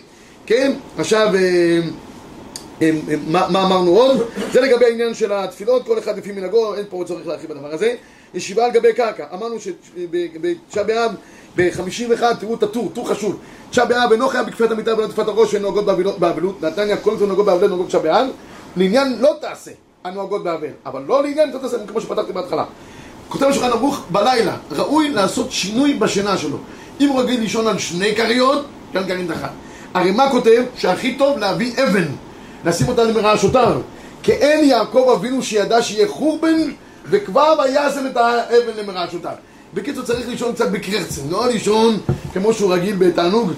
כן, 0.45 0.71
עכשיו, 0.97 1.27
אה, 1.35 1.79
אה, 2.81 2.91
מה 3.27 3.65
אמרנו 3.65 3.91
עוד? 3.91 4.27
זה 4.51 4.61
לגבי 4.61 4.85
העניין 4.85 5.13
של 5.13 5.31
התפילות, 5.33 5.85
כל 5.85 5.99
אחד 5.99 6.17
לפי 6.17 6.31
מנהגו, 6.31 6.75
אין 6.75 6.85
פה 6.89 7.03
צורך 7.07 7.27
להרחיב 7.27 7.49
בדבר 7.49 7.73
הזה. 7.73 7.95
ישיבה 8.33 8.65
על 8.65 8.71
גבי 8.71 8.93
קרקע, 8.93 9.25
אמרנו 9.33 9.55
שבתשעה 9.59 10.83
באב, 10.83 11.11
ב-51, 11.55 12.21
תראו 12.39 12.55
את 12.55 12.63
הטור, 12.63 12.91
טור 12.93 13.09
חשוב. 13.09 13.39
תשעה 13.69 13.85
באב 13.85 14.11
אינו 14.11 14.27
חייב 14.27 14.47
בכפיית 14.47 14.71
המיטה 14.71 14.97
ולא 14.97 15.07
תקופת 15.07 15.27
הראש, 15.27 15.51
שהן 15.51 15.61
נוהגות 15.61 15.85
באבלות-. 16.19 16.61
נתניה, 16.61 16.97
כל 16.97 17.17
זה 17.17 17.25
נוהגות 17.25 17.45
באבלות, 17.45 17.69
נוהגות 17.69 17.87
תשעה 17.87 18.01
באב. 18.01 18.27
לעניין 18.75 19.17
לא 19.19 19.35
תעשה 19.41 19.71
הנוהגות 20.03 20.43
באבל, 20.43 20.67
אבל 20.85 21.01
לא 21.07 21.23
לעניין 21.23 21.51
לא 21.51 21.59
תעשה, 21.59 21.77
כמו 21.87 22.01
שפתחתי 22.01 22.33
בהתחלה. 22.33 22.65
כותב 23.29 23.45
השולחן 23.45 23.69
ערוך 23.69 24.05
בלילה, 24.11 24.57
ראוי 24.71 25.09
לעשות 25.09 25.51
שינוי 25.51 25.93
בשינה 25.93 26.37
שלו. 26.37 26.57
אם 27.03 27.09
הוא 27.09 27.21
רגיל 27.21 27.39
לישון 27.39 27.67
על 27.67 27.77
שני 27.77 28.15
כריות, 28.15 28.65
כאן 28.93 29.07
כרית 29.07 29.31
אחת. 29.31 29.51
הרי 29.93 30.11
מה 30.11 30.29
כותב? 30.29 30.63
שהכי 30.77 31.15
טוב 31.15 31.37
להביא 31.37 31.73
אבן, 31.83 32.05
לשים 32.65 32.87
אותה 32.87 33.03
למרעשותיו. 33.03 33.81
כאין 34.23 34.65
יעקב 34.65 35.13
אבינו 35.15 35.43
שידע 35.43 35.81
שיהיה 35.81 36.07
חורבן, 36.07 36.57
וכבר 37.05 37.53
וישם 37.63 38.07
את 38.07 38.17
האבן 38.17 38.77
למרעשותיו. 38.77 39.33
בקיצור, 39.73 40.03
צריך 40.03 40.27
לישון 40.27 40.53
קצת 40.53 40.71
בקרצן, 40.71 41.21
לא 41.29 41.47
לישון 41.47 41.99
כמו 42.33 42.53
שהוא 42.53 42.73
רגיל 42.73 42.95
בתענוג 42.95 43.51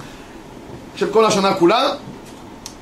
של 0.96 1.10
כל 1.12 1.26
השנה 1.26 1.54
כולה. 1.54 1.89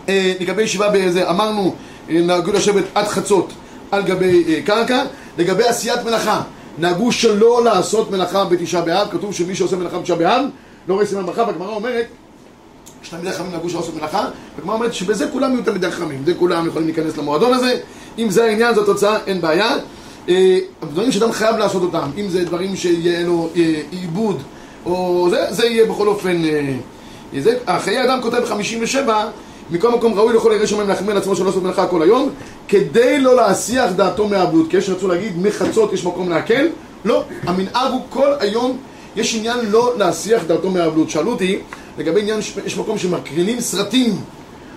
אה, 0.09 0.33
לגבי 0.39 0.61
ישיבה 0.61 0.89
באיזה, 0.89 1.29
אמרנו, 1.29 1.75
אה, 2.09 2.21
נהגו 2.21 2.51
לשבת 2.51 2.83
עד 2.95 3.07
חצות 3.07 3.53
על 3.91 4.01
גבי 4.01 4.43
אה, 4.47 4.61
קרקע. 4.61 5.03
לגבי 5.37 5.63
עשיית 5.63 6.03
מלאכה, 6.05 6.41
נהגו 6.77 7.11
שלא 7.11 7.63
לעשות 7.63 8.11
מלאכה 8.11 8.45
בתשעה 8.45 8.81
באב, 8.81 9.07
כתוב 9.11 9.33
שמי 9.33 9.55
שעושה 9.55 9.75
מלאכה 9.75 9.99
בתשעה 9.99 10.17
באב 10.17 10.45
לא 10.87 10.93
רואה 10.93 11.05
סימן 11.05 11.25
ברכה, 11.25 11.43
והגמרא 11.43 11.75
אומרת 11.75 12.05
שתלמידי 13.03 13.31
חכמים 13.31 13.51
נהגו 13.51 13.69
שלא 13.69 13.79
לעשות 13.79 13.95
מלאכה, 13.95 14.27
והגמרא 14.55 14.75
אומרת 14.75 14.93
שבזה 14.93 15.27
כולם 15.31 15.51
יהיו 15.51 15.63
תלמידי 15.63 15.91
חכמים, 15.91 16.21
זה 16.25 16.33
כולם 16.33 16.67
יכולים 16.67 16.87
להיכנס 16.87 17.17
למועדון 17.17 17.53
הזה, 17.53 17.79
אם 18.19 18.29
זה 18.29 18.45
העניין, 18.45 18.75
זו 18.75 18.81
התוצאה, 18.81 19.17
אין 19.27 19.41
בעיה. 19.41 19.75
אה, 20.29 20.59
דברים 20.81 21.11
שאדם 21.11 21.31
חייב 21.31 21.57
לעשות 21.57 21.81
אותם, 21.81 22.09
אם 22.17 22.29
זה 22.29 22.45
דברים 22.45 22.75
שיהיה 22.75 23.25
לו 23.27 23.49
אה, 23.55 23.81
עיבוד, 23.91 24.41
או 24.85 25.27
זה, 25.29 25.45
זה 25.49 25.65
יהיה 25.65 25.85
בכל 25.85 26.07
אופן... 26.07 26.43
אה, 26.45 26.75
זה, 27.39 27.57
חיי 27.79 28.03
אדם 28.03 28.21
כותב 28.21 28.37
ב-57, 28.37 29.09
מכל 29.71 29.91
מקום 29.91 30.13
ראוי 30.13 30.33
לכל 30.33 30.51
ירא 30.55 30.65
שמיים 30.65 30.87
להחמיר 30.87 31.15
לעצמו 31.15 31.35
שלא 31.35 31.45
לעשות 31.45 31.63
מלאכה 31.63 31.87
כל 31.87 32.01
היום, 32.01 32.29
כדי 32.67 33.19
לא 33.19 33.35
להסיח 33.35 33.91
דעתו 33.91 34.27
מהאבלות. 34.27 34.69
כי 34.69 34.77
יש 34.77 34.89
רצו 34.89 35.07
להגיד, 35.07 35.37
מחצות 35.37 35.93
יש 35.93 36.05
מקום 36.05 36.29
להקל? 36.29 36.67
לא, 37.05 37.23
המנהג 37.43 37.91
הוא 37.91 38.01
כל 38.09 38.29
היום, 38.39 38.77
יש 39.15 39.35
עניין 39.35 39.57
לא 39.69 39.93
להסיח 39.97 40.43
דעתו 40.47 40.69
מהאבלות. 40.69 41.09
שאלו 41.09 41.31
אותי, 41.31 41.59
לגבי 41.97 42.21
עניין, 42.21 42.39
יש 42.65 42.77
מקום 42.77 42.97
שמקרינים 42.97 43.59
סרטים 43.59 44.15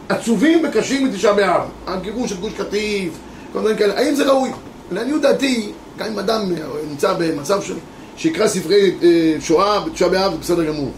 עצובים 0.08 0.64
וקשים 0.64 1.04
מתשעה 1.04 1.32
באב. 1.32 1.62
הגירוש 1.86 2.30
של 2.30 2.36
גוש 2.36 2.52
קטיף, 2.52 3.12
כל 3.52 3.58
דברים 3.60 3.76
כאלה. 3.76 3.98
האם 3.98 4.14
זה 4.14 4.24
ראוי? 4.30 4.50
לעניות 4.92 5.22
דעתי, 5.22 5.72
גם 5.98 6.06
אם 6.06 6.18
אדם 6.18 6.40
אה, 6.40 6.66
נמצא 6.90 7.14
במצב 7.18 7.62
של... 7.62 7.74
שיקרא 8.16 8.48
ספרי 8.48 8.94
אה, 9.02 9.36
שואה 9.40 9.80
בתשעה 9.80 10.08
באב, 10.08 10.32
זה 10.32 10.38
בסדר 10.38 10.64
גמור. 10.64 10.90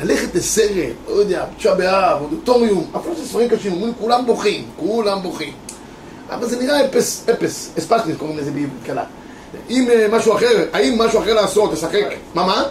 ללכת 0.00 0.34
לסרט, 0.34 0.94
לא 1.08 1.12
יודע, 1.12 1.44
בתשעה 1.54 1.74
באב, 1.74 2.22
אודיטוריום, 2.22 2.90
אפילו 2.96 3.16
שזה 3.16 3.28
ספרים 3.28 3.48
קשים, 3.48 3.72
אומרים 3.72 3.92
כולם 4.00 4.26
בוכים, 4.26 4.64
כולם 4.76 5.22
בוכים. 5.22 5.52
אבל 6.30 6.46
זה 6.46 6.62
נראה 6.62 6.86
אפס, 6.86 7.28
אפס, 7.28 7.70
אספקטית 7.78 8.18
קוראים 8.18 8.38
לזה 8.38 8.50
בעברית 8.50 8.82
קלה. 8.84 9.04
אם 9.70 9.86
אה, 9.90 10.06
משהו 10.12 10.34
אחר, 10.34 10.64
האם 10.72 10.98
משהו 11.02 11.20
אחר 11.20 11.34
לעשות, 11.34 11.72
לשחק, 11.72 12.04
מה 12.34 12.46
מה? 12.46 12.64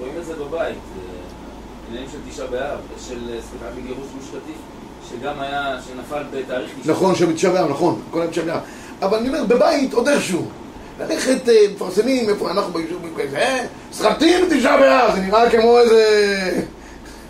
רואים 0.00 0.14
את 0.20 0.26
זה 0.26 0.34
בבית, 0.34 0.76
עניינים 1.88 2.10
של 2.12 2.18
תשעה 2.30 2.46
באב, 2.46 2.78
של, 3.08 3.40
סליחה, 3.50 3.66
בגירוש 3.76 4.06
קטיף, 4.28 4.56
שגם 5.10 5.40
היה, 5.40 5.76
שנפל 5.86 6.22
בתאריך 6.30 6.70
תשעה 6.80 6.94
נכון, 6.94 7.14
שבתשעה 7.14 7.52
באב, 7.52 7.70
נכון, 7.70 8.00
כל 8.10 8.20
היום 8.20 8.30
תשעה 8.30 8.44
באב. 8.44 8.60
אבל 9.02 9.18
אני 9.18 9.28
אומר, 9.28 9.44
בבית 9.44 9.92
עוד 9.92 10.08
איכשהו. 10.08 10.46
ללכת, 11.00 11.48
אה, 11.48 11.54
מפרסמים, 11.74 12.28
איפה 12.28 12.50
אנחנו 12.50 12.72
ביישובים 12.72 13.14
כזה, 13.18 13.38
אה, 13.38 13.64
סרטים 13.92 14.44
בתשעה 14.48 14.76
באב, 14.76 15.14
זה 15.14 15.20
נראה 15.20 15.50
כמו 15.50 15.78
איזה... 15.78 16.62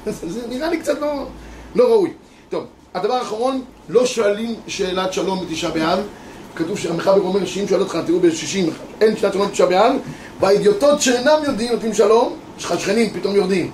זה 0.33 0.41
נראה 0.49 0.71
לי 0.71 0.79
קצת 0.79 1.01
לא, 1.01 1.27
לא 1.75 1.85
ראוי. 1.85 2.11
טוב, 2.49 2.65
הדבר 2.95 3.15
האחרון, 3.15 3.63
לא 3.89 4.07
שואלים 4.07 4.55
שאלת 4.67 5.13
שלום 5.13 5.47
בתשעה 5.47 5.71
באב. 5.71 5.99
כתוב 6.57 6.79
שהמחבר 6.79 7.21
אומר 7.21 7.47
שאם 7.47 7.69
שואל 7.69 7.81
אותך, 7.81 7.99
תראו 8.07 8.21
ב-60, 8.21 8.71
אין 9.01 9.17
שאלת 9.17 9.33
שלום 9.33 9.49
בתשעה 9.49 9.67
באב, 9.67 9.93
והאידיוטות 10.41 11.03
שאינם 11.03 11.39
יודעים 11.45 11.73
נותנים 11.73 11.95
שלום, 11.95 12.37
יש 12.59 12.65
לך 12.65 12.81
שכנים 12.81 13.11
פתאום 13.11 13.37
יורדים. 13.37 13.71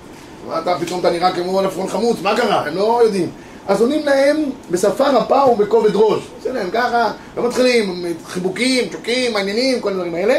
אתה 0.58 0.74
פתאום 0.80 1.00
אתה 1.00 1.10
נראה 1.10 1.32
כמו 1.32 1.60
עפרון 1.60 1.88
חמוץ, 1.88 2.16
מה 2.22 2.36
קרה? 2.36 2.66
הם 2.66 2.74
לא 2.76 3.00
יודעים. 3.04 3.30
אז 3.68 3.80
עונים 3.80 4.06
להם 4.06 4.36
בשפה 4.70 5.08
רפה 5.08 5.44
ובכובד 5.44 5.90
ראש. 5.94 6.22
עושים 6.38 6.54
להם 6.54 6.70
ככה, 6.70 7.12
לא 7.36 7.48
מתחילים, 7.48 8.04
חיבוקים, 8.26 8.88
צ'וקים, 8.88 9.32
מעניינים, 9.32 9.80
כל 9.80 9.90
הדברים 9.90 10.14
האלה. 10.14 10.38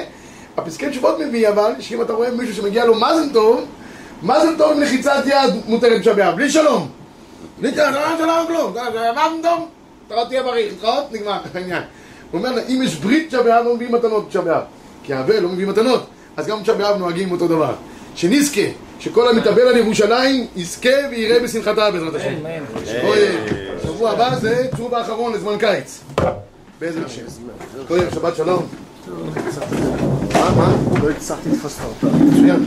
הפסקי 0.58 0.90
תשובות 0.90 1.20
מביא 1.20 1.50
אבל, 1.50 1.72
שאם 1.80 2.02
אתה 2.02 2.14
רואה 2.14 2.32
מישהו 2.32 2.56
שמגיע 2.56 2.86
לו 2.86 2.96
מאזן 2.96 3.30
טוב, 3.34 3.66
מאזן 4.24 4.58
טוב 4.58 4.72
עם 4.72 4.82
לחיצת 4.82 5.24
יד 5.26 5.54
מותרת 5.68 6.06
באב, 6.16 6.36
בלי 6.36 6.50
שלום. 6.50 6.88
בלי 7.60 7.72
שלום, 7.76 7.94
לא 7.94 8.18
שלום 8.18 8.48
כלום, 8.48 8.74
מאזן 9.16 9.42
טוב, 9.42 9.68
אתה 10.08 10.16
לא 10.16 10.24
תהיה 10.24 10.44
בריא, 10.44 10.66
להתראות, 10.66 11.12
נגמר 11.12 11.40
העניין. 11.54 11.84
הוא 12.32 12.40
אומר 12.40 12.52
לה, 12.52 12.62
אם 12.68 12.82
יש 12.84 12.96
ברית 12.96 13.34
באב, 13.34 13.66
לא 13.66 13.76
מביאים 13.76 13.92
מתנות 13.92 14.36
באב. 14.36 14.64
כי 15.04 15.14
האבל 15.14 15.40
לא 15.40 15.50
מביא 15.50 15.68
מתנות, 15.68 16.06
אז 16.38 16.48
גם 16.48 16.58
באב 16.78 16.98
נוהגים 16.98 17.32
אותו 17.32 17.48
דבר. 17.48 17.74
שנזכה, 18.16 18.62
שכל 19.02 19.30
המתאבל 19.30 19.62
על 19.62 19.78
ירושלים, 19.78 20.48
יזכה 20.56 20.90
ויראה 21.12 21.40
בשמחתה 21.40 21.92
בעזרת 21.92 22.16
השם. 22.16 22.34
שבוע 23.84 24.12
הבא 24.12 24.36
זה 24.36 24.68
תשוב 24.74 24.96
האחרון 24.96 25.34
לזמן 25.34 25.58
קיץ. 25.60 26.02
בעזרת 26.80 27.06
השם. 27.06 27.22
שבת 28.14 28.36
שלום. 28.36 28.68
מה, 30.34 30.50
מה? 30.56 30.76
לא 31.04 31.10
הצלחתי 31.10 31.50
לתפוס 31.50 31.80
אותה. 32.04 32.16
מצוין. 32.16 32.66